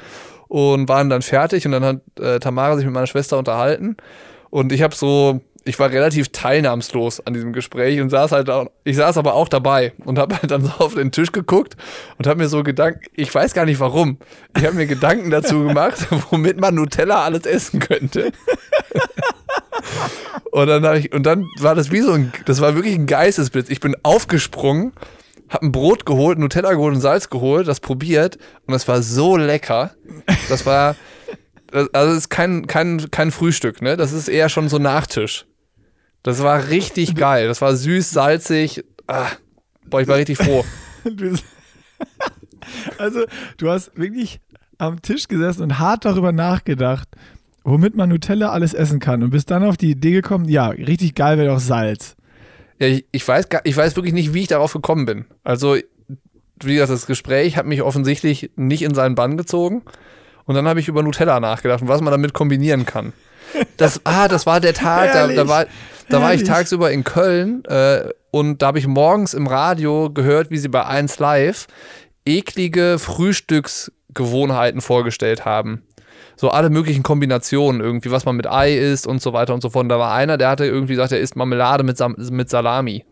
und 0.48 0.88
waren 0.88 1.08
dann 1.08 1.22
fertig 1.22 1.64
und 1.64 1.72
dann 1.72 1.84
hat 1.84 2.00
äh, 2.20 2.38
Tamara 2.38 2.76
sich 2.76 2.84
mit 2.84 2.92
meiner 2.94 3.06
Schwester 3.06 3.38
unterhalten 3.38 3.96
und 4.50 4.70
ich 4.70 4.82
habe 4.82 4.94
so, 4.94 5.40
ich 5.64 5.78
war 5.78 5.90
relativ 5.90 6.30
teilnahmslos 6.30 7.24
an 7.26 7.34
diesem 7.34 7.52
Gespräch 7.52 8.00
und 8.00 8.10
saß 8.10 8.32
halt 8.32 8.50
auch, 8.50 8.70
ich 8.84 8.96
saß 8.96 9.16
aber 9.16 9.34
auch 9.34 9.48
dabei 9.48 9.92
und 10.04 10.18
habe 10.18 10.36
halt 10.36 10.50
dann 10.50 10.64
so 10.64 10.72
auf 10.78 10.94
den 10.94 11.12
Tisch 11.12 11.32
geguckt 11.32 11.76
und 12.18 12.26
habe 12.26 12.42
mir 12.42 12.48
so 12.48 12.62
Gedanken, 12.62 13.00
ich 13.14 13.32
weiß 13.34 13.54
gar 13.54 13.64
nicht 13.64 13.80
warum, 13.80 14.18
ich 14.56 14.64
habe 14.64 14.74
mir 14.74 14.86
Gedanken 14.86 15.30
dazu 15.30 15.64
gemacht, 15.66 16.06
womit 16.30 16.60
man 16.60 16.74
Nutella 16.74 17.22
alles 17.24 17.46
essen 17.46 17.80
könnte. 17.80 18.32
Und 20.50 20.66
dann, 20.66 20.96
ich, 20.96 21.12
und 21.12 21.24
dann 21.24 21.46
war 21.60 21.74
das 21.74 21.90
wie 21.90 22.00
so 22.00 22.12
ein, 22.12 22.32
das 22.44 22.60
war 22.60 22.74
wirklich 22.74 22.94
ein 22.94 23.06
Geistesblitz. 23.06 23.70
Ich 23.70 23.80
bin 23.80 23.96
aufgesprungen, 24.02 24.92
hab 25.48 25.62
ein 25.62 25.72
Brot 25.72 26.04
geholt, 26.04 26.38
Nutella 26.38 26.72
geholt 26.72 26.94
und 26.94 27.00
Salz 27.00 27.30
geholt, 27.30 27.68
das 27.68 27.80
probiert 27.80 28.36
und 28.66 28.72
das 28.72 28.86
war 28.86 29.02
so 29.02 29.36
lecker. 29.36 29.94
Das 30.48 30.66
war, 30.66 30.96
also 31.72 31.88
das 31.90 32.16
ist 32.16 32.28
kein, 32.28 32.66
kein, 32.66 33.10
kein 33.10 33.30
Frühstück, 33.30 33.80
ne? 33.80 33.96
Das 33.96 34.12
ist 34.12 34.28
eher 34.28 34.48
schon 34.48 34.68
so 34.68 34.78
Nachtisch. 34.78 35.46
Das 36.22 36.42
war 36.42 36.68
richtig 36.68 37.14
geil. 37.16 37.48
Das 37.48 37.60
war 37.60 37.74
süß, 37.76 38.10
salzig. 38.10 38.84
Ah, 39.06 39.28
boah, 39.86 40.00
ich 40.00 40.08
war 40.08 40.16
richtig 40.16 40.38
froh. 40.38 40.64
Also, 42.98 43.24
du 43.58 43.70
hast 43.70 43.96
wirklich 43.98 44.40
am 44.78 45.02
Tisch 45.02 45.28
gesessen 45.28 45.62
und 45.62 45.78
hart 45.78 46.04
darüber 46.04 46.32
nachgedacht, 46.32 47.08
womit 47.64 47.96
man 47.96 48.08
Nutella 48.08 48.50
alles 48.50 48.72
essen 48.74 49.00
kann. 49.00 49.22
Und 49.22 49.30
bist 49.30 49.50
dann 49.50 49.64
auf 49.64 49.76
die 49.76 49.90
Idee 49.90 50.12
gekommen, 50.12 50.48
ja, 50.48 50.68
richtig 50.68 51.14
geil 51.14 51.38
wäre 51.38 51.48
doch 51.48 51.60
Salz. 51.60 52.16
Ja, 52.78 52.86
ich, 52.88 53.04
ich, 53.12 53.26
weiß, 53.26 53.48
gar- 53.48 53.62
ich 53.64 53.76
weiß 53.76 53.96
wirklich 53.96 54.14
nicht, 54.14 54.32
wie 54.34 54.42
ich 54.42 54.48
darauf 54.48 54.72
gekommen 54.72 55.06
bin. 55.06 55.24
Also, 55.44 55.76
wie 56.62 56.74
gesagt, 56.74 56.92
das 56.92 57.06
Gespräch 57.06 57.56
hat 57.56 57.66
mich 57.66 57.82
offensichtlich 57.82 58.50
nicht 58.56 58.82
in 58.82 58.94
seinen 58.94 59.14
Bann 59.14 59.36
gezogen. 59.36 59.82
Und 60.44 60.54
dann 60.54 60.66
habe 60.66 60.80
ich 60.80 60.88
über 60.88 61.02
Nutella 61.02 61.38
nachgedacht 61.40 61.82
und 61.82 61.88
was 61.88 62.00
man 62.00 62.10
damit 62.12 62.32
kombinieren 62.32 62.86
kann. 62.86 63.12
Das, 63.76 64.00
ah, 64.04 64.28
das 64.28 64.46
war 64.46 64.60
der 64.60 64.74
Tag, 64.74 65.12
da, 65.12 65.26
da 65.28 65.46
war, 65.48 65.66
da 66.08 66.20
war 66.20 66.34
ich 66.34 66.44
tagsüber 66.44 66.90
in 66.90 67.04
Köln 67.04 67.64
äh, 67.64 68.08
und 68.30 68.62
da 68.62 68.68
habe 68.68 68.78
ich 68.78 68.86
morgens 68.86 69.34
im 69.34 69.46
Radio 69.46 70.10
gehört, 70.10 70.50
wie 70.50 70.58
sie 70.58 70.68
bei 70.68 70.84
1 70.84 71.18
Live 71.18 71.66
eklige 72.24 72.98
Frühstücksgewohnheiten 72.98 74.80
vorgestellt 74.80 75.44
haben. 75.44 75.82
So 76.36 76.50
alle 76.50 76.70
möglichen 76.70 77.02
Kombinationen 77.02 77.80
irgendwie, 77.80 78.10
was 78.10 78.24
man 78.24 78.36
mit 78.36 78.46
Ei 78.46 78.76
isst 78.76 79.06
und 79.06 79.20
so 79.20 79.32
weiter 79.32 79.54
und 79.54 79.60
so 79.60 79.70
fort. 79.70 79.84
Und 79.84 79.88
da 79.90 79.98
war 79.98 80.12
einer, 80.12 80.38
der 80.38 80.48
hatte 80.48 80.64
irgendwie 80.64 80.94
gesagt, 80.94 81.12
er 81.12 81.20
isst 81.20 81.36
Marmelade 81.36 81.84
mit, 81.84 81.96
Sam 81.96 82.16
mit 82.30 82.48
Salami. 82.48 83.04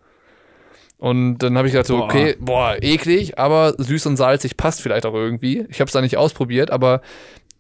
Und 1.01 1.39
dann 1.39 1.57
habe 1.57 1.67
ich 1.67 1.73
gedacht, 1.73 1.87
so, 1.87 2.05
okay, 2.05 2.37
boah, 2.39 2.77
eklig, 2.81 3.39
aber 3.39 3.75
süß 3.79 4.05
und 4.07 4.17
salzig 4.19 4.59
passt 4.59 4.83
vielleicht 4.83 5.07
auch 5.07 5.15
irgendwie. 5.15 5.65
Ich 5.71 5.81
habe 5.81 5.87
es 5.87 5.93
da 5.93 6.03
nicht 6.03 6.19
ausprobiert, 6.19 6.71
aber 6.71 7.01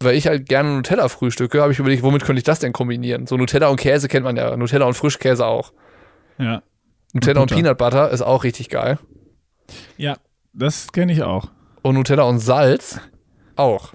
weil 0.00 0.16
ich 0.16 0.26
halt 0.26 0.48
gerne 0.48 0.70
Nutella 0.70 1.08
frühstücke, 1.08 1.60
habe 1.60 1.72
ich 1.72 1.78
überlegt, 1.78 2.02
womit 2.02 2.24
könnte 2.24 2.38
ich 2.40 2.44
das 2.44 2.58
denn 2.58 2.72
kombinieren? 2.72 3.26
So 3.26 3.36
Nutella 3.36 3.68
und 3.68 3.76
Käse 3.76 4.08
kennt 4.08 4.24
man 4.24 4.36
ja, 4.36 4.56
Nutella 4.56 4.86
und 4.86 4.94
Frischkäse 4.94 5.46
auch. 5.46 5.72
Ja. 6.38 6.62
Nutella 7.12 7.40
und, 7.40 7.50
Butter. 7.50 7.60
Peanut 7.62 7.78
Butter 7.78 8.10
ist 8.10 8.22
auch 8.22 8.44
richtig 8.44 8.70
geil. 8.70 8.98
Ja, 9.96 10.16
das 10.52 10.92
kenne 10.92 11.12
ich 11.12 11.22
auch. 11.22 11.50
Und 11.82 11.94
Nutella 11.94 12.22
und 12.24 12.38
Salz 12.38 12.98
auch. 13.56 13.94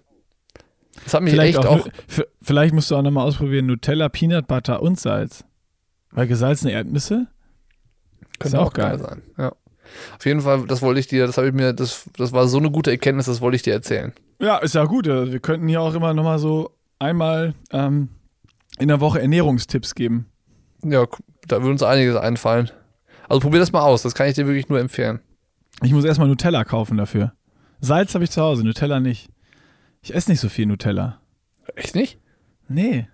Das 1.04 1.14
hat 1.14 1.24
mich 1.24 1.34
Vielleicht, 1.34 1.58
echt 1.58 1.68
auch, 1.68 1.86
auch. 1.86 2.24
vielleicht 2.42 2.74
musst 2.74 2.90
du 2.92 2.96
auch 2.96 3.02
nochmal 3.02 3.28
ausprobieren: 3.28 3.66
Nutella, 3.66 4.10
Peanut 4.10 4.48
Butter 4.48 4.82
und 4.82 5.00
Salz. 5.00 5.44
Weil 6.12 6.28
gesalzene 6.28 6.72
Erdnüsse? 6.72 7.28
Könnte 8.40 8.58
Ist 8.58 8.62
auch 8.62 8.68
auch 8.68 8.74
geil 8.74 8.98
geil. 8.98 9.00
sein. 9.00 9.22
Ja. 9.38 9.52
Auf 10.18 10.26
jeden 10.26 10.42
Fall, 10.42 10.66
das 10.68 10.82
wollte 10.82 11.00
ich 11.00 11.08
dir, 11.08 11.28
das 11.28 11.38
habe 11.38 11.48
ich 11.48 11.54
mir, 11.54 11.74
das, 11.74 12.06
das 12.18 12.32
war 12.32 12.48
so 12.48 12.58
eine 12.58 12.72
gute 12.72 12.92
Erkenntnis, 12.92 13.28
das 13.28 13.42
wollte 13.42 13.56
ich 13.56 13.62
dir 13.62 13.74
erzählen. 13.74 14.14
Ja, 14.40 14.58
ist 14.58 14.76
ja 14.76 14.86
gut. 14.86 15.06
Wir 15.06 15.40
könnten 15.40 15.68
hier 15.68 15.82
auch 15.82 15.94
immer 15.94 16.14
nochmal 16.14 16.40
so 16.40 16.72
einmal 17.00 17.54
ähm, 17.72 18.10
in 18.80 18.88
der 18.88 19.00
Woche 19.00 19.22
Ernährungstipps 19.22 19.96
geben. 19.96 20.28
Ja, 20.84 21.06
da 21.48 21.58
würde 21.58 21.72
uns 21.72 21.84
einiges 21.84 22.16
einfallen. 22.16 22.70
Also 23.28 23.40
probier 23.40 23.60
das 23.60 23.72
mal 23.72 23.82
aus, 23.82 24.04
das 24.04 24.14
kann 24.14 24.28
ich 24.28 24.36
dir 24.36 24.46
wirklich 24.46 24.70
nur 24.70 24.80
empfehlen. 24.80 25.20
Ich 25.82 25.94
muss 25.94 26.06
erstmal 26.06 26.28
Nutella 26.28 26.64
kaufen 26.64 26.98
dafür. 26.98 27.34
Salz 27.80 28.14
habe 28.14 28.24
ich 28.24 28.32
zu 28.32 28.42
Hause, 28.42 28.64
Nutella 28.64 29.00
nicht. 29.00 29.30
Ich 30.02 30.14
esse 30.14 30.32
nicht 30.32 30.40
so 30.40 30.50
viel 30.50 30.66
Nutella. 30.66 31.22
Echt 31.76 31.96
nicht? 31.96 32.20
Nee. 32.68 33.08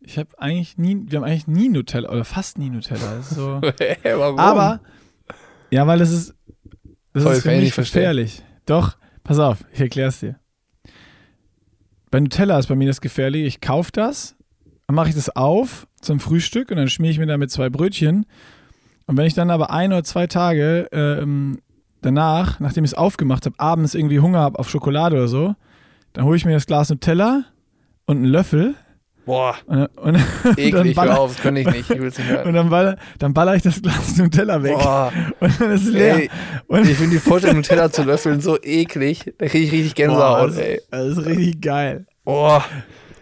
Ich 0.00 0.18
habe 0.18 0.38
eigentlich 0.38 0.78
nie, 0.78 1.06
wir 1.08 1.18
haben 1.18 1.24
eigentlich 1.24 1.48
nie 1.48 1.68
Nutella 1.68 2.10
oder 2.10 2.24
fast 2.24 2.58
nie 2.58 2.70
Nutella. 2.70 3.22
So. 3.22 3.60
Hä, 3.80 3.96
warum? 4.16 4.38
Aber, 4.38 4.80
ja, 5.70 5.86
weil 5.86 5.98
das 5.98 6.10
ist, 6.10 6.34
das 7.12 7.24
Toll, 7.24 7.32
ist 7.34 7.42
für 7.42 7.56
mich 7.56 7.74
gefährlich. 7.74 8.42
Doch, 8.66 8.96
pass 9.24 9.38
auf, 9.38 9.64
ich 9.72 9.80
erkläre 9.80 10.10
es 10.10 10.20
dir. 10.20 10.38
Bei 12.10 12.20
Nutella 12.20 12.58
ist 12.58 12.68
bei 12.68 12.74
mir 12.74 12.88
das 12.88 13.00
gefährlich. 13.00 13.46
Ich 13.46 13.60
kaufe 13.60 13.92
das, 13.92 14.36
dann 14.86 14.94
mache 14.94 15.10
ich 15.10 15.14
das 15.14 15.34
auf 15.34 15.86
zum 16.00 16.20
Frühstück 16.20 16.70
und 16.70 16.76
dann 16.76 16.88
schmiere 16.88 17.12
ich 17.12 17.18
mir 17.18 17.26
damit 17.26 17.50
zwei 17.50 17.68
Brötchen. 17.68 18.26
Und 19.06 19.16
wenn 19.16 19.26
ich 19.26 19.34
dann 19.34 19.50
aber 19.50 19.70
ein 19.70 19.92
oder 19.92 20.04
zwei 20.04 20.26
Tage 20.26 20.88
ähm, 20.92 21.60
danach, 22.02 22.60
nachdem 22.60 22.84
ich 22.84 22.92
es 22.92 22.96
aufgemacht 22.96 23.46
habe, 23.46 23.58
abends 23.58 23.94
irgendwie 23.94 24.20
Hunger 24.20 24.40
habe 24.40 24.58
auf 24.58 24.70
Schokolade 24.70 25.16
oder 25.16 25.28
so, 25.28 25.54
dann 26.12 26.24
hole 26.24 26.36
ich 26.36 26.44
mir 26.44 26.52
das 26.52 26.66
Glas 26.66 26.90
Nutella 26.90 27.44
und 28.06 28.18
einen 28.18 28.26
Löffel 28.26 28.74
Boah, 29.28 29.54
und, 29.66 29.86
und, 29.98 30.16
eklig, 30.56 30.96
baller- 30.96 31.12
hör 31.12 31.20
auf, 31.20 31.34
das 31.34 31.42
könnte 31.42 31.60
ich 31.60 31.66
nicht, 31.66 31.90
ich 31.90 31.98
will 32.00 32.08
es 32.08 32.16
nicht 32.16 32.28
hören. 32.30 32.46
und 32.48 32.54
dann, 32.54 32.70
baller, 32.70 32.96
dann 33.18 33.34
baller 33.34 33.54
ich 33.56 33.62
das 33.62 33.82
Glas 33.82 34.16
Nutella 34.16 34.62
weg 34.62 34.72
Boah, 34.78 35.12
und 35.40 35.60
dann 35.60 35.70
ist 35.72 35.82
es 35.86 35.92
leer. 35.92 36.16
ey, 36.16 36.30
und 36.66 36.88
ich 36.88 36.96
finde 36.96 37.16
die 37.16 37.20
Vorstellung, 37.20 37.56
Nutella 37.58 37.90
zu 37.92 38.04
löffeln 38.04 38.40
so 38.40 38.56
eklig, 38.62 39.34
da 39.36 39.46
kriege 39.46 39.66
ich 39.66 39.72
richtig 39.72 39.94
Boah, 39.94 40.02
Gänsehaut, 40.06 40.50
das, 40.52 40.56
ey. 40.56 40.80
das 40.90 41.06
ist 41.18 41.26
richtig 41.26 41.60
geil. 41.60 42.06
Boah, 42.24 42.64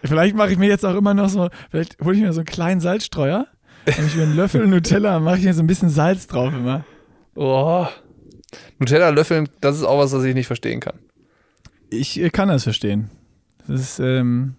Vielleicht 0.03 0.35
mache 0.37 0.51
ich 0.53 0.57
mir 0.57 0.69
jetzt 0.69 0.85
auch 0.85 0.95
immer 0.95 1.13
noch 1.13 1.27
so, 1.27 1.49
vielleicht 1.71 1.97
hole 2.01 2.15
ich 2.15 2.21
mir 2.21 2.31
so 2.31 2.39
einen 2.39 2.45
kleinen 2.45 2.79
Salzstreuer, 2.79 3.47
dann 3.85 4.05
ich 4.07 4.15
mir 4.15 4.23
einen 4.23 4.35
Löffel 4.37 4.65
Nutella 4.67 5.17
und 5.17 5.23
mache 5.23 5.39
ich 5.39 5.43
mir 5.43 5.53
so 5.53 5.61
ein 5.61 5.67
bisschen 5.67 5.89
Salz 5.89 6.25
drauf 6.27 6.53
immer. 6.53 6.85
boah. 7.33 7.91
Nutella 8.79 9.09
löffeln, 9.09 9.49
das 9.59 9.75
ist 9.75 9.83
auch 9.83 9.99
was, 9.99 10.13
was 10.13 10.23
ich 10.23 10.33
nicht 10.33 10.47
verstehen 10.47 10.79
kann. 10.79 10.99
Ich 11.89 12.17
äh, 12.21 12.29
kann 12.29 12.47
das 12.47 12.63
verstehen. 12.63 13.09
Das 13.67 13.81
ist, 13.81 13.99
ähm, 13.99 14.55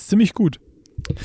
ist 0.00 0.08
ziemlich 0.08 0.34
gut. 0.34 0.58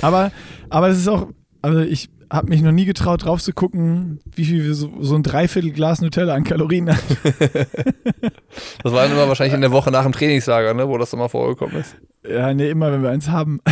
Aber, 0.02 0.32
aber 0.70 0.90
das 0.90 0.98
ist 0.98 1.08
auch, 1.08 1.28
also 1.62 1.80
ich 1.80 2.10
habe 2.32 2.48
mich 2.50 2.62
noch 2.62 2.72
nie 2.72 2.86
getraut, 2.86 3.26
drauf 3.26 3.42
zu 3.42 3.52
gucken, 3.52 4.20
wie 4.36 4.46
viel 4.46 4.74
so, 4.74 4.90
so 5.02 5.16
ein 5.16 5.24
Dreiviertelglas 5.24 6.02
Nutella 6.02 6.34
an 6.34 6.44
Kalorien 6.44 6.90
hat. 6.90 7.04
Das 8.84 8.92
war 8.94 9.04
dann 9.04 9.12
immer 9.14 9.28
wahrscheinlich 9.28 9.54
in 9.54 9.62
der 9.62 9.72
Woche 9.72 9.92
nach 9.92 10.04
dem 10.04 10.12
Trainingslager, 10.12 10.74
ne, 10.74 10.88
wo 10.88 10.98
das 10.98 11.14
immer 11.14 11.30
vorgekommen 11.30 11.76
ist. 11.78 11.96
Ja, 12.28 12.54
nee, 12.54 12.70
immer 12.70 12.92
wenn 12.92 13.02
wir 13.04 13.10
eins 13.10 13.30
haben. 13.30 13.60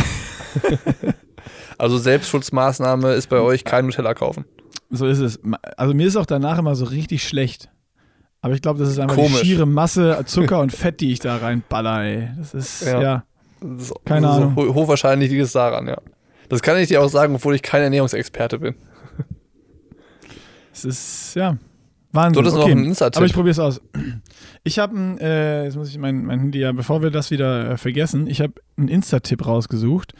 Also 1.78 1.96
Selbstschutzmaßnahme 1.96 3.12
ist 3.14 3.28
bei 3.30 3.38
euch 3.40 3.64
kein 3.64 3.86
Nutella 3.86 4.12
kaufen. 4.12 4.44
So 4.90 5.06
ist 5.06 5.20
es. 5.20 5.40
Also 5.78 5.94
mir 5.94 6.06
ist 6.06 6.16
auch 6.16 6.26
danach 6.26 6.58
immer 6.58 6.74
so 6.74 6.84
richtig 6.84 7.26
schlecht. 7.26 7.70
Aber 8.42 8.52
ich 8.52 8.60
glaube, 8.60 8.78
das 8.80 8.90
ist 8.90 8.98
einfach 8.98 9.16
Komisch. 9.16 9.40
die 9.40 9.46
schiere 9.46 9.64
Masse 9.66 10.22
Zucker 10.26 10.60
und 10.60 10.72
Fett, 10.72 11.00
die 11.00 11.10
ich 11.12 11.20
da 11.20 11.36
reinballer, 11.38 12.02
ey. 12.04 12.28
Das 12.36 12.52
ist, 12.52 12.82
Ja. 12.82 13.00
ja. 13.00 13.24
Das 13.60 13.92
Keine 14.04 14.26
ist 14.26 14.32
Ahnung. 14.34 14.56
ho- 14.56 14.74
Hochwahrscheinlich 14.74 15.30
liegt 15.30 15.42
es 15.44 15.52
daran, 15.52 15.86
ja. 15.86 15.98
Das 16.48 16.62
kann 16.62 16.76
ich 16.78 16.88
dir 16.88 17.02
auch 17.02 17.08
sagen, 17.08 17.34
obwohl 17.34 17.54
ich 17.54 17.62
kein 17.62 17.82
Ernährungsexperte 17.82 18.58
bin. 18.58 18.74
Es 20.72 20.84
ist, 20.84 21.34
ja. 21.34 21.56
Wahnsinn. 22.12 22.42
Noch 22.44 22.56
okay. 22.56 22.72
einen 22.72 22.86
Insta-Tipp. 22.86 23.18
Aber 23.18 23.26
ich 23.26 23.32
probiere 23.32 23.52
es 23.52 23.58
aus. 23.60 23.80
Ich 24.64 24.78
habe 24.80 24.96
ein, 24.98 25.18
äh, 25.18 25.64
jetzt 25.64 25.76
muss 25.76 25.88
ich 25.90 25.98
mein, 25.98 26.24
mein 26.24 26.40
Handy 26.40 26.58
ja, 26.58 26.72
bevor 26.72 27.02
wir 27.02 27.10
das 27.10 27.30
wieder 27.30 27.70
äh, 27.70 27.76
vergessen, 27.76 28.26
ich 28.26 28.40
habe 28.40 28.54
einen 28.76 28.88
Insta-Tipp 28.88 29.46
rausgesucht. 29.46 30.12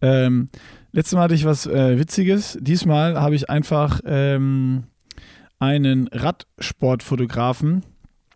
Ähm, 0.00 0.50
letztes 0.92 1.14
Mal 1.16 1.22
hatte 1.22 1.34
ich 1.34 1.44
was 1.44 1.66
äh, 1.66 1.98
Witziges. 1.98 2.56
Diesmal 2.60 3.20
habe 3.20 3.34
ich 3.34 3.50
einfach 3.50 4.00
ähm, 4.04 4.84
einen 5.58 6.06
Radsportfotografen, 6.12 7.82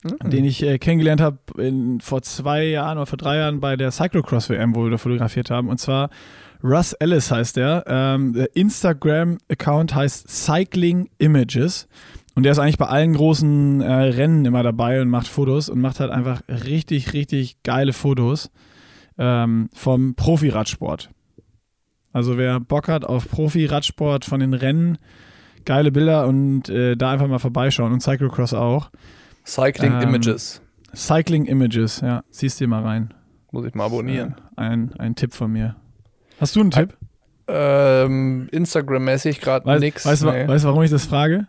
Mhm. 0.06 0.30
den 0.30 0.44
ich 0.44 0.62
äh, 0.62 0.78
kennengelernt 0.78 1.20
habe 1.20 1.38
vor 2.00 2.22
zwei 2.22 2.64
Jahren 2.64 2.98
oder 2.98 3.06
vor 3.06 3.18
drei 3.18 3.38
Jahren 3.38 3.60
bei 3.60 3.76
der 3.76 3.90
Cyclocross 3.90 4.50
WM, 4.50 4.74
wo 4.74 4.84
wir 4.84 4.90
da 4.90 4.98
fotografiert 4.98 5.50
haben. 5.50 5.68
Und 5.68 5.78
zwar 5.78 6.10
Russ 6.62 6.92
Ellis 6.94 7.30
heißt 7.30 7.56
der. 7.56 7.84
Ähm, 7.86 8.32
der 8.32 8.54
Instagram-Account 8.56 9.94
heißt 9.94 10.28
Cycling 10.28 11.08
Images. 11.18 11.88
Und 12.34 12.42
der 12.42 12.52
ist 12.52 12.58
eigentlich 12.58 12.78
bei 12.78 12.86
allen 12.86 13.14
großen 13.14 13.80
äh, 13.80 13.92
Rennen 13.92 14.44
immer 14.44 14.62
dabei 14.62 15.00
und 15.00 15.08
macht 15.08 15.26
Fotos 15.26 15.68
und 15.68 15.80
macht 15.80 16.00
halt 16.00 16.10
einfach 16.10 16.42
richtig, 16.48 17.14
richtig 17.14 17.62
geile 17.62 17.94
Fotos 17.94 18.50
ähm, 19.16 19.70
vom 19.72 20.14
Profi-Radsport. 20.14 21.10
Also 22.12 22.36
wer 22.36 22.60
Bock 22.60 22.88
hat 22.88 23.04
auf 23.04 23.28
Profi-Radsport 23.28 24.24
von 24.24 24.40
den 24.40 24.54
Rennen, 24.54 24.98
geile 25.64 25.90
Bilder 25.92 26.26
und 26.26 26.68
äh, 26.68 26.96
da 26.96 27.10
einfach 27.10 27.28
mal 27.28 27.38
vorbeischauen 27.38 27.92
und 27.92 28.00
Cyclocross 28.00 28.52
auch. 28.54 28.90
Cycling 29.46 29.92
Ähm, 29.92 30.02
Images. 30.08 30.60
Cycling 30.94 31.46
Images, 31.46 32.00
ja, 32.00 32.22
ziehst 32.30 32.58
dir 32.60 32.68
mal 32.68 32.82
rein. 32.82 33.14
Muss 33.52 33.64
ich 33.66 33.74
mal 33.74 33.84
abonnieren. 33.86 34.34
Äh, 34.56 34.60
ein, 34.62 34.92
ein 34.98 35.14
Tipp 35.14 35.34
von 35.34 35.52
mir. 35.52 35.76
Hast 36.40 36.56
du 36.56 36.60
einen 36.60 36.70
Tipp? 36.70 36.96
Ähm, 37.48 38.48
Instagram-mäßig 38.50 39.40
gerade 39.40 39.78
nix. 39.78 40.04
weißt 40.04 40.22
du, 40.22 40.30
nee. 40.32 40.48
weißt 40.48 40.64
warum 40.64 40.82
ich 40.82 40.90
das 40.90 41.06
frage? 41.06 41.46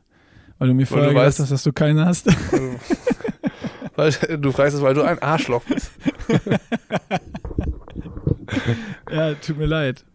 Weil 0.59 0.67
du 0.69 0.73
mir 0.73 0.85
vorher 0.85 1.09
gesagt 1.09 1.27
weißt- 1.27 1.39
hast, 1.41 1.51
dass 1.51 1.63
du 1.63 1.73
keinen 1.73 2.05
hast. 2.05 2.27
weil, 3.95 4.11
du 4.11 4.51
fragst 4.51 4.75
es, 4.75 4.81
weil 4.81 4.93
du 4.93 5.01
ein 5.03 5.19
Arschloch 5.21 5.63
bist. 5.63 5.91
ja, 9.11 9.33
tut 9.35 9.57
mir 9.57 9.65
leid. 9.65 10.05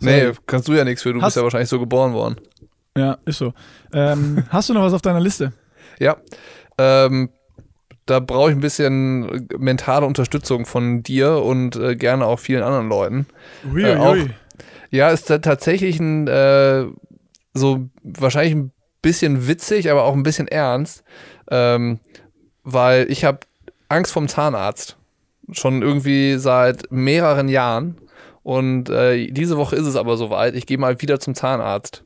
Nee, 0.00 0.20
Sorry. 0.22 0.34
kannst 0.46 0.68
du 0.68 0.72
ja 0.72 0.84
nichts 0.84 1.02
für, 1.02 1.12
du 1.12 1.20
Hast- 1.20 1.28
bist 1.28 1.36
ja 1.36 1.42
wahrscheinlich 1.42 1.68
so 1.68 1.78
geboren 1.78 2.12
worden. 2.14 2.36
Ja, 2.96 3.18
ist 3.24 3.38
so. 3.38 3.52
Ähm, 3.92 4.42
hast 4.48 4.68
du 4.68 4.74
noch 4.74 4.82
was 4.82 4.92
auf 4.92 5.02
deiner 5.02 5.20
Liste? 5.20 5.52
Ja. 5.98 6.16
Ähm, 6.80 7.28
da 8.06 8.18
brauche 8.20 8.50
ich 8.50 8.56
ein 8.56 8.60
bisschen 8.60 9.46
mentale 9.58 10.06
Unterstützung 10.06 10.66
von 10.66 11.02
dir 11.02 11.42
und 11.42 11.76
äh, 11.76 11.94
gerne 11.94 12.26
auch 12.26 12.38
vielen 12.40 12.62
anderen 12.62 12.88
Leuten. 12.88 13.26
Ui, 13.72 13.82
Äh, 13.84 13.96
auch- 13.96 14.16
Ja, 14.90 15.10
ist 15.10 15.26
tatsächlich 15.28 16.00
ein, 16.00 16.26
äh, 16.26 16.86
so 17.54 17.88
wahrscheinlich 18.02 18.54
ein 18.54 18.72
bisschen 19.02 19.46
witzig, 19.46 19.90
aber 19.90 20.02
auch 20.04 20.14
ein 20.14 20.24
bisschen 20.24 20.48
ernst, 20.48 21.04
ähm, 21.50 22.00
weil 22.64 23.10
ich 23.10 23.24
habe 23.24 23.40
Angst 23.88 24.12
vom 24.12 24.26
Zahnarzt. 24.28 24.96
Schon 25.52 25.82
irgendwie 25.82 26.36
seit 26.38 26.90
mehreren 26.90 27.48
Jahren. 27.48 27.96
Und 28.42 28.88
äh, 28.88 29.30
diese 29.30 29.56
Woche 29.56 29.76
ist 29.76 29.86
es 29.86 29.96
aber 29.96 30.16
soweit. 30.16 30.54
Ich 30.54 30.66
gehe 30.66 30.78
mal 30.78 31.00
wieder 31.02 31.20
zum 31.20 31.34
Zahnarzt. 31.34 32.02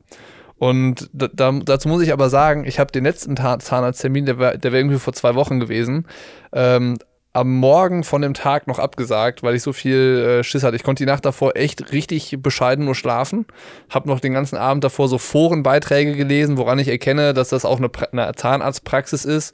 Und 0.57 1.09
da, 1.11 1.27
da, 1.27 1.51
dazu 1.51 1.89
muss 1.89 2.01
ich 2.01 2.13
aber 2.13 2.29
sagen, 2.29 2.65
ich 2.65 2.79
habe 2.79 2.91
den 2.91 3.03
letzten 3.03 3.35
Zahnarzttermin, 3.35 4.25
der 4.25 4.39
wäre 4.39 4.57
wär 4.61 4.73
irgendwie 4.73 4.99
vor 4.99 5.13
zwei 5.13 5.35
Wochen 5.35 5.59
gewesen, 5.59 6.07
ähm, 6.53 6.97
am 7.33 7.53
Morgen 7.53 8.05
von 8.05 8.21
dem 8.21 8.33
Tag 8.33 8.65
noch 8.65 8.79
abgesagt, 8.79 9.43
weil 9.43 9.55
ich 9.55 9.61
so 9.61 9.73
viel 9.73 10.39
äh, 10.39 10.43
Schiss 10.45 10.63
hatte. 10.63 10.77
Ich 10.77 10.83
konnte 10.83 11.03
die 11.03 11.07
Nacht 11.07 11.25
davor 11.25 11.57
echt 11.57 11.91
richtig 11.91 12.37
bescheiden 12.39 12.85
nur 12.85 12.95
schlafen. 12.95 13.45
Hab 13.89 14.05
noch 14.05 14.21
den 14.21 14.31
ganzen 14.31 14.55
Abend 14.55 14.85
davor 14.85 15.09
so 15.09 15.17
Forenbeiträge 15.17 16.15
gelesen, 16.15 16.57
woran 16.57 16.79
ich 16.79 16.87
erkenne, 16.87 17.33
dass 17.33 17.49
das 17.49 17.65
auch 17.65 17.77
eine, 17.77 17.89
eine 18.13 18.33
Zahnarztpraxis 18.35 19.25
ist, 19.25 19.53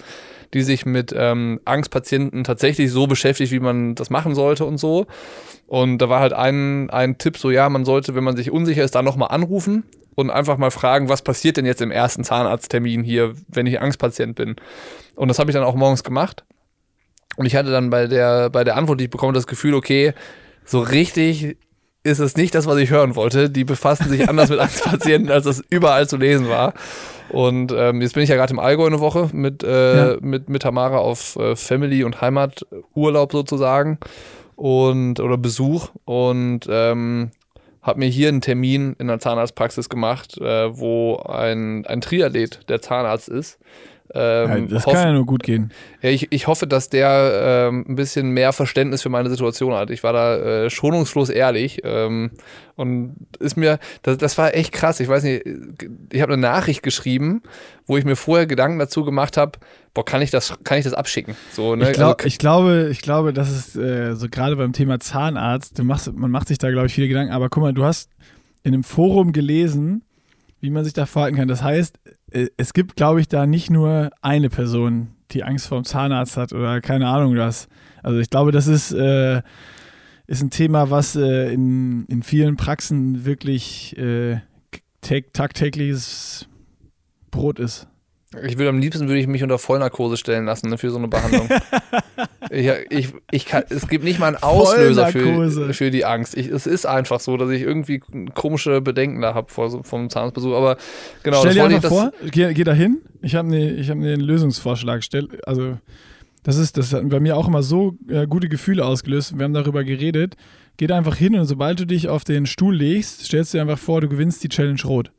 die 0.53 0.61
sich 0.61 0.85
mit 0.85 1.11
ähm, 1.17 1.59
Angstpatienten 1.65 2.43
tatsächlich 2.43 2.91
so 2.91 3.07
beschäftigt, 3.07 3.51
wie 3.51 3.59
man 3.59 3.95
das 3.95 4.11
machen 4.11 4.35
sollte 4.35 4.65
und 4.65 4.77
so. 4.77 5.07
Und 5.65 5.97
da 5.97 6.07
war 6.07 6.19
halt 6.19 6.33
ein, 6.33 6.91
ein 6.91 7.17
Tipp 7.17 7.35
so, 7.39 7.49
ja, 7.49 7.67
man 7.67 7.83
sollte, 7.83 8.13
wenn 8.13 8.23
man 8.23 8.37
sich 8.37 8.51
unsicher 8.51 8.83
ist, 8.83 8.93
da 8.93 9.01
nochmal 9.01 9.29
anrufen 9.31 9.85
und 10.15 10.29
einfach 10.29 10.57
mal 10.57 10.71
fragen, 10.71 11.09
was 11.09 11.21
passiert 11.21 11.57
denn 11.57 11.65
jetzt 11.65 11.81
im 11.81 11.91
ersten 11.91 12.23
Zahnarzttermin 12.23 13.03
hier, 13.03 13.33
wenn 13.47 13.65
ich 13.67 13.81
Angstpatient 13.81 14.35
bin. 14.35 14.55
Und 15.15 15.27
das 15.27 15.39
habe 15.39 15.49
ich 15.51 15.55
dann 15.55 15.63
auch 15.63 15.75
morgens 15.75 16.03
gemacht. 16.03 16.43
Und 17.37 17.45
ich 17.45 17.55
hatte 17.55 17.71
dann 17.71 17.89
bei 17.89 18.07
der, 18.07 18.49
bei 18.49 18.63
der 18.63 18.75
Antwort, 18.75 18.99
die 18.99 19.05
ich 19.05 19.09
bekomme, 19.09 19.33
das 19.33 19.47
Gefühl, 19.47 19.73
okay, 19.73 20.13
so 20.65 20.79
richtig 20.81 21.57
ist 22.03 22.19
es 22.19 22.35
nicht 22.35 22.53
das, 22.55 22.65
was 22.65 22.77
ich 22.77 22.89
hören 22.89 23.15
wollte. 23.15 23.49
Die 23.49 23.63
befassen 23.63 24.09
sich 24.09 24.27
anders 24.27 24.49
mit 24.49 24.59
Angstpatienten, 24.59 25.31
als 25.31 25.45
das 25.45 25.61
überall 25.69 26.07
zu 26.09 26.17
lesen 26.17 26.49
war. 26.49 26.73
Und 27.29 27.71
ähm, 27.71 28.01
jetzt 28.01 28.13
bin 28.15 28.23
ich 28.23 28.29
ja 28.29 28.35
gerade 28.35 28.51
im 28.51 28.59
Allgäu 28.59 28.87
eine 28.87 28.99
Woche 28.99 29.29
mit, 29.31 29.63
äh, 29.63 30.11
Ja. 30.13 30.17
mit, 30.19 30.49
mit 30.49 30.63
Tamara 30.63 30.97
auf 30.97 31.35
äh, 31.37 31.55
Family- 31.55 32.03
und 32.03 32.19
Heimaturlaub 32.21 33.31
sozusagen. 33.31 33.97
und 34.55 35.19
oder 35.19 35.37
Besuch 35.37 35.89
und 36.05 36.67
ähm, 36.69 37.31
habe 37.81 37.99
mir 37.99 38.07
hier 38.07 38.29
einen 38.29 38.41
Termin 38.41 38.95
in 38.99 39.07
der 39.07 39.19
Zahnarztpraxis 39.19 39.89
gemacht, 39.89 40.37
äh, 40.37 40.77
wo 40.77 41.17
ein, 41.17 41.85
ein 41.87 42.01
Triathlet 42.01 42.69
der 42.69 42.81
Zahnarzt 42.81 43.29
ist. 43.29 43.59
Ähm, 44.13 44.67
Ja, 44.67 44.75
das 44.75 44.83
kann 44.83 44.95
ja 44.95 45.13
nur 45.13 45.25
gut 45.25 45.43
gehen. 45.43 45.71
ja, 46.01 46.09
ich, 46.09 46.31
ich 46.31 46.47
hoffe, 46.47 46.67
dass 46.67 46.89
der 46.89 47.67
ähm, 47.69 47.85
ein 47.87 47.95
bisschen 47.95 48.31
mehr 48.31 48.51
Verständnis 48.51 49.01
für 49.01 49.09
meine 49.09 49.29
Situation 49.29 49.73
hat. 49.73 49.89
Ich 49.89 50.03
war 50.03 50.13
da 50.13 50.37
äh, 50.37 50.69
schonungslos 50.69 51.29
ehrlich 51.29 51.81
ähm, 51.83 52.31
und 52.75 53.15
ist 53.39 53.55
mir, 53.57 53.79
das, 54.03 54.17
das 54.17 54.37
war 54.37 54.53
echt 54.53 54.73
krass. 54.73 54.99
Ich 54.99 55.07
weiß 55.07 55.23
nicht, 55.23 55.45
ich 56.11 56.21
habe 56.21 56.33
eine 56.33 56.41
Nachricht 56.41 56.83
geschrieben, 56.83 57.41
wo 57.85 57.97
ich 57.97 58.05
mir 58.05 58.15
vorher 58.15 58.47
Gedanken 58.47 58.79
dazu 58.79 59.05
gemacht 59.05 59.37
habe, 59.37 59.59
boah, 59.93 60.03
kann 60.03 60.21
ich 60.21 60.31
das, 60.31 60.57
kann 60.63 60.77
ich 60.77 60.83
das 60.83 60.93
abschicken? 60.93 61.35
So, 61.53 61.75
ne? 61.75 61.89
Ich, 61.91 61.93
glaub, 61.93 62.17
Also, 62.19 62.27
ich 62.27 62.37
glaube, 62.37 62.89
ich 62.91 63.01
glaube, 63.01 63.33
das 63.33 63.49
ist 63.49 63.75
äh, 63.75 64.15
so 64.15 64.27
gerade 64.29 64.55
beim 64.55 64.73
Thema 64.73 64.99
Zahnarzt, 64.99 65.79
du 65.79 65.83
machst, 65.83 66.11
man 66.13 66.31
macht 66.31 66.47
sich 66.47 66.57
da, 66.57 66.69
glaube 66.69 66.87
ich, 66.87 66.93
viele 66.93 67.07
Gedanken, 67.07 67.33
aber 67.33 67.49
guck 67.49 67.63
mal, 67.63 67.73
du 67.73 67.83
hast 67.83 68.09
in 68.63 68.73
einem 68.73 68.83
Forum 68.83 69.31
gelesen, 69.31 70.03
wie 70.59 70.69
man 70.69 70.83
sich 70.83 70.93
da 70.93 71.05
verhalten 71.05 71.37
kann. 71.37 71.47
Das 71.47 71.63
heißt, 71.63 71.97
es 72.31 72.73
gibt, 72.73 72.95
glaube 72.95 73.21
ich, 73.21 73.27
da 73.27 73.45
nicht 73.45 73.69
nur 73.69 74.09
eine 74.21 74.49
Person, 74.49 75.09
die 75.31 75.43
Angst 75.43 75.67
vor 75.67 75.79
dem 75.81 75.85
Zahnarzt 75.85 76.37
hat 76.37 76.53
oder 76.53 76.81
keine 76.81 77.07
Ahnung 77.07 77.35
was. 77.37 77.67
Also 78.03 78.19
ich 78.19 78.29
glaube, 78.29 78.51
das 78.51 78.67
ist, 78.67 78.91
äh, 78.91 79.41
ist 80.27 80.41
ein 80.41 80.49
Thema, 80.49 80.89
was 80.89 81.15
äh, 81.15 81.53
in, 81.53 82.05
in 82.05 82.23
vielen 82.23 82.55
Praxen 82.55 83.25
wirklich 83.25 83.97
äh, 83.97 84.39
tag- 85.01 85.33
tagtägliches 85.33 86.47
Brot 87.31 87.59
ist. 87.59 87.87
Ich 88.43 88.57
würde 88.57 88.69
am 88.69 88.79
liebsten 88.79 89.07
würde 89.07 89.19
ich 89.19 89.27
mich 89.27 89.43
unter 89.43 89.59
Vollnarkose 89.59 90.15
stellen 90.15 90.45
lassen 90.45 90.69
ne, 90.69 90.77
für 90.77 90.89
so 90.89 90.97
eine 90.97 91.09
Behandlung. 91.09 91.49
ich, 92.49 92.69
ich, 92.89 93.09
ich 93.29 93.45
kann, 93.45 93.63
es 93.69 93.89
gibt 93.89 94.05
nicht 94.05 94.19
mal 94.19 94.27
einen 94.27 94.37
Auslöser 94.37 95.07
für, 95.07 95.73
für 95.73 95.91
die 95.91 96.05
Angst. 96.05 96.37
Ich, 96.37 96.47
es 96.47 96.65
ist 96.65 96.85
einfach 96.85 97.19
so, 97.19 97.35
dass 97.35 97.49
ich 97.49 97.61
irgendwie 97.61 97.99
komische 98.33 98.79
Bedenken 98.79 99.21
da 99.21 99.33
habe 99.33 99.51
vor 99.51 99.83
vom 99.83 100.09
Zahnarztbesuch. 100.09 100.53
Aber 100.53 100.77
genau, 101.23 101.41
Stell 101.41 101.55
dir 101.55 101.65
einfach 101.65 101.81
das, 101.81 101.91
vor, 101.91 102.11
geh, 102.31 102.53
geh 102.53 102.63
da 102.63 102.73
hin. 102.73 103.01
Ich 103.21 103.35
habe 103.35 103.49
ne, 103.49 103.71
ich 103.71 103.89
hab 103.89 103.97
ne 103.97 104.13
einen 104.13 104.21
Lösungsvorschlag. 104.21 105.03
Stell, 105.03 105.27
also, 105.45 105.77
das 106.43 106.57
ist, 106.57 106.77
das 106.77 106.93
hat 106.93 107.09
bei 107.09 107.19
mir 107.19 107.35
auch 107.35 107.49
immer 107.49 107.63
so 107.63 107.97
äh, 108.07 108.27
gute 108.27 108.47
Gefühle 108.47 108.85
ausgelöst. 108.85 109.37
Wir 109.37 109.43
haben 109.43 109.53
darüber 109.53 109.83
geredet. 109.83 110.37
Geh 110.77 110.87
da 110.87 110.97
einfach 110.97 111.17
hin 111.17 111.35
und 111.35 111.45
sobald 111.47 111.81
du 111.81 111.85
dich 111.85 112.07
auf 112.07 112.23
den 112.23 112.45
Stuhl 112.45 112.75
legst, 112.75 113.25
stellst 113.25 113.53
du 113.53 113.57
dir 113.57 113.63
einfach 113.63 113.77
vor, 113.77 113.99
du 113.99 114.07
gewinnst 114.07 114.41
die 114.41 114.49
Challenge 114.49 114.81
Rot. 114.85 115.11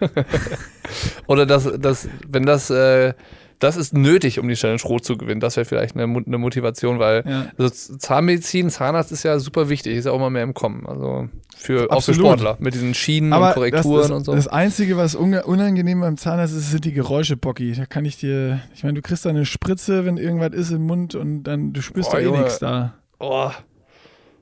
Oder 1.26 1.46
das, 1.46 1.68
das, 1.78 2.08
wenn 2.28 2.44
das, 2.46 2.70
äh, 2.70 3.14
das 3.58 3.76
ist 3.76 3.92
nötig, 3.92 4.38
um 4.38 4.48
die 4.48 4.54
Challenge 4.54 4.80
Rot 4.84 5.04
zu 5.04 5.18
gewinnen. 5.18 5.40
Das 5.40 5.56
wäre 5.56 5.66
vielleicht 5.66 5.94
eine, 5.94 6.04
eine 6.04 6.38
Motivation, 6.38 6.98
weil 6.98 7.22
Ja. 7.26 7.46
also 7.58 7.68
Zahnmedizin, 7.98 8.70
Zahnarzt 8.70 9.12
ist 9.12 9.22
ja 9.22 9.38
super 9.38 9.68
wichtig, 9.68 9.96
ist 9.96 10.06
ja 10.06 10.12
auch 10.12 10.16
immer 10.16 10.30
mehr 10.30 10.44
im 10.44 10.54
Kommen. 10.54 10.86
Also 10.86 11.28
für, 11.56 11.90
auch 11.92 12.02
für. 12.02 12.14
Sportler 12.14 12.56
mit 12.58 12.72
diesen 12.72 12.94
Schienen 12.94 13.28
und 13.28 13.32
Aber 13.34 13.46
das, 13.48 13.54
Korrekturen 13.54 14.00
das, 14.02 14.10
und 14.10 14.24
so. 14.24 14.34
das 14.34 14.48
Einzige, 14.48 14.96
was 14.96 15.14
unangenehm 15.14 16.00
beim 16.00 16.16
Zahnarzt 16.16 16.54
ist, 16.56 16.70
sind 16.70 16.86
die 16.86 16.92
Geräusche, 16.92 17.36
Bocky. 17.36 17.72
Da 17.72 17.84
kann 17.84 18.06
ich 18.06 18.16
dir, 18.16 18.60
ich 18.74 18.82
meine, 18.82 18.94
du 18.94 19.02
kriegst 19.02 19.26
da 19.26 19.30
eine 19.30 19.44
Spritze, 19.44 20.06
wenn 20.06 20.16
irgendwas 20.16 20.52
ist 20.54 20.70
im 20.70 20.86
Mund 20.86 21.14
und 21.14 21.42
dann, 21.42 21.74
du 21.74 21.82
spürst 21.82 22.10
Boah, 22.12 22.20
doch 22.22 22.34
eh 22.34 22.38
nichts 22.38 22.58
da. 22.60 22.94
oh, 23.18 23.50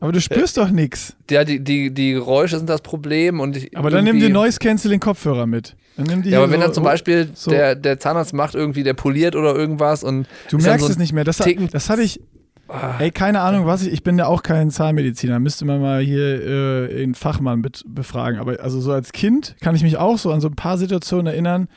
Aber 0.01 0.13
du 0.13 0.21
spürst 0.21 0.57
doch 0.57 0.71
nichts. 0.71 1.17
ja, 1.31 1.43
die, 1.45 1.63
die, 1.63 1.93
die 1.93 2.13
Geräusche 2.13 2.57
sind 2.59 2.69
das 2.69 2.83
Problem 2.83 3.41
und 3.41 3.57
ich, 3.57 3.77
Aber 3.77 3.91
dann 3.91 4.05
nimm 4.05 4.21
dir 4.21 4.29
Noise 4.31 4.59
Canceling 4.59 5.01
Kopfhörer 5.01 5.47
mit. 5.47 5.75
Dann 5.97 6.07
nimm 6.07 6.23
die 6.23 6.31
Ja, 6.31 6.39
aber 6.39 6.51
wenn 6.51 6.61
so- 6.61 6.67
dann 6.67 6.75
zum 6.75 6.85
Beispiel 6.85 7.31
so- 7.35 7.51
der, 7.51 7.75
der 7.75 7.99
Zahnarzt 7.99 8.33
macht 8.33 8.55
irgendwie, 8.55 8.85
der 8.85 8.95
poliert 8.95 9.35
oder 9.35 9.55
irgendwas 9.57 10.05
und 10.05 10.29
Du 10.51 10.59
merkst 10.59 10.87
so 10.87 10.93
es 10.93 10.99
nicht 10.99 11.13
mehr. 11.13 11.25
Das, 11.25 11.41
hat, 11.41 11.47
Ticken- 11.47 11.69
das 11.71 11.91
hatte 11.91 12.03
ich. 12.03 12.21
Ah. 12.69 12.97
Ey, 12.99 13.11
keine 13.11 13.41
Ahnung, 13.41 13.65
was 13.67 13.83
ich. 13.83 13.93
Ich 13.93 14.03
bin 14.03 14.19
ja 14.19 14.27
auch 14.27 14.43
kein 14.43 14.71
Zahnmediziner. 14.71 15.41
Müsste 15.41 15.65
man 15.65 15.81
mal 15.81 16.01
hier 16.03 16.47
äh, 16.91 17.03
einen 17.03 17.15
Fachmann 17.15 17.63
bet- 17.63 17.83
befragen. 17.89 18.39
Aber 18.39 18.61
also 18.61 18.79
so 18.81 18.93
als 18.93 19.11
Kind 19.13 19.57
kann 19.63 19.75
ich 19.75 19.83
mich 19.83 19.97
auch 19.97 20.19
so 20.19 20.31
an 20.31 20.41
so 20.43 20.49
ein 20.49 20.55
paar 20.55 20.77
Situationen 20.79 21.27
erinnern, 21.29 21.69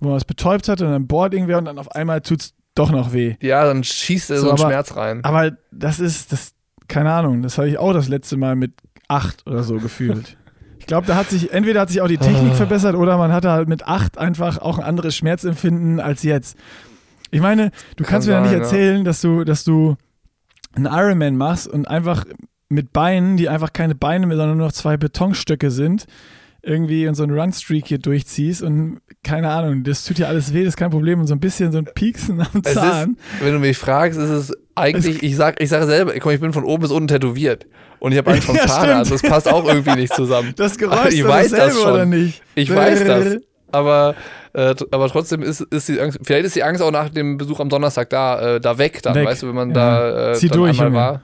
wo 0.00 0.08
man 0.10 0.16
es 0.16 0.24
betäubt 0.24 0.68
hatte 0.68 0.86
und 0.86 0.92
dann 0.92 1.06
bohrt 1.08 1.34
irgendwer 1.34 1.58
und 1.58 1.64
dann 1.64 1.76
auf 1.78 1.90
einmal 1.90 2.20
tut 2.20 2.40
es 2.40 2.54
doch 2.76 2.92
noch 2.92 3.12
weh. 3.12 3.34
ja, 3.42 3.64
dann 3.66 3.82
schießt 3.82 4.30
er 4.30 4.36
so, 4.36 4.42
So, 4.44 4.50
einen 4.50 4.60
aber- 4.60 4.68
Schmerz 4.70 4.96
rein. 4.96 5.24
Aber 5.24 5.50
das 5.72 5.98
ist, 5.98 6.30
das, 6.32 6.52
keine 6.88 7.12
Ahnung, 7.12 7.42
das 7.42 7.58
habe 7.58 7.68
ich 7.68 7.78
auch 7.78 7.92
das 7.92 8.08
letzte 8.08 8.36
Mal 8.36 8.56
mit 8.56 8.72
acht 9.08 9.46
oder 9.46 9.62
so 9.62 9.76
gefühlt. 9.76 10.36
Ich 10.78 10.86
glaube, 10.86 11.06
da 11.06 11.16
hat 11.16 11.28
sich, 11.28 11.52
entweder 11.52 11.80
hat 11.82 11.88
sich 11.90 12.00
auch 12.00 12.08
die 12.08 12.16
Technik 12.18 12.52
Ah. 12.52 12.54
verbessert 12.54 12.94
oder 12.94 13.18
man 13.18 13.32
hatte 13.32 13.50
halt 13.50 13.68
mit 13.68 13.86
acht 13.86 14.16
einfach 14.18 14.58
auch 14.58 14.78
ein 14.78 14.84
anderes 14.84 15.14
Schmerzempfinden 15.16 16.00
als 16.00 16.22
jetzt. 16.22 16.56
Ich 17.30 17.40
meine, 17.40 17.70
du 17.96 18.04
Kann 18.04 18.12
kannst 18.12 18.28
mir 18.28 18.34
ja 18.34 18.40
nicht 18.40 18.50
sein, 18.52 18.58
ja. 18.58 18.64
erzählen, 18.64 19.04
dass 19.04 19.20
du, 19.20 19.44
dass 19.44 19.64
du 19.64 19.96
einen 20.74 20.86
Ironman 20.86 21.36
machst 21.36 21.68
und 21.68 21.86
einfach 21.88 22.24
mit 22.70 22.92
Beinen, 22.92 23.36
die 23.36 23.48
einfach 23.48 23.72
keine 23.72 23.94
Beine 23.94 24.26
mehr, 24.26 24.36
sondern 24.36 24.56
nur 24.58 24.66
noch 24.66 24.72
zwei 24.72 24.96
Betonstöcke 24.96 25.70
sind, 25.70 26.06
irgendwie 26.62 27.04
in 27.04 27.14
so 27.14 27.22
einen 27.22 27.38
Runstreak 27.38 27.86
hier 27.86 27.98
durchziehst 27.98 28.62
und 28.62 29.00
keine 29.22 29.50
Ahnung, 29.50 29.84
das 29.84 30.04
tut 30.04 30.18
dir 30.18 30.28
alles 30.28 30.52
weh, 30.52 30.60
das 30.64 30.72
ist 30.74 30.76
kein 30.76 30.90
Problem 30.90 31.20
und 31.20 31.26
so 31.26 31.34
ein 31.34 31.40
bisschen 31.40 31.70
so 31.72 31.78
ein 31.78 31.88
Pieksen 31.94 32.40
am 32.40 32.62
Zahn. 32.64 33.16
ist, 33.34 33.44
wenn 33.44 33.52
du 33.54 33.58
mich 33.60 33.76
fragst, 33.78 34.18
ist 34.18 34.28
es 34.30 34.56
eigentlich, 34.78 35.22
ich 35.22 35.36
sag, 35.36 35.60
ich 35.60 35.68
sage 35.68 35.86
selber, 35.86 36.12
mal, 36.14 36.32
ich 36.32 36.40
bin 36.40 36.52
von 36.52 36.64
oben 36.64 36.82
bis 36.82 36.90
unten 36.90 37.08
tätowiert 37.08 37.66
und 37.98 38.12
ich 38.12 38.18
habe 38.18 38.30
Angst 38.32 38.44
vom 38.44 38.56
Ja, 38.56 38.66
Zahnarzt. 38.66 39.08
stimmt. 39.12 39.24
Das 39.24 39.30
passt 39.30 39.48
auch 39.52 39.66
irgendwie 39.66 39.94
nicht 39.96 40.14
zusammen. 40.14 40.52
Das 40.56 40.76
Geräusch 40.78 41.08
Ich 41.08 41.18
ist 41.20 41.24
doch 41.24 41.28
weiß 41.30 41.50
das 41.50 41.78
schon. 41.80 41.92
oder 41.92 42.06
nicht? 42.06 42.42
Ich 42.54 42.74
weiß 42.74 43.04
das. 43.04 43.36
Aber, 43.70 44.14
äh, 44.54 44.74
aber 44.90 45.08
trotzdem 45.08 45.42
ist, 45.42 45.60
ist 45.60 45.88
die 45.88 46.00
Angst, 46.00 46.18
vielleicht 46.24 46.46
ist 46.46 46.56
die 46.56 46.62
Angst 46.62 46.80
auch 46.82 46.90
nach 46.90 47.10
dem 47.10 47.36
Besuch 47.36 47.60
am 47.60 47.68
Donnerstag 47.68 48.08
da, 48.10 48.56
äh, 48.56 48.60
da 48.60 48.78
weg 48.78 49.02
dann, 49.02 49.14
Weg. 49.14 49.26
weißt 49.26 49.42
du, 49.42 49.48
wenn 49.48 49.54
man 49.54 49.68
Ja. 49.70 49.74
da 49.74 50.30
äh, 50.30 50.34
Zieh 50.34 50.48
dann 50.48 50.58
durch, 50.58 50.80
einmal 50.80 51.06
Junge. 51.06 51.20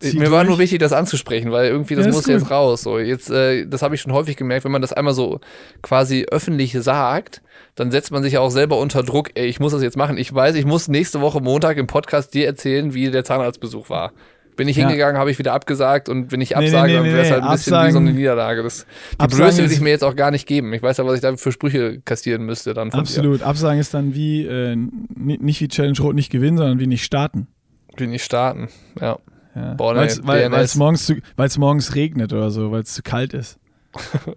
War. 0.00 0.10
Zieh 0.10 0.18
Mir 0.18 0.30
war 0.30 0.44
durch. 0.44 0.50
nur 0.50 0.58
wichtig, 0.58 0.78
das 0.78 0.92
anzusprechen, 0.92 1.50
weil 1.52 1.68
irgendwie 1.68 1.94
das 1.94 2.06
Ja, 2.06 2.12
muss 2.12 2.26
jetzt 2.26 2.50
raus. 2.50 2.82
So, 2.82 2.98
jetzt, 2.98 3.30
äh, 3.30 3.66
das 3.66 3.82
habe 3.82 3.94
ich 3.94 4.00
schon 4.00 4.12
häufig 4.12 4.36
gemerkt, 4.36 4.64
wenn 4.64 4.72
man 4.72 4.82
das 4.82 4.92
einmal 4.92 5.14
so 5.14 5.40
quasi 5.82 6.26
öffentlich 6.30 6.72
sagt, 6.78 7.42
dann 7.74 7.90
setzt 7.90 8.10
man 8.10 8.22
sich 8.22 8.34
ja 8.34 8.40
auch 8.40 8.50
selber 8.50 8.78
unter 8.78 9.02
Druck, 9.02 9.30
ey, 9.34 9.46
ich 9.46 9.60
muss 9.60 9.72
das 9.72 9.82
jetzt 9.82 9.96
machen. 9.96 10.18
Ich 10.18 10.34
weiß, 10.34 10.54
ich 10.56 10.64
muss 10.66 10.88
nächste 10.88 11.20
Woche 11.20 11.40
Montag 11.40 11.76
im 11.78 11.86
Podcast 11.86 12.34
dir 12.34 12.46
erzählen, 12.46 12.92
wie 12.94 13.10
der 13.10 13.24
Zahnarztbesuch 13.24 13.88
war. 13.90 14.12
Bin 14.56 14.68
ich 14.68 14.76
Ja. 14.76 14.86
hingegangen, 14.86 15.18
habe 15.18 15.30
ich 15.30 15.38
wieder 15.38 15.52
abgesagt 15.52 16.08
und 16.08 16.32
wenn 16.32 16.40
ich 16.40 16.50
Nee, 16.50 16.56
absage, 16.56 16.88
nee, 16.88 16.94
dann 16.94 17.02
nee, 17.02 17.12
wäre 17.12 17.20
es 17.22 17.28
nee, 17.28 17.32
halt 17.34 17.42
ein 17.44 17.52
bisschen 17.52 17.74
absagen- 17.74 17.88
wie 17.88 17.92
so 17.92 17.98
eine 17.98 18.12
Niederlage. 18.12 18.62
Das, 18.62 18.86
die 19.20 19.26
Blöße 19.36 19.62
will 19.64 19.70
ich 19.70 19.80
mir 19.82 19.90
jetzt 19.90 20.02
auch 20.04 20.16
gar 20.16 20.30
nicht 20.30 20.46
geben. 20.46 20.72
Ich 20.72 20.82
weiß 20.82 20.96
ja, 20.96 21.04
was 21.04 21.14
ich 21.16 21.20
da 21.20 21.36
für 21.36 21.52
Sprüche 21.52 22.00
kassieren 22.06 22.44
müsste 22.46 22.72
dann 22.72 22.90
von 22.90 23.00
Absolut. 23.00 23.42
Absagen 23.42 23.78
ist 23.80 23.92
dann 23.92 24.14
wie, 24.14 24.46
äh, 24.46 24.74
nicht 25.14 25.60
wie 25.60 25.68
Challenge 25.68 25.98
Rot 26.00 26.14
nicht 26.14 26.30
gewinnen, 26.32 26.56
sondern 26.56 26.78
wie 26.80 26.86
nicht 26.86 27.04
starten. 27.04 27.48
dir. 27.94 28.00
Will 28.00 28.06
nicht 28.08 28.24
starten. 28.24 28.68
Ja. 29.00 29.18
Ja. 29.56 29.72
Boah, 29.74 29.94
nee, 29.94 30.00
Weil's- 30.00 30.22
weil 30.26 30.52
es 30.64 30.74
morgens, 30.76 31.06
zu- 31.06 31.16
morgens 31.58 31.94
regnet 31.94 32.32
oder 32.34 32.50
so, 32.50 32.70
weil 32.70 32.82
es 32.82 32.92
zu 32.92 33.02
kalt 33.02 33.32
ist. 33.34 33.58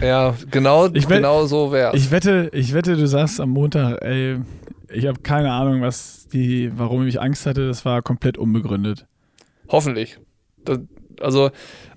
Ja, 0.00 0.34
genau, 0.50 0.86
Ich 0.92 1.08
will- 1.08 1.16
genau 1.18 1.46
so 1.46 1.72
wär's. 1.72 1.94
Ich 1.94 2.10
wette, 2.10 2.50
ich 2.52 2.74
wette, 2.74 2.96
du 2.96 3.06
sagst 3.06 3.40
am 3.40 3.50
Montag, 3.50 4.02
ey, 4.02 4.38
ich 4.92 5.06
habe 5.06 5.20
keine 5.20 5.52
Ahnung, 5.52 5.80
was 5.80 6.26
die, 6.28 6.70
warum 6.76 7.06
ich 7.06 7.20
Angst 7.20 7.46
hatte, 7.46 7.66
das 7.68 7.84
war 7.84 8.02
komplett 8.02 8.36
unbegründet. 8.36 9.06
Hoffentlich. 9.68 10.18
Das, 10.64 10.80
also, 11.20 11.50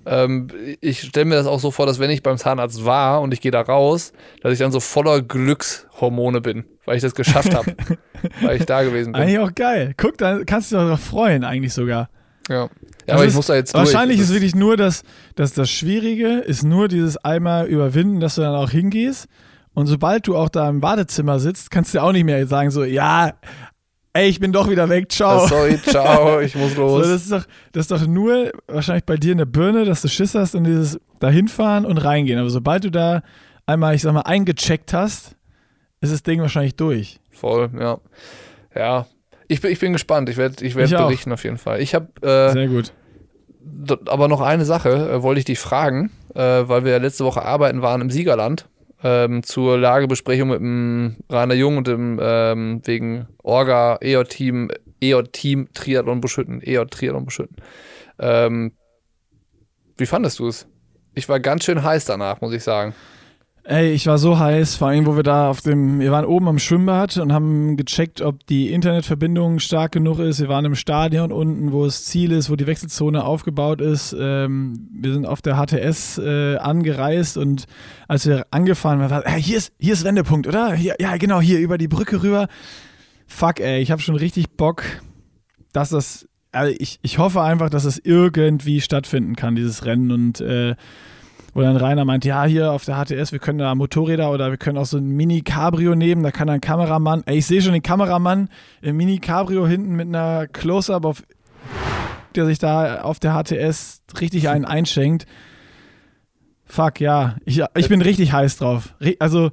ähm, 0.06 0.48
ich 0.80 1.00
stelle 1.00 1.26
mir 1.26 1.34
das 1.36 1.46
auch 1.46 1.60
so 1.60 1.70
vor, 1.70 1.86
dass 1.86 1.98
wenn 1.98 2.10
ich 2.10 2.22
beim 2.22 2.38
Zahnarzt 2.38 2.84
war 2.84 3.20
und 3.20 3.32
ich 3.34 3.40
gehe 3.40 3.50
da 3.50 3.60
raus, 3.60 4.12
dass 4.42 4.52
ich 4.52 4.58
dann 4.58 4.72
so 4.72 4.80
voller 4.80 5.22
Glückshormone 5.22 6.40
bin, 6.40 6.64
weil 6.84 6.96
ich 6.96 7.02
das 7.02 7.14
geschafft 7.14 7.54
habe. 7.54 7.74
weil 8.42 8.56
ich 8.56 8.66
da 8.66 8.82
gewesen 8.82 9.12
bin. 9.12 9.22
Eigentlich 9.22 9.38
auch 9.38 9.54
geil. 9.54 9.94
Guck, 9.96 10.18
da 10.18 10.40
kannst 10.44 10.72
du 10.72 10.76
dich 10.76 10.88
doch 10.88 10.98
freuen, 10.98 11.44
eigentlich 11.44 11.72
sogar. 11.72 12.08
Ja, 12.48 12.68
ja 13.06 13.14
aber 13.14 13.22
ich 13.22 13.28
ist- 13.28 13.34
muss 13.36 13.46
da 13.46 13.54
jetzt 13.54 13.74
durch. 13.74 13.84
Wahrscheinlich 13.86 14.18
Das 14.18 14.28
ist 14.28 14.34
wirklich 14.34 14.54
nur 14.54 14.76
das, 14.76 15.02
dass 15.36 15.52
das 15.52 15.70
Schwierige 15.70 16.38
ist 16.38 16.62
nur 16.62 16.88
dieses 16.88 17.16
einmal 17.18 17.66
überwinden, 17.66 18.20
dass 18.20 18.34
du 18.34 18.40
dann 18.42 18.54
auch 18.54 18.70
hingehst. 18.70 19.26
Und 19.72 19.86
sobald 19.86 20.26
du 20.26 20.36
auch 20.36 20.48
da 20.48 20.68
im 20.68 20.80
Badezimmer 20.80 21.38
sitzt, 21.38 21.70
kannst 21.70 21.94
du 21.94 22.02
auch 22.02 22.12
nicht 22.12 22.24
mehr 22.24 22.44
sagen 22.46 22.70
so, 22.70 22.82
ja, 22.82 23.34
ey, 24.20 24.28
ich 24.28 24.38
bin 24.40 24.52
doch 24.52 24.68
wieder 24.68 24.88
weg, 24.88 25.10
ciao. 25.10 25.46
Sorry, 25.46 25.80
ciao, 25.82 26.40
ich 26.40 26.54
muss 26.54 26.74
So, 26.76 26.82
los. 26.98 27.08
das, 27.08 27.22
ist 27.22 27.32
doch, 27.32 27.44
das 27.72 27.82
ist 27.84 27.90
doch 27.90 28.06
nur 28.06 28.50
wahrscheinlich 28.68 29.04
bei 29.04 29.16
dir 29.16 29.32
in 29.32 29.38
der 29.38 29.46
Birne, 29.46 29.84
dass 29.84 30.02
du 30.02 30.08
Schiss 30.08 30.34
hast 30.34 30.54
und 30.54 30.64
dieses 30.64 31.00
dahinfahren 31.20 31.84
und 31.86 31.98
reingehen. 31.98 32.38
Aber 32.38 32.50
sobald 32.50 32.84
du 32.84 32.90
da 32.90 33.22
einmal, 33.66 33.94
ich 33.94 34.02
sag 34.02 34.12
mal, 34.12 34.20
eingecheckt 34.22 34.92
hast, 34.92 35.36
ist 36.00 36.12
das 36.12 36.22
Ding 36.22 36.40
wahrscheinlich 36.40 36.76
durch. 36.76 37.18
Voll, 37.30 37.70
ja. 37.78 37.98
Ja. 38.74 39.06
Ich 39.48 39.60
bin, 39.60 39.72
ich 39.72 39.80
bin 39.80 39.92
gespannt. 39.92 40.28
Ich 40.28 40.36
werde 40.36 40.64
ich 40.64 40.74
werd 40.76 40.88
Ich 40.88 40.96
auch. 40.96 41.06
berichten 41.06 41.32
auf 41.32 41.42
jeden 41.44 41.58
Fall. 41.58 41.80
Ich 41.80 41.94
habe 41.94 42.06
äh, 42.22 42.52
Sehr 42.52 42.68
gut. 42.68 42.92
aber 44.06 44.28
noch 44.28 44.40
eine 44.42 44.64
Sache, 44.64 44.90
äh, 44.90 45.22
wollte 45.22 45.40
ich 45.40 45.44
dich 45.44 45.58
fragen, 45.58 46.10
äh, 46.34 46.40
weil 46.40 46.84
wir 46.84 46.92
ja 46.92 46.98
letzte 46.98 47.24
Woche 47.24 47.42
arbeiten 47.42 47.82
waren 47.82 48.00
im 48.00 48.10
Siegerland 48.10 48.68
ähm, 49.02 49.42
zur 49.42 49.78
Lagebesprechung 49.78 50.48
mit 50.48 50.60
dem 50.60 51.16
Rainer 51.28 51.54
Jung 51.54 51.78
und 51.78 51.86
dem 51.86 52.18
ähm, 52.22 52.82
wegen 52.84 53.28
Orga 53.42 53.98
EOT-Team 54.00 54.70
EOT-Team 55.00 55.68
Triathlon 55.72 56.20
Buschütten, 56.20 56.60
EOT 56.62 56.90
Triathlon 56.90 57.24
Buschütten. 57.24 57.56
Ähm, 58.18 58.72
wie 59.96 60.06
fandest 60.06 60.38
du 60.38 60.48
es? 60.48 60.66
Ich 61.14 61.28
war 61.28 61.40
ganz 61.40 61.64
schön 61.64 61.82
heiß 61.82 62.04
danach, 62.04 62.40
muss 62.40 62.52
ich 62.52 62.62
sagen. 62.62 62.94
Ey, 63.64 63.92
ich 63.92 64.06
war 64.06 64.16
so 64.16 64.38
heiß, 64.38 64.76
vor 64.76 64.88
allem, 64.88 65.04
wo 65.04 65.16
wir 65.16 65.22
da 65.22 65.50
auf 65.50 65.60
dem, 65.60 66.00
wir 66.00 66.10
waren 66.10 66.24
oben 66.24 66.48
am 66.48 66.58
Schwimmbad 66.58 67.18
und 67.18 67.30
haben 67.30 67.76
gecheckt, 67.76 68.22
ob 68.22 68.46
die 68.46 68.72
Internetverbindung 68.72 69.58
stark 69.58 69.92
genug 69.92 70.18
ist. 70.18 70.40
Wir 70.40 70.48
waren 70.48 70.64
im 70.64 70.74
Stadion 70.74 71.30
unten, 71.30 71.70
wo 71.70 71.84
das 71.84 72.06
Ziel 72.06 72.32
ist, 72.32 72.48
wo 72.48 72.56
die 72.56 72.66
Wechselzone 72.66 73.22
aufgebaut 73.22 73.82
ist. 73.82 74.16
Ähm, 74.18 74.88
wir 74.92 75.12
sind 75.12 75.26
auf 75.26 75.42
der 75.42 75.56
HTS 75.56 76.16
äh, 76.16 76.56
angereist 76.56 77.36
und 77.36 77.66
als 78.08 78.26
wir 78.26 78.46
angefahren 78.50 78.98
waren, 78.98 79.10
war, 79.10 79.22
hey, 79.26 79.42
hier 79.42 79.58
ist, 79.58 79.74
hier 79.78 79.92
ist 79.92 80.04
Wendepunkt, 80.04 80.46
oder? 80.46 80.72
Hier, 80.72 80.96
ja, 80.98 81.18
genau, 81.18 81.42
hier 81.42 81.58
über 81.58 81.76
die 81.76 81.88
Brücke 81.88 82.22
rüber. 82.22 82.48
Fuck, 83.26 83.60
ey, 83.60 83.82
ich 83.82 83.90
habe 83.90 84.00
schon 84.00 84.16
richtig 84.16 84.56
Bock, 84.56 84.84
dass 85.74 85.90
das, 85.90 86.26
also 86.50 86.74
ich, 86.78 86.98
ich 87.02 87.18
hoffe 87.18 87.42
einfach, 87.42 87.68
dass 87.68 87.84
es 87.84 88.00
irgendwie 88.02 88.80
stattfinden 88.80 89.36
kann, 89.36 89.54
dieses 89.54 89.84
Rennen 89.84 90.10
und 90.12 90.40
äh, 90.40 90.76
wo 91.52 91.62
dann 91.62 91.76
Rainer 91.76 92.04
meint, 92.04 92.24
ja, 92.24 92.44
hier 92.44 92.72
auf 92.72 92.84
der 92.84 93.04
HTS, 93.04 93.32
wir 93.32 93.38
können 93.38 93.58
da 93.58 93.74
Motorräder 93.74 94.30
oder 94.30 94.50
wir 94.50 94.56
können 94.56 94.78
auch 94.78 94.86
so 94.86 94.98
ein 94.98 95.08
Mini-Cabrio 95.08 95.94
nehmen, 95.94 96.22
da 96.22 96.30
kann 96.30 96.48
ein 96.48 96.60
Kameramann, 96.60 97.22
ey, 97.26 97.38
ich 97.38 97.46
sehe 97.46 97.62
schon 97.62 97.72
den 97.72 97.82
Kameramann 97.82 98.48
im 98.82 98.96
Mini-Cabrio 98.96 99.66
hinten 99.66 99.96
mit 99.96 100.08
einer 100.08 100.46
Close-Up 100.46 101.04
auf, 101.04 101.22
der 102.34 102.46
sich 102.46 102.58
da 102.58 103.02
auf 103.02 103.18
der 103.18 103.34
HTS 103.34 104.02
richtig 104.20 104.48
einen 104.48 104.64
einschenkt. 104.64 105.26
Fuck, 106.64 107.00
ja, 107.00 107.36
ich, 107.44 107.62
ich 107.76 107.88
bin 107.88 108.00
richtig 108.00 108.32
heiß 108.32 108.58
drauf. 108.58 108.94
Also, 109.18 109.50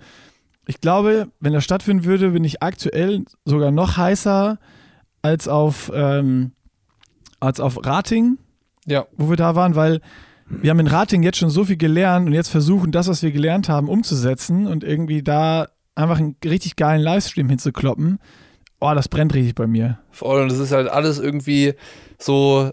ich 0.67 0.81
glaube, 0.81 1.29
wenn 1.39 1.53
das 1.53 1.63
stattfinden 1.63 2.03
würde, 2.03 2.31
bin 2.31 2.43
ich 2.43 2.61
aktuell 2.61 3.23
sogar 3.45 3.71
noch 3.71 3.97
heißer 3.97 4.59
als 5.23 5.47
auf, 5.47 5.91
ähm, 5.95 6.51
als 7.39 7.59
auf 7.59 7.83
Rating, 7.85 8.37
ja. 8.85 9.05
wo 9.15 9.29
wir 9.29 9.37
da 9.37 9.55
waren, 9.55 9.75
weil 9.75 10.01
wir 10.49 10.69
haben 10.69 10.79
in 10.79 10.87
Rating 10.87 11.23
jetzt 11.23 11.37
schon 11.37 11.49
so 11.49 11.65
viel 11.65 11.77
gelernt 11.77 12.27
und 12.27 12.33
jetzt 12.33 12.49
versuchen, 12.49 12.91
das, 12.91 13.07
was 13.07 13.23
wir 13.23 13.31
gelernt 13.31 13.69
haben, 13.69 13.89
umzusetzen 13.89 14.67
und 14.67 14.83
irgendwie 14.83 15.21
da 15.21 15.67
einfach 15.95 16.19
einen 16.19 16.35
richtig 16.43 16.75
geilen 16.75 17.01
Livestream 17.01 17.49
hinzukloppen. 17.49 18.19
Oh, 18.79 18.91
das 18.93 19.09
brennt 19.09 19.33
richtig 19.33 19.55
bei 19.55 19.67
mir. 19.67 19.99
Voll, 20.11 20.41
und 20.41 20.51
es 20.51 20.59
ist 20.59 20.71
halt 20.71 20.87
alles 20.87 21.19
irgendwie 21.19 21.73
so, 22.19 22.71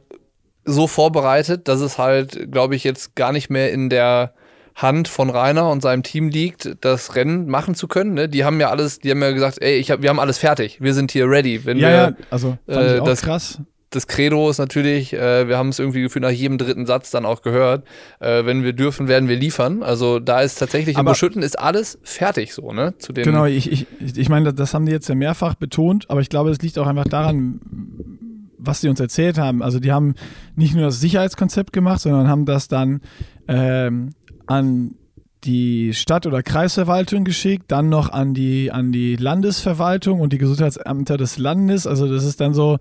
so 0.65 0.87
vorbereitet, 0.87 1.67
dass 1.67 1.81
es 1.81 1.99
halt, 1.99 2.53
glaube 2.53 2.77
ich, 2.77 2.85
jetzt 2.85 3.17
gar 3.17 3.33
nicht 3.33 3.51
mehr 3.51 3.73
in 3.73 3.89
der 3.89 4.35
Hand 4.75 5.09
von 5.09 5.31
Rainer 5.31 5.71
und 5.71 5.83
seinem 5.83 6.03
Team 6.03 6.29
liegt, 6.29 6.77
das 6.81 7.15
Rennen 7.15 7.47
machen 7.47 7.75
zu 7.75 7.89
können. 7.89 8.15
Ne? 8.15 8.29
Die 8.29 8.45
haben 8.45 8.61
ja 8.61 8.71
alles, 8.71 8.99
die 8.99 9.11
haben 9.11 9.23
ja 9.23 9.31
gesagt, 9.31 9.63
ey, 9.63 9.77
ich 9.77 9.91
hab, 9.91 10.03
wir 10.03 10.11
haben 10.11 10.19
alles 10.19 10.39
fertig, 10.39 10.81
wir 10.81 10.95
sind 10.95 11.13
hier 11.13 11.29
ready. 11.29 11.65
Wenn 11.65 11.79
ja, 11.79 11.89
wir, 11.89 11.95
ja, 11.95 12.13
also 12.31 12.59
fand 12.67 12.79
äh, 12.79 12.95
ich 12.97 13.01
auch 13.01 13.07
das, 13.07 13.23
krass 13.23 13.61
das 13.95 14.07
Credo 14.07 14.51
ist 14.51 14.59
natürlich, 14.59 15.13
äh, 15.13 15.47
wir 15.49 15.57
haben 15.57 15.69
es 15.69 15.79
irgendwie 15.79 16.03
gefühlt 16.03 16.23
nach 16.23 16.31
jedem 16.31 16.59
dritten 16.59 16.87
Satz 16.87 17.11
dann 17.11 17.25
auch 17.25 17.43
gehört, 17.43 17.87
äh, 18.21 18.45
wenn 18.45 18.65
wir 18.65 18.73
dürfen, 18.73 19.09
werden 19.09 19.29
wir 19.29 19.37
liefern. 19.37 19.83
Also 19.83 20.19
da 20.19 20.41
ist 20.41 20.59
tatsächlich 20.59 20.97
Aber 20.97 21.11
im 21.11 21.13
Beschütten 21.13 21.43
ist 21.43 21.59
alles 21.59 21.99
fertig 22.03 22.55
so, 22.55 22.73
ne? 22.73 22.95
Zu 22.99 23.13
den 23.13 23.25
Genau, 23.25 23.45
ich, 23.45 23.71
ich, 23.71 23.87
ich 24.01 24.29
meine, 24.29 24.53
das 24.53 24.75
haben 24.75 24.87
die 24.87 24.93
jetzt 24.93 25.09
ja 25.09 25.15
mehrfach 25.15 25.55
betont, 25.55 26.11
aber 26.11 26.21
ich 26.21 26.29
glaube, 26.29 26.51
es 26.51 26.61
liegt 26.61 26.79
auch 26.79 26.87
einfach 26.87 27.05
daran, 27.05 27.61
was 28.59 28.81
sie 28.81 28.89
uns 28.89 28.99
erzählt 28.99 29.39
haben. 29.39 29.63
Also 29.63 29.79
die 29.79 29.93
haben 29.93 30.15
nicht 30.57 30.75
nur 30.75 30.87
das 30.87 31.01
Sicherheitskonzept 31.01 31.73
gemacht, 31.73 32.01
sondern 32.01 32.29
haben 32.29 32.47
das 32.47 32.69
dann 32.69 33.01
ähm, 33.47 34.11
an 34.47 34.97
die 35.45 35.93
Stadt- 35.93 36.27
oder 36.27 36.43
Kreisverwaltung 36.43 37.25
geschickt, 37.25 37.67
dann 37.69 37.91
noch 37.91 38.11
an 38.11 38.35
die, 38.35 38.73
an 38.73 38.93
die 38.93 39.17
Landesverwaltung 39.17 40.21
und 40.21 40.33
die 40.33 40.39
Gesundheitsämter 40.39 41.19
des 41.19 41.39
Landes. 41.39 41.87
Also 41.87 42.11
das 42.11 42.25
ist 42.25 42.41
dann 42.41 42.55
so, 42.55 42.79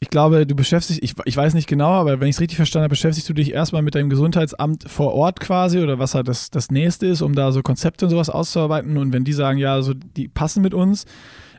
ich 0.00 0.10
glaube, 0.10 0.46
du 0.46 0.54
beschäftigst, 0.54 1.02
ich, 1.02 1.14
ich 1.24 1.36
weiß 1.36 1.54
nicht 1.54 1.66
genau, 1.66 1.90
aber 1.90 2.20
wenn 2.20 2.28
ich 2.28 2.36
es 2.36 2.40
richtig 2.40 2.56
verstanden 2.56 2.84
habe, 2.84 2.90
beschäftigst 2.90 3.28
du 3.28 3.32
dich 3.34 3.52
erstmal 3.52 3.82
mit 3.82 3.96
deinem 3.96 4.10
Gesundheitsamt 4.10 4.84
vor 4.88 5.12
Ort 5.12 5.40
quasi 5.40 5.80
oder 5.80 5.98
was 5.98 6.14
halt 6.14 6.28
das, 6.28 6.50
das 6.50 6.70
Nächste 6.70 7.06
ist, 7.06 7.20
um 7.20 7.34
da 7.34 7.50
so 7.50 7.62
Konzepte 7.62 8.06
und 8.06 8.10
sowas 8.10 8.30
auszuarbeiten. 8.30 8.96
Und 8.96 9.12
wenn 9.12 9.24
die 9.24 9.32
sagen, 9.32 9.58
ja, 9.58 9.82
so 9.82 9.94
die 9.94 10.28
passen 10.28 10.62
mit 10.62 10.72
uns, 10.72 11.04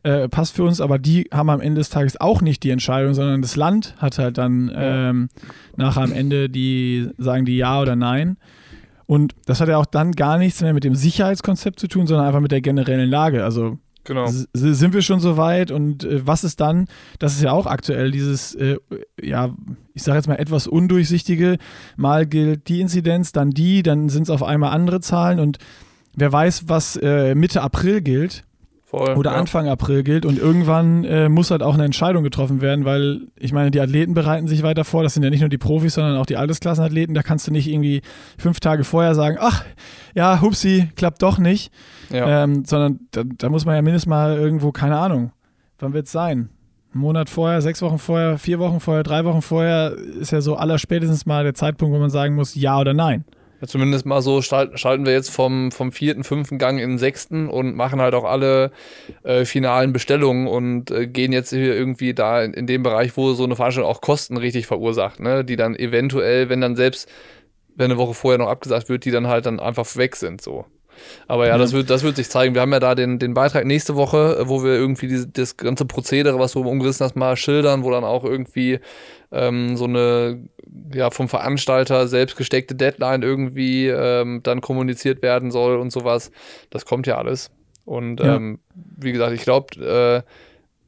äh, 0.03 0.29
passt 0.29 0.55
für 0.55 0.63
uns, 0.63 0.79
aber 0.79 0.99
die 0.99 1.27
haben 1.33 1.49
am 1.49 1.59
Ende 1.59 1.79
des 1.79 1.89
Tages 1.89 2.19
auch 2.21 2.41
nicht 2.41 2.63
die 2.63 2.69
Entscheidung, 2.69 3.13
sondern 3.13 3.41
das 3.41 3.57
Land 3.57 3.95
hat 3.97 4.17
halt 4.17 4.37
dann 4.37 4.71
ähm, 4.73 5.29
nachher 5.75 6.03
am 6.03 6.13
Ende 6.13 6.49
die, 6.49 7.09
sagen 7.17 7.43
die 7.43 7.57
ja 7.57 7.81
oder 7.81 7.97
nein. 7.97 8.37
Und 9.05 9.35
das 9.47 9.59
hat 9.59 9.67
ja 9.67 9.77
auch 9.77 9.85
dann 9.85 10.13
gar 10.13 10.37
nichts 10.37 10.61
mehr 10.61 10.73
mit 10.73 10.85
dem 10.85 10.95
Sicherheitskonzept 10.95 11.79
zu 11.79 11.87
tun, 11.87 12.07
sondern 12.07 12.27
einfach 12.27 12.39
mit 12.39 12.51
der 12.51 12.61
generellen 12.61 13.09
Lage. 13.09 13.43
Also 13.43 13.79
Genau. 14.03 14.27
Sind 14.53 14.93
wir 14.93 15.01
schon 15.01 15.19
so 15.19 15.37
weit? 15.37 15.71
Und 15.71 16.03
äh, 16.03 16.25
was 16.25 16.43
ist 16.43 16.59
dann, 16.59 16.87
das 17.19 17.33
ist 17.35 17.43
ja 17.43 17.51
auch 17.51 17.67
aktuell 17.67 18.11
dieses, 18.11 18.55
äh, 18.55 18.77
ja, 19.21 19.55
ich 19.93 20.03
sage 20.03 20.17
jetzt 20.17 20.27
mal 20.27 20.35
etwas 20.35 20.67
undurchsichtige, 20.67 21.57
mal 21.97 22.25
gilt 22.25 22.69
die 22.69 22.81
Inzidenz, 22.81 23.31
dann 23.31 23.51
die, 23.51 23.83
dann 23.83 24.09
sind 24.09 24.23
es 24.23 24.29
auf 24.29 24.43
einmal 24.43 24.71
andere 24.71 24.99
Zahlen. 24.99 25.39
Und 25.39 25.57
wer 26.15 26.31
weiß, 26.31 26.67
was 26.67 26.95
äh, 26.95 27.35
Mitte 27.35 27.61
April 27.61 28.01
gilt 28.01 28.45
Voll, 28.89 29.15
oder 29.17 29.33
ja. 29.33 29.37
Anfang 29.37 29.67
April 29.67 30.01
gilt 30.01 30.25
und 30.25 30.39
irgendwann 30.39 31.03
äh, 31.03 31.29
muss 31.29 31.51
halt 31.51 31.61
auch 31.61 31.75
eine 31.75 31.85
Entscheidung 31.85 32.23
getroffen 32.23 32.59
werden, 32.59 32.85
weil 32.85 33.27
ich 33.35 33.53
meine, 33.53 33.69
die 33.69 33.79
Athleten 33.79 34.15
bereiten 34.15 34.47
sich 34.47 34.63
weiter 34.63 34.83
vor, 34.83 35.03
das 35.03 35.13
sind 35.13 35.21
ja 35.21 35.29
nicht 35.29 35.41
nur 35.41 35.49
die 35.49 35.59
Profis, 35.59 35.93
sondern 35.93 36.17
auch 36.17 36.25
die 36.25 36.37
Altersklassenathleten, 36.37 37.13
da 37.13 37.21
kannst 37.21 37.45
du 37.45 37.51
nicht 37.51 37.67
irgendwie 37.67 38.01
fünf 38.39 38.59
Tage 38.59 38.83
vorher 38.83 39.13
sagen, 39.13 39.37
ach, 39.39 39.63
ja, 40.15 40.41
hupsi, 40.41 40.89
klappt 40.95 41.21
doch 41.21 41.37
nicht. 41.37 41.71
Ja. 42.09 42.43
Ähm, 42.43 42.65
sondern 42.65 43.01
da, 43.11 43.21
da 43.23 43.49
muss 43.49 43.63
man 43.63 43.75
ja 43.75 43.83
mindestens 43.83 44.09
mal 44.09 44.35
irgendwo, 44.35 44.71
keine 44.71 44.97
Ahnung, 44.97 45.33
wann 45.77 45.93
wird 45.93 46.07
es 46.07 46.11
sein? 46.11 46.49
Ein 46.91 46.99
Monat 46.99 47.29
vorher, 47.29 47.61
sechs 47.61 47.83
Wochen 47.83 47.99
vorher, 47.99 48.39
vier 48.39 48.57
Wochen 48.57 48.79
vorher, 48.79 49.03
drei 49.03 49.23
Wochen 49.23 49.43
vorher 49.43 49.91
ist 49.91 50.31
ja 50.31 50.41
so 50.41 50.55
allerspätestens 50.55 51.27
mal 51.27 51.43
der 51.43 51.53
Zeitpunkt, 51.53 51.93
wo 51.93 51.99
man 51.99 52.09
sagen 52.09 52.33
muss, 52.33 52.55
ja 52.55 52.79
oder 52.79 52.95
nein. 52.95 53.23
Ja, 53.61 53.67
zumindest 53.67 54.05
mal 54.05 54.21
so 54.21 54.41
schal- 54.41 54.77
schalten 54.77 55.05
wir 55.05 55.11
jetzt 55.13 55.29
vom, 55.31 55.71
vom 55.71 55.91
vierten, 55.91 56.23
fünften 56.23 56.57
Gang 56.57 56.79
in 56.79 56.91
den 56.91 56.97
sechsten 56.97 57.49
und 57.49 57.75
machen 57.75 57.99
halt 57.99 58.13
auch 58.13 58.23
alle 58.23 58.71
äh, 59.23 59.43
finalen 59.43 59.91
Bestellungen 59.91 60.47
und 60.47 60.91
äh, 60.91 61.07
gehen 61.07 61.33
jetzt 61.33 61.49
hier 61.49 61.75
irgendwie 61.75 62.13
da 62.13 62.41
in, 62.41 62.53
in 62.53 62.67
dem 62.67 62.83
Bereich, 62.83 63.17
wo 63.17 63.33
so 63.33 63.43
eine 63.43 63.55
Veranstaltung 63.57 63.91
auch 63.91 64.01
Kosten 64.01 64.37
richtig 64.37 64.65
verursacht, 64.65 65.19
ne? 65.19 65.43
Die 65.43 65.57
dann 65.57 65.75
eventuell, 65.75 66.47
wenn 66.49 66.61
dann 66.61 66.77
selbst, 66.77 67.09
wenn 67.75 67.91
eine 67.91 67.97
Woche 67.97 68.13
vorher 68.13 68.37
noch 68.37 68.47
abgesagt 68.49 68.87
wird, 68.89 69.03
die 69.05 69.11
dann 69.11 69.27
halt 69.27 69.45
dann 69.45 69.59
einfach 69.59 69.93
weg 69.97 70.15
sind, 70.15 70.41
so. 70.41 70.65
Aber 71.27 71.47
ja, 71.47 71.53
Ja. 71.53 71.57
Das, 71.57 71.73
wird, 71.73 71.89
das 71.89 72.03
wird 72.03 72.15
sich 72.15 72.29
zeigen. 72.29 72.53
Wir 72.53 72.61
haben 72.61 72.71
ja 72.73 72.79
da 72.79 72.95
den, 72.95 73.19
den 73.19 73.33
Beitrag 73.33 73.65
nächste 73.65 73.95
Woche, 73.95 74.43
wo 74.45 74.63
wir 74.63 74.73
irgendwie 74.73 75.07
diese, 75.07 75.27
das 75.27 75.57
ganze 75.57 75.85
Prozedere, 75.85 76.39
was 76.39 76.53
du 76.53 76.61
umgerissen 76.61 77.03
hast, 77.05 77.15
mal 77.15 77.35
schildern, 77.35 77.83
wo 77.83 77.91
dann 77.91 78.03
auch 78.03 78.23
irgendwie 78.23 78.79
ähm, 79.31 79.77
so 79.77 79.85
eine 79.85 80.39
ja, 80.93 81.09
vom 81.11 81.29
Veranstalter 81.29 82.07
selbst 82.07 82.35
gesteckte 82.35 82.75
Deadline 82.75 83.21
irgendwie 83.21 83.87
ähm, 83.87 84.41
dann 84.43 84.61
kommuniziert 84.61 85.21
werden 85.21 85.51
soll 85.51 85.77
und 85.77 85.91
sowas. 85.91 86.31
Das 86.69 86.85
kommt 86.85 87.07
ja 87.07 87.17
alles. 87.17 87.51
Und 87.85 88.19
Ja. 88.19 88.35
ähm, 88.35 88.59
wie 88.73 89.11
gesagt, 89.11 89.33
ich 89.33 89.41
glaube, 89.41 90.23
äh, 90.25 90.29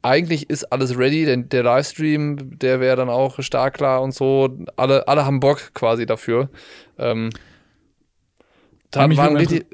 eigentlich 0.02 0.50
ist 0.50 0.64
alles 0.72 0.98
ready, 0.98 1.24
denn 1.24 1.48
der 1.48 1.62
Livestream, 1.62 2.58
der 2.58 2.80
wäre 2.80 2.96
dann 2.96 3.08
auch 3.08 3.40
stark 3.40 3.74
klar 3.74 4.02
und 4.02 4.12
so. 4.14 4.56
Alle, 4.76 5.06
alle 5.06 5.24
haben 5.24 5.40
Bock 5.40 5.72
quasi 5.74 6.06
dafür. 6.06 6.48
Ähm, 6.98 7.30
da 8.90 9.08
waren 9.16 9.36
richtig, 9.36 9.64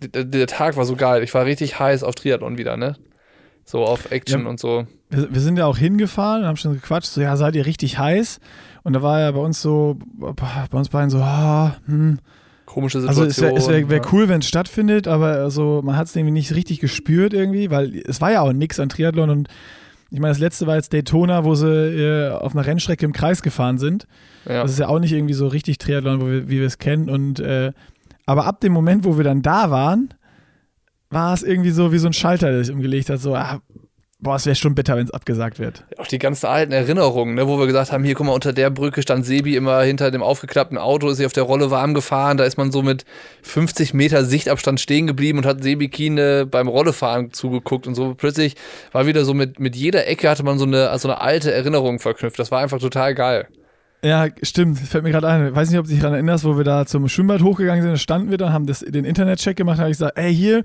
der, 0.00 0.24
der 0.24 0.46
Tag 0.46 0.76
war 0.76 0.84
so 0.84 0.96
geil. 0.96 1.22
Ich 1.22 1.34
war 1.34 1.44
richtig 1.44 1.78
heiß 1.78 2.02
auf 2.02 2.14
Triathlon 2.14 2.58
wieder, 2.58 2.76
ne? 2.76 2.96
So 3.64 3.84
auf 3.84 4.10
Action 4.10 4.42
Ja. 4.42 4.48
und 4.48 4.58
so. 4.58 4.86
Wir, 5.10 5.32
wir 5.32 5.40
sind 5.40 5.58
ja 5.58 5.66
auch 5.66 5.76
hingefahren 5.76 6.42
und 6.42 6.48
haben 6.48 6.56
schon 6.56 6.74
gequatscht, 6.74 7.10
so, 7.10 7.20
ja, 7.20 7.36
seid 7.36 7.54
ihr 7.54 7.66
richtig 7.66 7.98
heiß? 7.98 8.40
Und 8.82 8.94
da 8.94 9.02
war 9.02 9.20
ja 9.20 9.30
bei 9.30 9.40
uns 9.40 9.60
so, 9.60 9.98
bei 10.18 10.78
uns 10.78 10.88
beiden 10.88 11.10
so, 11.10 11.18
ah, 11.18 11.76
hm. 11.86 12.18
Komische 12.64 12.98
Also 12.98 13.24
Situation. 13.24 13.56
es 13.56 13.68
wäre 13.68 13.88
wär, 13.88 14.02
wär 14.02 14.12
cool, 14.12 14.28
wenn 14.28 14.40
es 14.40 14.48
stattfindet, 14.48 15.08
aber 15.08 15.32
also, 15.32 15.80
man 15.82 15.96
hat 15.96 16.06
es 16.06 16.16
irgendwie 16.16 16.32
nicht 16.32 16.54
richtig 16.54 16.80
gespürt 16.80 17.32
irgendwie, 17.32 17.70
weil 17.70 18.02
es 18.06 18.20
war 18.20 18.30
ja 18.30 18.42
auch 18.42 18.52
nix 18.52 18.78
an 18.78 18.90
Triathlon 18.90 19.30
und 19.30 19.48
ich 20.10 20.20
meine, 20.20 20.32
das 20.32 20.38
letzte 20.38 20.66
war 20.66 20.76
jetzt 20.76 20.92
Daytona, 20.94 21.44
wo 21.44 21.54
sie 21.54 21.66
äh, 21.66 22.30
auf 22.30 22.54
einer 22.54 22.66
Rennstrecke 22.66 23.04
im 23.04 23.12
Kreis 23.12 23.42
gefahren 23.42 23.76
sind. 23.76 24.06
Ja. 24.46 24.62
Das 24.62 24.70
ist 24.72 24.78
ja 24.78 24.88
auch 24.88 24.98
nicht 24.98 25.12
irgendwie 25.12 25.34
so 25.34 25.46
richtig 25.48 25.76
Triathlon, 25.78 26.20
wir, 26.26 26.48
wie 26.48 26.60
wir 26.60 26.66
es 26.66 26.78
kennen. 26.78 27.10
Und 27.10 27.40
äh, 27.40 27.72
aber 28.28 28.44
ab 28.44 28.60
dem 28.60 28.72
Moment, 28.74 29.06
wo 29.06 29.16
wir 29.16 29.24
dann 29.24 29.40
da 29.40 29.70
waren, 29.70 30.12
war 31.08 31.32
es 31.32 31.42
irgendwie 31.42 31.70
so 31.70 31.92
wie 31.92 31.98
so 31.98 32.08
ein 32.08 32.12
Schalter, 32.12 32.52
der 32.52 32.62
sich 32.62 32.74
umgelegt 32.74 33.08
hat. 33.08 33.20
So, 33.20 33.34
ah, 33.34 33.62
boah, 34.20 34.36
es 34.36 34.44
wäre 34.44 34.54
schon 34.54 34.74
bitter, 34.74 34.96
wenn 34.96 35.06
es 35.06 35.10
abgesagt 35.12 35.58
wird. 35.58 35.86
Auch 35.96 36.06
die 36.06 36.18
ganzen 36.18 36.44
alten 36.44 36.72
Erinnerungen, 36.72 37.36
ne, 37.36 37.48
wo 37.48 37.58
wir 37.58 37.66
gesagt 37.66 37.90
haben, 37.90 38.04
hier, 38.04 38.14
guck 38.14 38.26
mal, 38.26 38.34
unter 38.34 38.52
der 38.52 38.68
Brücke 38.68 39.00
stand 39.00 39.24
Sebi 39.24 39.56
immer 39.56 39.80
hinter 39.80 40.10
dem 40.10 40.22
aufgeklappten 40.22 40.76
Auto, 40.76 41.08
ist 41.08 41.16
sie 41.16 41.24
auf 41.24 41.32
der 41.32 41.44
Rolle 41.44 41.70
warm 41.70 41.94
gefahren, 41.94 42.36
da 42.36 42.44
ist 42.44 42.58
man 42.58 42.70
so 42.70 42.82
mit 42.82 43.06
50 43.44 43.94
Meter 43.94 44.22
Sichtabstand 44.26 44.78
stehen 44.78 45.06
geblieben 45.06 45.38
und 45.38 45.46
hat 45.46 45.62
Sebi 45.62 45.88
Kiene 45.88 46.44
beim 46.44 46.68
Rollefahren 46.68 47.32
zugeguckt 47.32 47.86
und 47.86 47.94
so 47.94 48.14
plötzlich 48.14 48.56
war 48.92 49.06
wieder 49.06 49.24
so 49.24 49.32
mit, 49.32 49.58
mit 49.58 49.74
jeder 49.74 50.06
Ecke 50.06 50.28
hatte 50.28 50.42
man 50.42 50.58
so 50.58 50.66
eine, 50.66 50.98
so 50.98 51.08
eine 51.08 51.22
alte 51.22 51.50
Erinnerung 51.50 51.98
verknüpft. 51.98 52.38
Das 52.38 52.50
war 52.50 52.60
einfach 52.60 52.78
total 52.78 53.14
geil. 53.14 53.48
Ja, 54.02 54.28
stimmt. 54.42 54.78
Fällt 54.78 55.04
mir 55.04 55.10
gerade 55.10 55.28
ein. 55.28 55.48
Ich 55.48 55.54
weiß 55.54 55.70
nicht, 55.70 55.78
ob 55.78 55.86
du 55.86 55.90
dich 55.90 56.00
daran 56.00 56.14
erinnerst, 56.14 56.44
wo 56.44 56.56
wir 56.56 56.64
da 56.64 56.86
zum 56.86 57.08
Schwimmbad 57.08 57.42
hochgegangen 57.42 57.82
sind. 57.82 57.92
Da 57.92 57.96
standen 57.96 58.30
wir 58.30 58.38
da, 58.38 58.52
haben 58.52 58.66
das, 58.66 58.80
den 58.80 59.04
Internetcheck 59.04 59.56
gemacht. 59.56 59.78
Da 59.78 59.82
habe 59.82 59.90
ich 59.90 59.98
gesagt, 59.98 60.16
ey, 60.16 60.32
hier, 60.32 60.62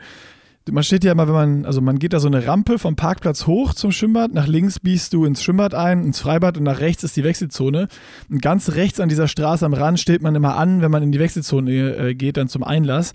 man 0.71 0.84
steht 0.84 1.03
ja 1.03 1.11
immer, 1.11 1.27
wenn 1.27 1.34
man, 1.34 1.65
also 1.65 1.81
man 1.81 1.99
geht 1.99 2.13
da 2.13 2.19
so 2.19 2.27
eine 2.27 2.47
Rampe 2.47 2.79
vom 2.79 2.95
Parkplatz 2.95 3.47
hoch 3.47 3.73
zum 3.73 3.91
Schwimmbad. 3.91 4.34
Nach 4.34 4.47
links 4.47 4.79
biegst 4.79 5.13
du 5.13 5.25
ins 5.25 5.43
Schwimmbad 5.43 5.73
ein, 5.73 6.05
ins 6.05 6.19
Freibad 6.19 6.57
und 6.57 6.63
nach 6.63 6.79
rechts 6.79 7.03
ist 7.03 7.17
die 7.17 7.23
Wechselzone. 7.23 7.88
Und 8.29 8.41
ganz 8.41 8.73
rechts 8.73 8.99
an 8.99 9.09
dieser 9.09 9.27
Straße 9.27 9.65
am 9.65 9.73
Rand 9.73 9.99
steht 9.99 10.21
man 10.21 10.36
immer 10.36 10.55
an, 10.55 10.81
wenn 10.81 10.91
man 10.91 11.03
in 11.03 11.11
die 11.11 11.19
Wechselzone 11.19 11.71
äh, 11.71 12.15
geht, 12.15 12.38
dann 12.38 12.47
zum 12.47 12.63
Einlass. 12.63 13.13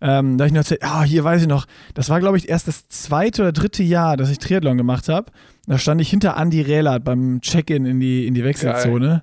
Ähm, 0.00 0.38
da 0.38 0.44
habe 0.44 0.48
ich 0.48 0.52
noch 0.52 0.60
erzählt, 0.60 0.84
ah, 0.84 1.02
hier 1.02 1.24
weiß 1.24 1.42
ich 1.42 1.48
noch, 1.48 1.66
das 1.94 2.08
war, 2.08 2.20
glaube 2.20 2.36
ich, 2.36 2.48
erst 2.48 2.68
das 2.68 2.88
zweite 2.88 3.42
oder 3.42 3.52
dritte 3.52 3.82
Jahr, 3.82 4.16
dass 4.16 4.30
ich 4.30 4.38
Triathlon 4.38 4.76
gemacht 4.76 5.08
habe. 5.08 5.32
Da 5.66 5.78
stand 5.78 6.00
ich 6.00 6.10
hinter 6.10 6.36
Andy 6.36 6.60
Rehlert 6.60 7.02
beim 7.02 7.40
Check-in 7.40 7.86
in 7.86 7.98
die, 7.98 8.26
in 8.26 8.34
die 8.34 8.44
Wechselzone. 8.44 9.08
Geil. 9.08 9.22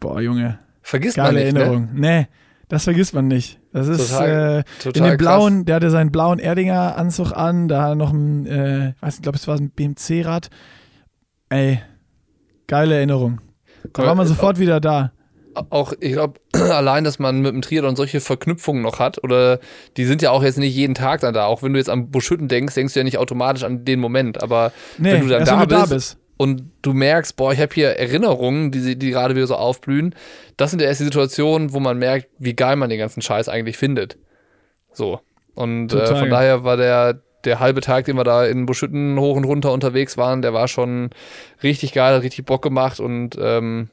Boah, 0.00 0.20
Junge. 0.20 0.58
Vergisst 0.82 1.16
Geile 1.16 1.32
man 1.32 1.44
nicht, 1.44 1.54
ne? 1.54 1.60
Erinnerung. 1.60 1.88
Ne? 1.94 2.00
Nee, 2.00 2.26
das 2.68 2.84
vergisst 2.84 3.14
man 3.14 3.28
nicht. 3.28 3.60
Das 3.72 3.88
ist 3.88 4.10
total, 4.10 4.58
äh, 4.60 4.82
total 4.82 5.02
in 5.02 5.10
dem 5.10 5.16
blauen, 5.16 5.54
krass. 5.54 5.64
der 5.66 5.74
hatte 5.76 5.90
seinen 5.90 6.12
blauen 6.12 6.38
Erdinger 6.38 6.96
Anzug 6.96 7.32
an, 7.32 7.68
da 7.68 7.94
noch 7.94 8.12
ein, 8.12 8.46
äh, 8.46 8.94
weiß 9.00 9.14
nicht, 9.14 9.22
glaube 9.22 9.36
es 9.36 9.48
war 9.48 9.56
ein 9.56 9.70
BMC-Rad. 9.70 10.50
Ey, 11.48 11.80
geile 12.66 12.96
Erinnerung. 12.96 13.40
Da 13.92 14.06
war 14.06 14.14
man 14.14 14.26
sofort 14.26 14.58
wieder 14.58 14.80
da 14.80 15.12
auch, 15.70 15.92
ich 16.00 16.12
glaube, 16.12 16.40
allein, 16.52 17.04
dass 17.04 17.18
man 17.18 17.40
mit 17.40 17.52
dem 17.52 17.62
Triathlon 17.62 17.96
solche 17.96 18.20
Verknüpfungen 18.20 18.82
noch 18.82 18.98
hat, 18.98 19.22
oder 19.22 19.60
die 19.96 20.04
sind 20.04 20.22
ja 20.22 20.30
auch 20.30 20.42
jetzt 20.42 20.58
nicht 20.58 20.74
jeden 20.74 20.94
Tag 20.94 21.20
dann 21.20 21.34
da. 21.34 21.46
Auch 21.46 21.62
wenn 21.62 21.72
du 21.72 21.78
jetzt 21.78 21.90
an 21.90 22.10
Buschütten 22.10 22.48
denkst, 22.48 22.74
denkst 22.74 22.94
du 22.94 23.00
ja 23.00 23.04
nicht 23.04 23.18
automatisch 23.18 23.64
an 23.64 23.84
den 23.84 24.00
Moment. 24.00 24.42
Aber 24.42 24.72
nee, 24.98 25.12
wenn 25.12 25.22
du 25.22 25.28
dann 25.28 25.44
da 25.44 25.64
bist, 25.64 25.70
da 25.70 25.86
bist, 25.86 26.18
und 26.36 26.70
du 26.82 26.92
merkst, 26.92 27.36
boah, 27.36 27.52
ich 27.52 27.60
habe 27.60 27.74
hier 27.74 27.90
Erinnerungen, 27.90 28.70
die, 28.70 28.98
die 28.98 29.10
gerade 29.10 29.36
wieder 29.36 29.46
so 29.46 29.54
aufblühen, 29.54 30.14
das 30.56 30.70
sind 30.70 30.80
ja 30.80 30.88
erst 30.88 31.00
die 31.00 31.04
Situationen, 31.04 31.72
wo 31.72 31.80
man 31.80 31.98
merkt, 31.98 32.28
wie 32.38 32.54
geil 32.54 32.76
man 32.76 32.90
den 32.90 32.98
ganzen 32.98 33.22
Scheiß 33.22 33.48
eigentlich 33.48 33.76
findet. 33.76 34.18
So. 34.92 35.20
Und 35.54 35.92
äh, 35.92 36.06
von 36.06 36.30
daher 36.30 36.64
war 36.64 36.76
der, 36.76 37.20
der 37.44 37.60
halbe 37.60 37.80
Tag, 37.80 38.06
den 38.06 38.16
wir 38.16 38.24
da 38.24 38.44
in 38.44 38.66
Buschütten 38.66 39.18
hoch 39.18 39.36
und 39.36 39.44
runter 39.44 39.72
unterwegs 39.72 40.16
waren, 40.16 40.42
der 40.42 40.52
war 40.52 40.66
schon 40.66 41.10
richtig 41.62 41.92
geil, 41.92 42.14
hat 42.14 42.22
richtig 42.22 42.44
Bock 42.46 42.62
gemacht 42.62 42.98
und 42.98 43.36
ähm, 43.40 43.90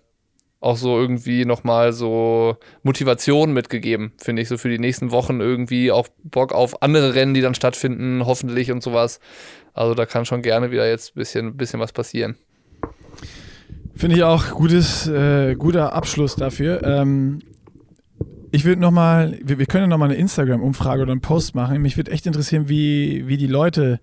auch 0.62 0.78
so 0.78 1.00
irgendwie 1.00 1.44
nochmal 1.44 1.92
so 1.92 2.56
Motivation 2.84 3.52
mitgegeben, 3.52 4.14
finde 4.18 4.44
ich, 4.44 4.48
so 4.48 4.58
für 4.58 4.70
die 4.70 4.80
nächsten 4.80 5.12
Wochen 5.12 5.42
irgendwie 5.42 5.92
auch 5.92 6.08
Bock 6.24 6.54
auf 6.54 6.84
andere 6.84 7.16
Rennen, 7.16 7.34
die 7.34 7.42
dann 7.42 7.56
stattfinden, 7.56 8.26
hoffentlich 8.26 8.72
und 8.72 8.84
sowas. 8.84 9.20
Also 9.74 9.93
da 9.95 10.05
kann 10.05 10.26
schon 10.26 10.41
gerne 10.41 10.72
wieder 10.72 10.88
jetzt 10.88 11.15
ein 11.15 11.19
bisschen, 11.19 11.57
bisschen 11.57 11.80
was 11.80 11.91
passieren. 11.91 12.36
Finde 13.95 14.15
ich 14.15 14.24
auch 14.24 14.49
gutes, 14.51 15.07
äh, 15.07 15.55
guter 15.55 15.93
Abschluss 15.93 16.36
dafür. 16.36 16.84
Ähm, 16.84 17.39
ich 18.51 18.65
würde 18.65 18.82
nochmal, 18.82 19.38
wir, 19.43 19.59
wir 19.59 19.65
können 19.65 19.89
nochmal 19.89 20.09
eine 20.09 20.17
Instagram-Umfrage 20.17 21.03
oder 21.03 21.11
einen 21.11 21.22
Post 21.22 21.55
machen. 21.55 21.82
Mich 21.82 21.97
würde 21.97 22.11
echt 22.11 22.26
interessieren, 22.26 22.67
wie, 22.67 23.28
wie 23.28 23.38
die 23.38 23.47
Leute 23.47 23.99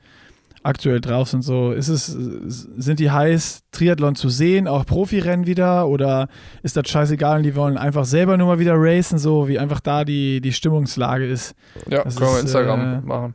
aktuell 0.63 1.01
drauf 1.01 1.29
sind. 1.29 1.43
So, 1.43 1.73
ist 1.73 1.89
es, 1.89 2.07
sind 2.07 3.01
die 3.01 3.11
heiß, 3.11 3.63
Triathlon 3.73 4.15
zu 4.15 4.29
sehen, 4.29 4.67
auch 4.67 4.87
Profirennen 4.87 5.47
wieder? 5.47 5.89
Oder 5.89 6.29
ist 6.63 6.77
das 6.77 6.89
scheißegal 6.89 7.39
und 7.39 7.43
die 7.43 7.57
wollen 7.57 7.77
einfach 7.77 8.05
selber 8.05 8.37
nur 8.37 8.47
mal 8.47 8.59
wieder 8.59 8.75
racen, 8.77 9.19
so 9.19 9.49
wie 9.49 9.59
einfach 9.59 9.81
da 9.81 10.05
die, 10.05 10.41
die 10.41 10.53
Stimmungslage 10.53 11.27
ist? 11.27 11.55
Ja, 11.89 12.05
das 12.05 12.17
können 12.17 12.33
wir 12.33 12.41
Instagram 12.41 12.81
äh, 12.81 13.01
machen. 13.01 13.35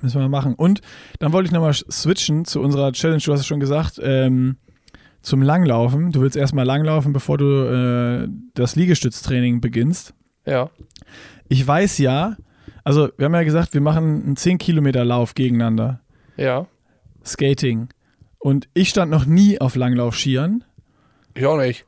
Müssen 0.00 0.20
wir 0.20 0.28
mal 0.28 0.40
machen. 0.40 0.54
Und 0.54 0.80
dann 1.18 1.32
wollte 1.32 1.46
ich 1.46 1.52
nochmal 1.52 1.74
switchen 1.74 2.44
zu 2.44 2.60
unserer 2.60 2.92
Challenge, 2.92 3.22
du 3.24 3.32
hast 3.32 3.40
es 3.40 3.46
schon 3.46 3.60
gesagt, 3.60 4.00
ähm, 4.02 4.56
zum 5.22 5.42
Langlaufen. 5.42 6.12
Du 6.12 6.20
willst 6.20 6.36
erstmal 6.36 6.64
langlaufen, 6.64 7.12
bevor 7.12 7.38
du 7.38 8.24
äh, 8.24 8.28
das 8.54 8.76
Liegestütztraining 8.76 9.60
beginnst. 9.60 10.14
Ja. 10.44 10.70
Ich 11.48 11.66
weiß 11.66 11.98
ja, 11.98 12.36
also 12.84 13.08
wir 13.16 13.24
haben 13.24 13.34
ja 13.34 13.42
gesagt, 13.42 13.74
wir 13.74 13.80
machen 13.80 14.22
einen 14.24 14.36
10 14.36 14.58
Kilometer 14.58 15.04
Lauf 15.04 15.34
gegeneinander. 15.34 16.00
Ja. 16.36 16.66
Skating. 17.24 17.88
Und 18.38 18.68
ich 18.74 18.90
stand 18.90 19.10
noch 19.10 19.26
nie 19.26 19.60
auf 19.60 19.74
Langlaufskiern. 19.74 20.62
Ich 21.34 21.44
auch 21.44 21.58
nicht. 21.58 21.84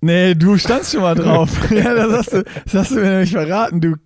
Nee, 0.00 0.34
du 0.34 0.56
standst 0.56 0.92
schon 0.92 1.02
mal 1.02 1.14
drauf. 1.14 1.50
ja, 1.70 1.94
das 1.94 2.12
hast, 2.12 2.32
du, 2.32 2.44
das 2.64 2.74
hast 2.74 2.90
du 2.92 2.94
mir 2.96 3.10
nämlich 3.10 3.32
verraten, 3.32 3.82
du 3.82 3.96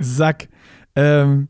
Sack. 0.00 0.48
Ähm, 0.96 1.48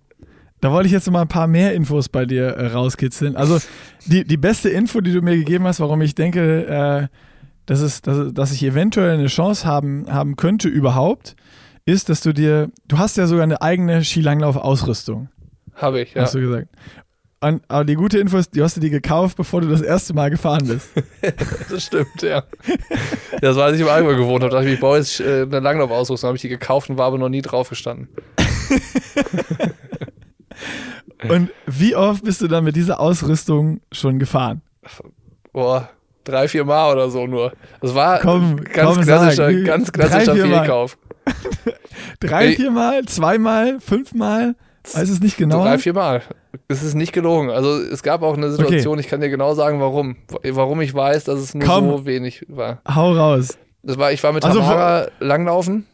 da 0.61 0.70
wollte 0.70 0.86
ich 0.86 0.92
jetzt 0.92 1.11
mal 1.11 1.22
ein 1.22 1.28
paar 1.28 1.46
mehr 1.46 1.74
Infos 1.74 2.08
bei 2.08 2.26
dir 2.26 2.48
äh, 2.48 2.66
rauskitzeln. 2.68 3.36
Also 3.36 3.58
die, 4.06 4.24
die 4.24 4.36
beste 4.36 4.68
Info, 4.68 5.00
die 5.00 5.12
du 5.12 5.22
mir 5.22 5.36
gegeben 5.36 5.66
hast, 5.66 5.80
warum 5.80 6.02
ich 6.02 6.14
denke, 6.14 6.66
äh, 6.66 7.16
dass, 7.66 7.80
es, 7.80 8.02
dass, 8.02 8.32
dass 8.32 8.52
ich 8.52 8.62
eventuell 8.62 9.14
eine 9.14 9.28
Chance 9.28 9.66
haben, 9.66 10.06
haben 10.08 10.36
könnte 10.36 10.68
überhaupt, 10.68 11.36
ist, 11.86 12.08
dass 12.08 12.20
du 12.20 12.32
dir, 12.32 12.70
du 12.88 12.98
hast 12.98 13.16
ja 13.16 13.26
sogar 13.26 13.44
eine 13.44 13.62
eigene 13.62 14.04
Skilanglauf-Ausrüstung. 14.04 15.28
Habe 15.74 16.02
ich, 16.02 16.14
ja. 16.14 16.22
Hast 16.22 16.34
du 16.34 16.40
gesagt. 16.40 16.68
Und, 17.42 17.62
aber 17.68 17.86
die 17.86 17.94
gute 17.94 18.18
Info 18.18 18.36
ist, 18.36 18.54
die 18.54 18.62
hast 18.62 18.76
du 18.76 18.82
dir 18.82 18.90
gekauft, 18.90 19.38
bevor 19.38 19.62
du 19.62 19.68
das 19.68 19.80
erste 19.80 20.12
Mal 20.12 20.28
gefahren 20.28 20.66
bist. 20.66 20.90
das 21.70 21.84
stimmt, 21.84 22.20
ja. 22.20 22.42
Das 23.40 23.56
war, 23.56 23.64
als 23.64 23.76
ich 23.76 23.80
im 23.80 23.88
Allgäu 23.88 24.14
gewohnt 24.14 24.42
habe. 24.42 24.50
Da 24.50 24.58
dachte 24.58 24.68
ich, 24.68 24.74
ich 24.74 24.80
baue 24.80 24.98
jetzt 24.98 25.20
äh, 25.20 25.42
eine 25.42 25.61
Langlaufausrüstung. 25.61 26.28
habe 26.28 26.36
ich 26.36 26.42
die 26.42 26.50
gekauft 26.50 26.90
und 26.90 26.98
war 26.98 27.06
aber 27.06 27.16
noch 27.16 27.30
nie 27.30 27.40
drauf 27.40 27.70
gestanden. 27.70 28.08
und 31.28 31.50
wie 31.66 31.94
oft 31.96 32.24
bist 32.24 32.40
du 32.40 32.48
dann 32.48 32.64
mit 32.64 32.76
dieser 32.76 33.00
Ausrüstung 33.00 33.80
schon 33.92 34.18
gefahren? 34.18 34.62
Boah, 35.52 35.90
drei, 36.24 36.48
vier 36.48 36.64
Mal 36.64 36.92
oder 36.92 37.11
so 37.11 37.26
nur. 37.26 37.52
Das 37.80 37.94
war 37.94 38.20
komm, 38.20 38.56
ganz, 38.64 38.94
komm, 38.96 39.04
klassischer, 39.04 39.52
ganz 39.62 39.92
klassischer 39.92 40.34
drei, 40.34 40.48
Fehlkauf. 40.48 40.98
drei, 42.20 42.52
vier 42.52 42.70
Mal, 42.70 43.04
zweimal, 43.04 43.80
fünfmal? 43.80 44.54
Weiß 44.94 45.11
es 45.11 45.20
nicht 45.20 45.36
genau? 45.36 45.62
Drei, 45.62 45.78
vier 45.78 45.92
Mal. 45.92 46.22
Es 46.68 46.82
ist 46.82 46.94
nicht 46.94 47.12
gelogen. 47.12 47.50
Also 47.50 47.80
es 47.80 48.02
gab 48.02 48.22
auch 48.22 48.36
eine 48.36 48.50
Situation, 48.50 48.94
okay. 48.94 49.00
ich 49.00 49.08
kann 49.08 49.20
dir 49.20 49.28
genau 49.28 49.54
sagen, 49.54 49.80
warum. 49.80 50.16
Warum 50.42 50.80
ich 50.80 50.94
weiß, 50.94 51.24
dass 51.24 51.38
es 51.38 51.54
nur 51.54 51.68
Komm, 51.68 51.90
so 51.90 52.06
wenig 52.06 52.44
war. 52.48 52.80
Hau 52.88 53.12
raus. 53.12 53.58
Das 53.82 53.98
war, 53.98 54.12
ich 54.12 54.22
war 54.22 54.32
mit 54.32 54.44
also, 54.44 54.61
Tamara 54.61 55.08
langlaufen 55.20 55.86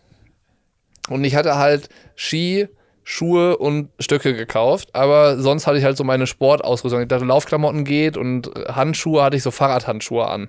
und 1.09 1.25
ich 1.25 1.37
hatte 1.37 1.57
halt 1.57 1.89
Ski, 2.17 2.69
Schuhe 3.09 3.57
und 3.57 3.89
Stöcke 4.01 4.35
gekauft, 4.35 4.89
aber 4.93 5.39
sonst 5.41 5.69
hatte 5.69 5.79
ich 5.79 5.85
halt 5.85 5.97
so 5.97 6.03
meine 6.03 6.27
Sportausrüstung. 6.27 7.03
Ich 7.03 7.07
dachte, 7.07 7.25
Laufklamotten 7.25 7.85
geht 7.85 8.17
und 8.17 8.51
Handschuhe 8.67 9.23
hatte 9.23 9.37
ich 9.37 9.45
so 9.45 9.53
Fahrradhandschuhe 9.53 10.27
an. 10.27 10.49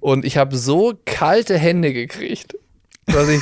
Und 0.00 0.24
ich 0.24 0.36
habe 0.36 0.56
so 0.56 0.94
kalte 1.04 1.56
Hände 1.56 1.92
gekriegt, 1.92 2.56
dass 3.06 3.28
ich, 3.28 3.40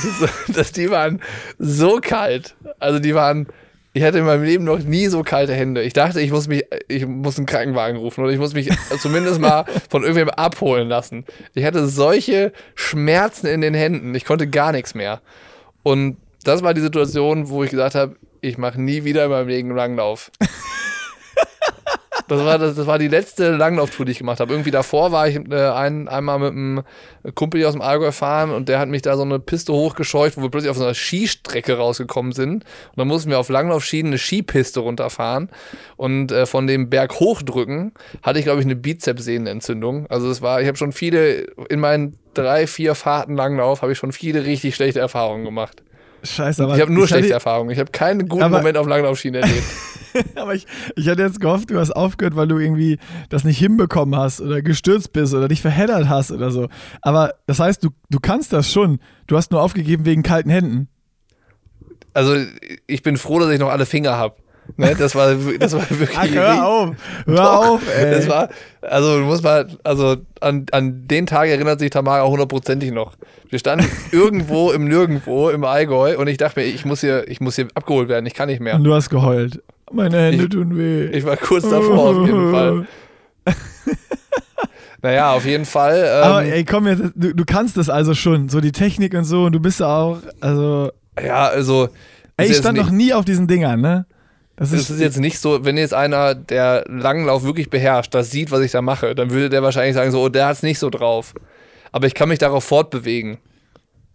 dass 0.54 0.72
die 0.72 0.90
waren 0.90 1.22
so 1.58 2.00
kalt. 2.02 2.54
Also 2.78 2.98
die 2.98 3.14
waren 3.14 3.48
ich 3.94 4.02
hatte 4.02 4.18
in 4.18 4.26
meinem 4.26 4.44
Leben 4.44 4.64
noch 4.64 4.78
nie 4.78 5.06
so 5.06 5.22
kalte 5.22 5.54
Hände. 5.54 5.82
Ich 5.82 5.94
dachte, 5.94 6.20
ich 6.20 6.30
muss 6.30 6.48
mich, 6.48 6.64
ich 6.86 7.06
muss 7.06 7.38
einen 7.38 7.46
Krankenwagen 7.46 7.96
rufen 7.96 8.22
oder 8.22 8.32
ich 8.32 8.38
muss 8.38 8.52
mich 8.52 8.68
zumindest 9.00 9.40
mal 9.40 9.64
von 9.88 10.02
irgendwem 10.02 10.28
abholen 10.28 10.86
lassen. 10.86 11.24
Ich 11.54 11.64
hatte 11.64 11.88
solche 11.88 12.52
Schmerzen 12.74 13.46
in 13.46 13.62
den 13.62 13.72
Händen. 13.72 14.14
Ich 14.14 14.26
konnte 14.26 14.46
gar 14.46 14.72
nichts 14.72 14.94
mehr. 14.94 15.22
Und 15.82 16.18
das 16.44 16.62
war 16.62 16.74
die 16.74 16.80
Situation, 16.80 17.48
wo 17.48 17.64
ich 17.64 17.70
gesagt 17.70 17.94
habe, 17.94 18.16
ich 18.40 18.58
mache 18.58 18.80
nie 18.80 19.04
wieder 19.04 19.24
in 19.24 19.30
meinem 19.30 19.48
Leben 19.48 19.74
Langlauf. 19.74 20.30
Das 22.28 22.44
war, 22.44 22.58
das, 22.58 22.76
das 22.76 22.86
war 22.86 22.98
die 22.98 23.08
letzte 23.08 23.56
Langlauftour, 23.56 24.04
die 24.04 24.12
ich 24.12 24.18
gemacht 24.18 24.38
habe. 24.38 24.52
Irgendwie 24.52 24.70
davor 24.70 25.12
war 25.12 25.26
ich 25.28 25.36
äh, 25.50 25.68
ein, 25.70 26.08
einmal 26.08 26.38
mit 26.38 26.50
einem 26.50 26.82
Kumpel 27.34 27.58
hier 27.58 27.68
aus 27.68 27.74
dem 27.74 27.80
Allgäu 27.80 28.12
fahren 28.12 28.50
und 28.50 28.68
der 28.68 28.78
hat 28.78 28.88
mich 28.88 29.00
da 29.00 29.16
so 29.16 29.22
eine 29.22 29.38
Piste 29.38 29.72
hochgescheucht, 29.72 30.36
wo 30.36 30.42
wir 30.42 30.50
plötzlich 30.50 30.70
auf 30.70 30.76
so 30.76 30.84
einer 30.84 30.94
Skistrecke 30.94 31.78
rausgekommen 31.78 32.32
sind. 32.32 32.64
Und 32.64 32.96
dann 32.96 33.08
mussten 33.08 33.30
wir 33.30 33.38
auf 33.38 33.48
Langlaufschienen 33.48 34.12
eine 34.12 34.18
Skipiste 34.18 34.80
runterfahren 34.80 35.48
und 35.96 36.30
äh, 36.30 36.44
von 36.44 36.66
dem 36.66 36.90
Berg 36.90 37.18
hochdrücken 37.18 37.92
hatte 38.22 38.38
ich, 38.38 38.44
glaube 38.44 38.60
ich, 38.60 38.66
eine 38.66 38.76
Bizepssehnenentzündung. 38.76 40.06
Also 40.10 40.30
es 40.30 40.42
war, 40.42 40.60
ich 40.60 40.68
habe 40.68 40.76
schon 40.76 40.92
viele, 40.92 41.46
in 41.70 41.80
meinen 41.80 42.18
drei, 42.34 42.66
vier 42.66 42.94
Fahrten 42.94 43.36
Langlauf, 43.36 43.80
habe 43.80 43.92
ich 43.92 43.98
schon 43.98 44.12
viele 44.12 44.44
richtig 44.44 44.74
schlechte 44.74 45.00
Erfahrungen 45.00 45.46
gemacht. 45.46 45.82
Scheiße, 46.22 46.62
aber. 46.62 46.74
Ich 46.74 46.80
habe 46.80 46.92
nur 46.92 47.06
schlechte 47.06 47.32
Erfahrungen. 47.32 47.70
Ich 47.70 47.78
habe 47.78 47.90
keinen 47.90 48.28
guten 48.28 48.50
Moment 48.50 48.76
auf 48.76 48.86
Langlaufschienen 48.86 49.42
erlebt. 49.42 49.64
aber 50.34 50.54
ich, 50.54 50.66
ich 50.96 51.08
hatte 51.08 51.22
jetzt 51.22 51.40
gehofft, 51.40 51.70
du 51.70 51.78
hast 51.78 51.92
aufgehört, 51.92 52.36
weil 52.36 52.48
du 52.48 52.58
irgendwie 52.58 52.98
das 53.28 53.44
nicht 53.44 53.58
hinbekommen 53.58 54.18
hast 54.18 54.40
oder 54.40 54.62
gestürzt 54.62 55.12
bist 55.12 55.34
oder 55.34 55.48
dich 55.48 55.60
verheddert 55.60 56.08
hast 56.08 56.32
oder 56.32 56.50
so. 56.50 56.68
Aber 57.02 57.34
das 57.46 57.60
heißt, 57.60 57.84
du, 57.84 57.90
du 58.10 58.18
kannst 58.20 58.52
das 58.52 58.70
schon. 58.70 59.00
Du 59.26 59.36
hast 59.36 59.52
nur 59.52 59.62
aufgegeben 59.62 60.04
wegen 60.04 60.22
kalten 60.22 60.50
Händen. 60.50 60.88
Also, 62.14 62.36
ich 62.86 63.02
bin 63.02 63.16
froh, 63.16 63.38
dass 63.38 63.50
ich 63.50 63.60
noch 63.60 63.68
alle 63.68 63.86
Finger 63.86 64.16
habe. 64.16 64.36
Ne, 64.76 64.94
das 64.94 65.14
war, 65.14 65.34
das 65.34 65.72
war 65.72 65.88
wirklich. 65.90 66.18
Ach, 66.18 66.28
hör 66.28 66.66
auf, 66.66 66.90
hör 67.26 67.36
doch, 67.36 67.66
auf, 67.68 67.82
ey. 67.96 68.10
Das 68.10 68.28
war, 68.28 68.48
also 68.82 69.18
du 69.18 69.24
musst 69.24 69.42
mal, 69.42 69.66
also 69.82 70.16
an, 70.40 70.66
an 70.72 71.08
den 71.08 71.26
Tag 71.26 71.48
erinnert 71.48 71.80
sich 71.80 71.90
Tamara 71.90 72.26
hundertprozentig 72.26 72.92
noch. 72.92 73.14
Wir 73.48 73.58
standen 73.58 73.86
irgendwo 74.12 74.70
im 74.70 74.86
Nirgendwo 74.86 75.48
im 75.50 75.64
Allgäu 75.64 76.18
und 76.18 76.28
ich 76.28 76.36
dachte 76.36 76.60
mir, 76.60 76.66
ich 76.66 76.84
muss 76.84 77.00
hier, 77.00 77.26
ich 77.28 77.40
muss 77.40 77.56
hier 77.56 77.68
abgeholt 77.74 78.08
werden, 78.08 78.26
ich 78.26 78.34
kann 78.34 78.48
nicht 78.48 78.60
mehr. 78.60 78.74
Und 78.74 78.84
du 78.84 78.94
hast 78.94 79.10
geheult. 79.10 79.62
Meine 79.90 80.18
Hände 80.18 80.44
ich, 80.44 80.50
tun 80.50 80.76
weh. 80.76 81.06
Ich 81.06 81.24
war 81.24 81.36
kurz 81.36 81.68
davor 81.68 82.10
auf 82.10 82.26
jeden 82.26 82.50
Fall. 82.50 82.86
naja, 85.02 85.32
auf 85.32 85.46
jeden 85.46 85.64
Fall. 85.64 86.04
Ähm, 86.04 86.22
Aber 86.24 86.44
ey, 86.44 86.64
komm 86.64 86.86
jetzt, 86.86 87.02
du, 87.14 87.34
du 87.34 87.44
kannst 87.46 87.76
das 87.78 87.88
also 87.88 88.14
schon, 88.14 88.48
so 88.48 88.60
die 88.60 88.72
Technik 88.72 89.14
und 89.14 89.24
so 89.24 89.44
und 89.44 89.52
du 89.52 89.60
bist 89.60 89.82
auch, 89.82 90.18
also. 90.40 90.90
Ja, 91.20 91.46
also. 91.48 91.88
Ey, 92.36 92.50
ich 92.50 92.56
stand 92.56 92.78
noch 92.78 92.90
nie 92.90 93.12
auf 93.12 93.24
diesen 93.24 93.48
Dingern, 93.48 93.80
ne? 93.80 94.06
Das 94.58 94.72
ist, 94.72 94.90
das 94.90 94.96
ist, 94.96 95.00
jetzt 95.00 95.20
nicht 95.20 95.38
so, 95.38 95.64
wenn 95.64 95.76
jetzt 95.76 95.94
einer, 95.94 96.34
der 96.34 96.84
Langlauf 96.88 97.44
wirklich 97.44 97.70
beherrscht, 97.70 98.12
das 98.14 98.30
sieht, 98.30 98.50
was 98.50 98.60
ich 98.60 98.72
da 98.72 98.82
mache, 98.82 99.14
dann 99.14 99.30
würde 99.30 99.48
der 99.48 99.62
wahrscheinlich 99.62 99.94
sagen, 99.94 100.10
so, 100.10 100.22
oh, 100.22 100.28
der 100.28 100.46
hat 100.46 100.56
es 100.56 100.62
nicht 100.62 100.78
so 100.78 100.90
drauf. 100.90 101.32
Aber 101.92 102.06
ich 102.06 102.14
kann 102.14 102.28
mich 102.28 102.38
darauf 102.38 102.64
fortbewegen. 102.64 103.38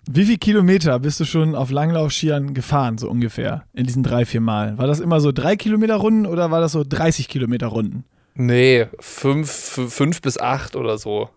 Wie 0.10 0.26
viel 0.26 0.38
Kilometer 0.38 1.00
bist 1.00 1.20
du 1.22 1.26
schon 1.26 1.56
auf 1.56 1.72
Langlaufskiern 1.72 2.54
gefahren, 2.54 2.98
so 2.98 3.10
ungefähr, 3.10 3.64
in 3.74 3.86
diesen 3.86 4.04
drei, 4.04 4.26
vier 4.26 4.42
Mal? 4.42 4.78
War 4.78 4.86
das 4.86 5.00
immer 5.00 5.22
so 5.22 5.32
drei 5.32 5.56
Kilometer 5.56 5.96
Runden 5.96 6.26
oder 6.26 6.52
war 6.52 6.60
das 6.60 6.74
so 6.74 6.84
30 6.88 7.30
Kilometer 7.30 7.68
Runden? 7.68 8.04
Nee, 8.36 8.88
fünf, 9.00 9.50
fünf 9.50 10.22
bis 10.22 10.38
acht 10.38 10.76
oder 10.76 10.98
so. 10.98 11.30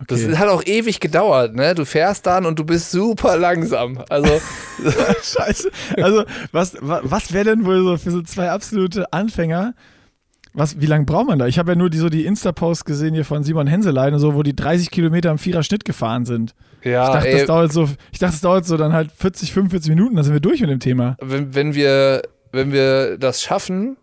Okay. 0.00 0.26
Das 0.28 0.38
hat 0.38 0.48
auch 0.48 0.64
ewig 0.64 0.98
gedauert, 1.00 1.54
ne? 1.54 1.74
Du 1.74 1.84
fährst 1.84 2.26
dann 2.26 2.46
und 2.46 2.58
du 2.58 2.64
bist 2.64 2.90
super 2.90 3.36
langsam. 3.36 4.02
Also, 4.08 4.40
Scheiße. 5.22 5.70
Also, 5.96 6.24
was, 6.52 6.74
wa- 6.80 7.00
was 7.04 7.32
wäre 7.32 7.44
denn 7.44 7.64
wohl 7.66 7.82
so 7.82 7.96
für 7.96 8.10
so 8.10 8.22
zwei 8.22 8.50
absolute 8.50 9.12
Anfänger? 9.12 9.74
Was, 10.52 10.80
wie 10.80 10.86
lange 10.86 11.04
braucht 11.04 11.28
man 11.28 11.38
da? 11.38 11.46
Ich 11.46 11.58
habe 11.58 11.72
ja 11.72 11.76
nur 11.76 11.90
die, 11.90 11.98
so 11.98 12.08
die 12.08 12.24
Insta-Posts 12.26 12.84
gesehen 12.84 13.14
hier 13.14 13.24
von 13.24 13.44
Simon 13.44 13.66
Henselein 13.68 14.14
und 14.14 14.18
so, 14.20 14.34
wo 14.34 14.42
die 14.42 14.56
30 14.56 14.90
Kilometer 14.90 15.30
im 15.30 15.38
Vierer-Schnitt 15.38 15.84
gefahren 15.84 16.24
sind. 16.24 16.54
ja, 16.82 17.06
ich, 17.06 17.12
dachte, 17.14 17.28
ey, 17.28 17.38
das 17.38 17.46
dauert 17.46 17.72
so, 17.72 17.84
ich 18.10 18.18
dachte, 18.18 18.32
das 18.32 18.40
dauert 18.40 18.66
so 18.66 18.76
dann 18.76 18.92
halt 18.92 19.12
40, 19.12 19.52
45 19.52 19.90
Minuten, 19.90 20.16
dann 20.16 20.24
sind 20.24 20.32
wir 20.32 20.40
durch 20.40 20.60
mit 20.60 20.70
dem 20.70 20.80
Thema. 20.80 21.16
wenn, 21.20 21.54
wenn, 21.54 21.74
wir, 21.76 22.22
wenn 22.50 22.72
wir 22.72 23.16
das 23.16 23.42
schaffen, 23.42 23.96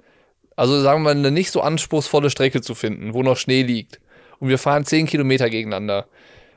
also 0.56 0.80
sagen 0.82 1.02
wir 1.02 1.14
mal, 1.14 1.20
eine 1.20 1.32
nicht 1.32 1.52
so 1.52 1.60
anspruchsvolle 1.62 2.30
Strecke 2.30 2.62
zu 2.62 2.76
finden, 2.76 3.14
wo 3.14 3.24
noch 3.24 3.36
Schnee 3.36 3.64
liegt, 3.64 4.00
und 4.40 4.50
wir 4.50 4.58
fahren 4.58 4.86
10 4.86 5.06
Kilometer 5.08 5.50
gegeneinander, 5.50 6.08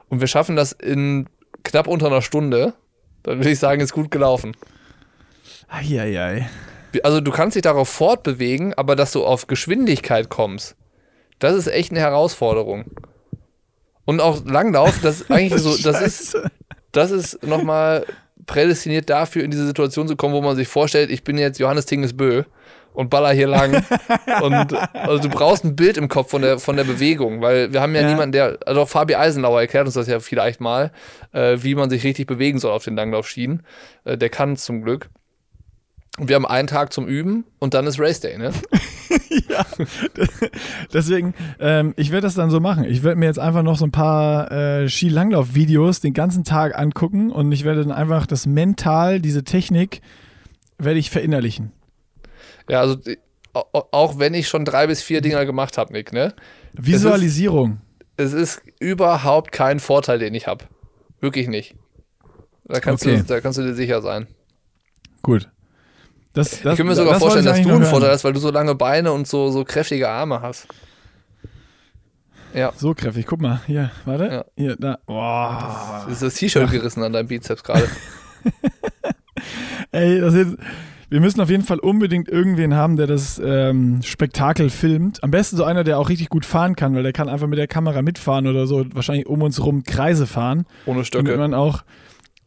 und 0.08 0.20
wir 0.20 0.26
schaffen 0.26 0.56
das 0.56 0.72
in 0.72 1.28
knapp 1.62 1.86
unter 1.86 2.06
einer 2.06 2.22
Stunde, 2.22 2.74
dann 3.22 3.38
würde 3.38 3.50
ich 3.50 3.58
sagen, 3.58 3.80
ist 3.80 3.92
gut 3.92 4.10
gelaufen. 4.10 4.56
Eieiei. 5.68 6.50
Also 7.04 7.20
du 7.20 7.30
kannst 7.30 7.54
dich 7.54 7.62
darauf 7.62 7.88
fortbewegen, 7.88 8.74
aber 8.74 8.96
dass 8.96 9.12
du 9.12 9.24
auf 9.24 9.46
Geschwindigkeit 9.46 10.28
kommst, 10.28 10.74
das 11.38 11.54
ist 11.54 11.68
echt 11.68 11.92
eine 11.92 12.00
Herausforderung. 12.00 12.86
Und 14.04 14.20
auch 14.20 14.44
Langlauf, 14.44 15.00
das 15.00 15.22
ist 15.22 15.30
eigentlich 15.30 15.62
so, 15.62 15.76
das 15.82 16.02
ist, 16.02 16.36
das 16.90 17.12
ist 17.12 17.42
nochmal 17.44 18.04
prädestiniert 18.46 19.08
dafür, 19.08 19.44
in 19.44 19.52
diese 19.52 19.66
Situation 19.66 20.08
zu 20.08 20.16
kommen, 20.16 20.34
wo 20.34 20.40
man 20.40 20.56
sich 20.56 20.66
vorstellt, 20.66 21.10
ich 21.10 21.22
bin 21.22 21.38
jetzt 21.38 21.60
Johannes 21.60 21.86
Tingesbö 21.86 22.42
und 22.92 23.10
baller 23.10 23.32
hier 23.32 23.46
lang. 23.48 23.82
und 24.42 24.74
also 24.94 25.18
du 25.18 25.28
brauchst 25.28 25.64
ein 25.64 25.76
Bild 25.76 25.96
im 25.96 26.08
Kopf 26.08 26.30
von 26.30 26.42
der, 26.42 26.58
von 26.58 26.76
der 26.76 26.84
Bewegung, 26.84 27.40
weil 27.40 27.72
wir 27.72 27.80
haben 27.80 27.94
ja, 27.94 28.02
Ja. 28.02 28.08
niemanden, 28.08 28.32
der, 28.32 28.58
also 28.66 28.82
auch 28.82 28.88
Fabi 28.88 29.14
Eisenlauer 29.14 29.60
erklärt 29.60 29.86
uns 29.86 29.94
das 29.94 30.06
ja 30.08 30.20
vielleicht 30.20 30.60
mal, 30.60 30.90
äh, 31.32 31.58
wie 31.60 31.74
man 31.74 31.90
sich 31.90 32.04
richtig 32.04 32.26
bewegen 32.26 32.58
soll 32.58 32.72
auf 32.72 32.84
den 32.84 32.96
Langlaufschienen. 32.96 33.62
Äh, 34.04 34.16
der 34.18 34.28
kann 34.28 34.52
es 34.54 34.64
zum 34.64 34.82
Glück. 34.82 35.08
Und 36.18 36.28
wir 36.28 36.36
haben 36.36 36.44
einen 36.46 36.66
Tag 36.68 36.92
zum 36.92 37.06
Üben 37.06 37.44
und 37.60 37.72
dann 37.72 37.86
ist 37.86 37.98
Race 38.00 38.20
Day, 38.20 38.36
ne? 38.36 38.50
ja, 39.48 39.64
deswegen, 40.92 41.34
ähm, 41.60 41.94
ich 41.96 42.10
werde 42.10 42.26
das 42.26 42.34
dann 42.34 42.50
so 42.50 42.60
machen. 42.60 42.84
Ich 42.84 43.02
werde 43.04 43.18
mir 43.18 43.26
jetzt 43.26 43.38
einfach 43.38 43.62
noch 43.62 43.78
so 43.78 43.86
ein 43.86 43.92
paar 43.92 44.50
äh, 44.50 44.88
Skilanglauf-Videos 44.88 46.00
den 46.00 46.12
ganzen 46.12 46.44
Tag 46.44 46.76
angucken 46.78 47.30
und 47.30 47.50
ich 47.52 47.64
werde 47.64 47.82
dann 47.84 47.92
einfach 47.92 48.26
das 48.26 48.44
mental, 48.46 49.20
diese 49.20 49.44
Technik, 49.44 50.02
werde 50.78 50.98
ich 50.98 51.10
verinnerlichen. 51.10 51.72
Ja, 52.70 52.80
also 52.80 52.96
auch 53.52 54.18
wenn 54.18 54.32
ich 54.34 54.46
schon 54.48 54.64
drei 54.64 54.86
bis 54.86 55.02
vier 55.02 55.20
Dinger 55.20 55.44
gemacht 55.44 55.76
habe, 55.76 55.92
Nick, 55.92 56.12
ne? 56.12 56.34
Visualisierung. 56.72 57.80
Es 58.16 58.32
ist 58.32 58.62
überhaupt 58.78 59.50
kein 59.50 59.80
Vorteil, 59.80 60.18
den 60.20 60.34
ich 60.34 60.46
habe. 60.46 60.66
Wirklich 61.20 61.48
nicht. 61.48 61.74
Da 62.64 62.78
kannst, 62.78 63.04
Okay. 63.04 63.16
du, 63.18 63.24
da 63.24 63.40
kannst 63.40 63.58
du 63.58 63.62
dir 63.62 63.74
sicher 63.74 64.02
sein. 64.02 64.28
Gut. 65.22 65.48
Das, 66.32 66.62
das, 66.62 66.72
ich 66.74 66.76
kann 66.78 66.86
mir 66.86 66.94
sogar 66.94 67.14
das 67.14 67.22
vorstellen, 67.22 67.44
dass 67.44 67.60
du 67.60 67.68
einen 67.74 67.84
Vorteil 67.84 68.10
hast, 68.10 68.22
weil 68.22 68.32
du 68.32 68.38
so 68.38 68.52
lange 68.52 68.76
Beine 68.76 69.10
und 69.10 69.26
so, 69.26 69.50
so 69.50 69.64
kräftige 69.64 70.08
Arme 70.08 70.42
hast. 70.42 70.68
Ja. 72.54 72.72
So 72.76 72.94
kräftig, 72.94 73.26
guck 73.26 73.40
mal, 73.40 73.60
hier, 73.66 73.90
warte. 74.04 74.24
Ja. 74.26 74.44
Hier, 74.56 74.76
da. 74.76 74.98
Boah. 75.06 76.06
Ist 76.08 76.22
das 76.22 76.34
T-Shirt 76.34 76.70
gerissen 76.70 77.02
an 77.02 77.12
deinem 77.12 77.26
Bizeps 77.26 77.64
gerade? 77.64 77.88
Ey, 79.92 80.20
das 80.20 80.34
jetzt, 80.34 80.56
wir 81.10 81.20
müssen 81.20 81.40
auf 81.40 81.50
jeden 81.50 81.64
Fall 81.64 81.78
unbedingt 81.80 82.28
irgendwen 82.28 82.74
haben, 82.74 82.96
der 82.96 83.06
das 83.06 83.40
ähm, 83.44 84.00
Spektakel 84.02 84.70
filmt. 84.70 85.22
Am 85.22 85.30
besten 85.30 85.56
so 85.56 85.64
einer, 85.64 85.84
der 85.84 85.98
auch 85.98 86.08
richtig 86.08 86.28
gut 86.28 86.46
fahren 86.46 86.76
kann, 86.76 86.94
weil 86.94 87.02
der 87.02 87.12
kann 87.12 87.28
einfach 87.28 87.46
mit 87.48 87.58
der 87.58 87.66
Kamera 87.66 88.00
mitfahren 88.02 88.46
oder 88.46 88.66
so, 88.66 88.76
und 88.78 88.94
wahrscheinlich 88.94 89.26
um 89.26 89.42
uns 89.42 89.62
rum 89.64 89.82
Kreise 89.84 90.26
fahren. 90.26 90.66
Ohne 90.86 90.94
Damit 91.02 91.06
Stöcke. 91.08 91.36
man 91.36 91.52
auch. 91.54 91.82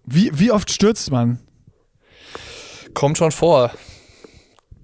Wie, 0.06 0.32
wie 0.34 0.52
oft 0.52 0.72
stürzt 0.72 1.12
man? 1.12 1.40
Kommt 2.94 3.18
schon 3.18 3.32
vor. 3.32 3.72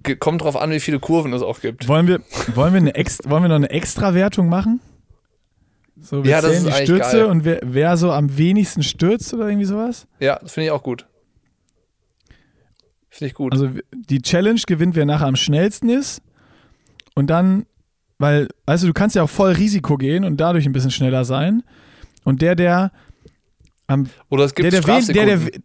Ge- 0.02 0.16
Kommt 0.16 0.42
drauf 0.42 0.56
an, 0.56 0.70
wie 0.70 0.80
viele 0.80 0.98
Kurven 0.98 1.32
es 1.32 1.42
auch 1.42 1.60
gibt. 1.60 1.86
Wollen 1.88 2.06
wir, 2.06 2.20
wollen 2.54 2.72
wir, 2.72 2.80
eine 2.80 2.94
Ex, 2.94 3.18
wollen 3.26 3.42
wir 3.44 3.48
noch 3.48 3.56
eine 3.56 3.70
Extrawertung 3.70 4.48
machen? 4.48 4.80
So, 6.00 6.24
wir 6.24 6.30
Ja, 6.30 6.40
das 6.40 6.52
zählen 6.52 6.66
ist 6.68 6.78
die 6.78 6.82
Stürze 6.84 7.16
geil. 7.18 7.24
und 7.26 7.44
wer, 7.44 7.60
wer 7.62 7.96
so 7.98 8.10
am 8.10 8.36
wenigsten 8.38 8.82
stürzt 8.82 9.34
oder 9.34 9.48
irgendwie 9.48 9.66
sowas? 9.66 10.06
Ja, 10.18 10.38
das 10.40 10.52
finde 10.52 10.66
ich 10.66 10.70
auch 10.70 10.82
gut. 10.82 11.06
Finde 13.10 13.26
ich 13.26 13.34
gut. 13.34 13.52
Also 13.52 13.68
die 13.92 14.22
Challenge 14.22 14.60
gewinnt, 14.66 14.94
wer 14.94 15.04
nachher 15.04 15.26
am 15.26 15.36
schnellsten 15.36 15.88
ist. 15.88 16.22
Und 17.14 17.28
dann, 17.28 17.66
weil, 18.18 18.48
weißt 18.66 18.84
du, 18.84 18.86
du 18.86 18.92
kannst 18.92 19.16
ja 19.16 19.24
auch 19.24 19.30
voll 19.30 19.52
Risiko 19.52 19.96
gehen 19.96 20.24
und 20.24 20.38
dadurch 20.40 20.64
ein 20.64 20.72
bisschen 20.72 20.92
schneller 20.92 21.24
sein. 21.24 21.62
Und 22.24 22.40
der, 22.40 22.54
der 22.54 22.92
am 23.88 24.06
Oder 24.28 24.44
es 24.44 24.54
gibt 24.54 24.64
der, 24.64 24.70
der, 24.70 24.80
der, 24.80 24.86
der, 24.86 25.02
Strafsekunden. 25.02 25.62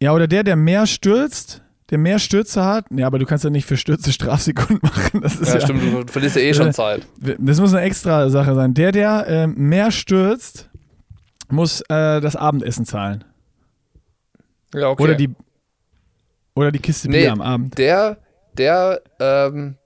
ja, 0.00 0.12
oder 0.12 0.26
der, 0.26 0.42
der 0.42 0.56
mehr 0.56 0.86
stürzt, 0.86 1.62
der 1.90 1.98
mehr 1.98 2.18
Stürze 2.18 2.64
hat. 2.64 2.86
Ja, 2.90 3.06
aber 3.06 3.18
du 3.18 3.26
kannst 3.26 3.44
ja 3.44 3.50
nicht 3.50 3.66
für 3.66 3.76
Stürze 3.76 4.12
Strafsekunden 4.12 4.80
machen. 4.82 5.20
Das 5.20 5.36
ist 5.36 5.48
Ja, 5.48 5.54
ja, 5.54 5.60
stimmt, 5.60 5.82
du 5.82 6.10
verlierst 6.10 6.36
ja 6.36 6.42
eh 6.42 6.54
schon 6.54 6.72
Zeit. 6.72 7.06
Das 7.20 7.60
muss 7.60 7.74
eine 7.74 7.84
extra 7.84 8.30
Sache 8.30 8.54
sein. 8.54 8.72
Der, 8.72 8.92
der 8.92 9.26
ähm, 9.28 9.54
mehr 9.56 9.90
stürzt, 9.90 10.70
muss 11.50 11.82
äh, 11.82 12.20
das 12.20 12.36
Abendessen 12.36 12.86
zahlen. 12.86 13.24
Ja, 14.74 14.88
okay. 14.88 15.02
Oder 15.02 15.14
die 15.14 15.34
oder 16.58 16.72
die 16.72 16.78
Kiste 16.80 17.08
Nee. 17.08 17.20
Bier 17.22 17.32
am 17.32 17.40
Abend. 17.40 17.78
der, 17.78 18.18
der, 18.54 19.00
ähm, 19.20 19.76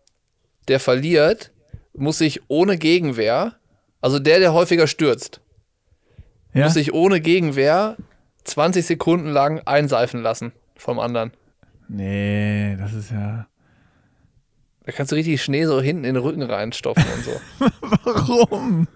der 0.68 0.80
verliert, 0.80 1.52
muss 1.94 2.18
sich 2.18 2.40
ohne 2.48 2.78
Gegenwehr, 2.78 3.54
also 4.00 4.18
der, 4.18 4.38
der 4.40 4.52
häufiger 4.52 4.86
stürzt, 4.86 5.40
Ja? 6.54 6.64
muss 6.64 6.74
sich 6.74 6.92
ohne 6.94 7.20
Gegenwehr 7.20 7.96
20 8.44 8.84
Sekunden 8.86 9.28
lang 9.28 9.60
einseifen 9.66 10.22
lassen 10.22 10.52
vom 10.76 10.98
anderen. 10.98 11.32
Nee, 11.88 12.76
das 12.78 12.92
ist 12.94 13.10
ja. 13.10 13.46
Da 14.84 14.90
kannst 14.92 15.12
du 15.12 15.16
richtig 15.16 15.42
Schnee 15.42 15.64
so 15.66 15.80
hinten 15.80 16.04
in 16.04 16.14
den 16.14 16.22
Rücken 16.22 16.42
reinstopfen 16.42 17.04
und 17.14 17.24
so. 17.24 17.30
Warum? 18.04 18.88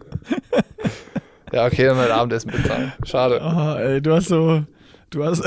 Ja, 1.53 1.67
okay, 1.67 1.85
dann 1.85 1.97
halt 1.97 2.11
Abendessen 2.11 2.51
bezahlen. 2.51 2.93
Schade. 3.05 3.41
Oh, 3.41 3.79
ey, 3.79 4.01
du 4.03 4.15
hast 4.15 4.27
so. 4.29 4.65
Du 5.17 5.25
hast. 5.25 5.43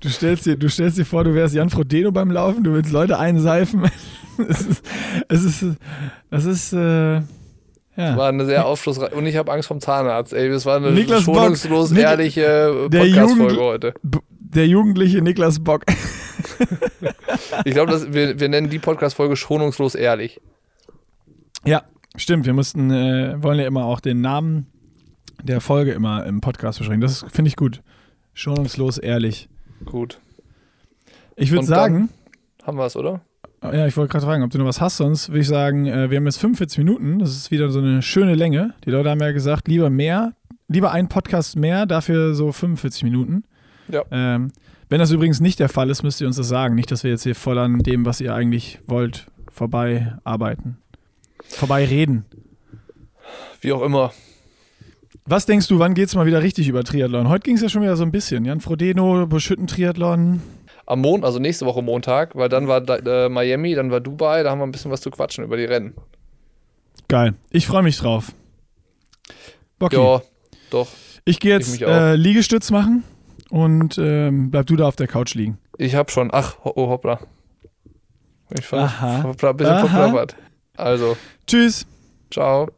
du, 0.00 0.08
stellst 0.10 0.44
dir, 0.44 0.56
du 0.58 0.68
stellst 0.68 0.98
dir 0.98 1.06
vor, 1.06 1.24
du 1.24 1.32
wärst 1.34 1.54
Jan 1.54 1.70
Frodeno 1.70 2.12
beim 2.12 2.30
Laufen, 2.30 2.62
du 2.62 2.74
willst 2.74 2.92
Leute 2.92 3.18
einseifen. 3.18 3.90
es 4.48 4.60
ist. 4.60 4.84
Es 5.28 5.44
ist. 5.44 5.64
Das 6.28 6.44
ist. 6.44 6.72
Äh, 6.74 7.14
ja. 7.96 8.16
War 8.18 8.28
eine 8.28 8.44
sehr 8.44 8.66
aufschlussreiche. 8.66 9.14
Und 9.14 9.24
ich 9.24 9.36
habe 9.36 9.50
Angst 9.50 9.66
vom 9.68 9.80
Zahnarzt. 9.80 10.34
Ey, 10.34 10.50
das 10.50 10.66
war 10.66 10.76
eine 10.76 10.90
Niklas 10.92 11.24
Bock. 11.24 11.36
schonungslos 11.36 11.90
Nik- 11.90 12.02
ehrliche 12.02 12.88
Podcast-Folge 12.90 13.60
heute. 13.60 13.94
Der 14.02 14.66
jugendliche 14.66 15.22
Niklas 15.22 15.60
Bock. 15.60 15.84
Ich 17.64 17.72
glaube, 17.72 18.12
wir, 18.12 18.38
wir 18.38 18.48
nennen 18.48 18.68
die 18.68 18.78
Podcast-Folge 18.78 19.34
schonungslos 19.36 19.94
ehrlich. 19.94 20.40
Ja, 21.64 21.82
stimmt. 22.16 22.44
Wir 22.44 22.52
mussten, 22.52 22.90
äh, 22.90 23.42
wollen 23.42 23.58
ja 23.58 23.66
immer 23.66 23.84
auch 23.84 24.00
den 24.00 24.20
Namen 24.20 24.66
der 25.42 25.60
Folge 25.60 25.92
immer 25.92 26.24
im 26.26 26.40
Podcast 26.40 26.78
beschreiben. 26.78 27.00
Das 27.00 27.24
finde 27.32 27.48
ich 27.48 27.56
gut. 27.56 27.82
Schonungslos 28.34 28.98
ehrlich. 28.98 29.48
Gut. 29.84 30.20
Ich 31.36 31.50
würde 31.50 31.66
sagen, 31.66 32.10
Haben 32.62 32.78
wir 32.78 32.86
es, 32.86 32.96
oder? 32.96 33.22
ja, 33.62 33.86
ich 33.86 33.96
wollte 33.96 34.12
gerade 34.12 34.26
fragen, 34.26 34.42
ob 34.42 34.50
du 34.50 34.58
noch 34.58 34.66
was 34.66 34.80
hast, 34.80 34.98
sonst 34.98 35.28
würde 35.28 35.40
ich 35.40 35.48
sagen, 35.48 35.86
äh, 35.86 36.10
wir 36.10 36.16
haben 36.18 36.26
jetzt 36.26 36.38
45 36.38 36.78
Minuten. 36.78 37.18
Das 37.18 37.30
ist 37.30 37.50
wieder 37.50 37.70
so 37.70 37.78
eine 37.78 38.02
schöne 38.02 38.34
Länge. 38.34 38.74
Die 38.84 38.90
Leute 38.90 39.10
haben 39.10 39.20
ja 39.20 39.32
gesagt, 39.32 39.68
lieber 39.68 39.90
mehr, 39.90 40.32
lieber 40.68 40.92
ein 40.92 41.08
Podcast 41.08 41.56
mehr, 41.56 41.86
dafür 41.86 42.34
so 42.34 42.52
45 42.52 43.04
Minuten. 43.04 43.44
Ja. 43.88 44.04
Ähm, 44.10 44.52
wenn 44.88 44.98
das 44.98 45.10
übrigens 45.10 45.40
nicht 45.40 45.60
der 45.60 45.68
Fall 45.68 45.88
ist, 45.90 46.02
müsst 46.02 46.20
ihr 46.20 46.26
uns 46.26 46.36
das 46.36 46.48
sagen. 46.48 46.74
Nicht, 46.74 46.90
dass 46.90 47.04
wir 47.04 47.10
jetzt 47.10 47.22
hier 47.22 47.34
voll 47.34 47.58
an 47.58 47.78
dem, 47.78 48.04
was 48.04 48.20
ihr 48.20 48.34
eigentlich 48.34 48.80
wollt, 48.86 49.26
vorbei 49.50 50.14
arbeiten. 50.24 50.78
Vorbei 51.44 51.84
reden. 51.84 52.24
Wie 53.60 53.72
auch 53.72 53.82
immer. 53.82 54.12
Was 55.30 55.46
denkst 55.46 55.68
du, 55.68 55.78
wann 55.78 55.94
geht's 55.94 56.16
mal 56.16 56.26
wieder 56.26 56.42
richtig 56.42 56.66
über 56.66 56.82
Triathlon? 56.82 57.28
Heute 57.28 57.44
ging 57.44 57.54
es 57.54 57.62
ja 57.62 57.68
schon 57.68 57.82
wieder 57.82 57.94
so 57.94 58.02
ein 58.02 58.10
bisschen. 58.10 58.44
Jan 58.44 58.60
Frodeno, 58.60 59.28
Buschütten-Triathlon. 59.28 60.42
Am 60.86 61.00
Mond, 61.00 61.24
also 61.24 61.38
nächste 61.38 61.66
Woche 61.66 61.82
Montag, 61.82 62.34
weil 62.34 62.48
dann 62.48 62.66
war 62.66 62.82
äh, 63.06 63.28
Miami, 63.28 63.76
dann 63.76 63.92
war 63.92 64.00
Dubai, 64.00 64.42
da 64.42 64.50
haben 64.50 64.58
wir 64.58 64.66
ein 64.66 64.72
bisschen 64.72 64.90
was 64.90 65.02
zu 65.02 65.12
quatschen 65.12 65.44
über 65.44 65.56
die 65.56 65.66
Rennen. 65.66 65.94
Geil. 67.06 67.34
Ich 67.50 67.68
freue 67.68 67.84
mich 67.84 67.96
drauf. 67.96 68.32
Bocky. 69.78 69.98
Ja, 69.98 70.20
doch. 70.70 70.88
ich 71.24 71.38
gehe 71.38 71.56
ich 71.60 71.68
jetzt 71.68 71.84
auch. 71.84 71.88
äh, 71.88 72.16
Liegestütz 72.16 72.72
machen 72.72 73.04
und 73.50 73.98
ähm, 73.98 74.50
bleib 74.50 74.66
du 74.66 74.74
da 74.74 74.88
auf 74.88 74.96
der 74.96 75.06
Couch 75.06 75.36
liegen. 75.36 75.58
Ich 75.78 75.94
hab 75.94 76.10
schon. 76.10 76.30
Ach, 76.32 76.56
oh, 76.64 76.88
hoppla. 76.88 77.20
Ich 78.58 78.72
war 78.72 78.80
Aha. 78.80 79.22
hoppla, 79.22 79.50
ein 79.50 79.56
bisschen 79.56 79.78
verplappert. 79.78 80.34
Also, 80.76 81.16
Tschüss. 81.46 81.86
ciao. 82.32 82.68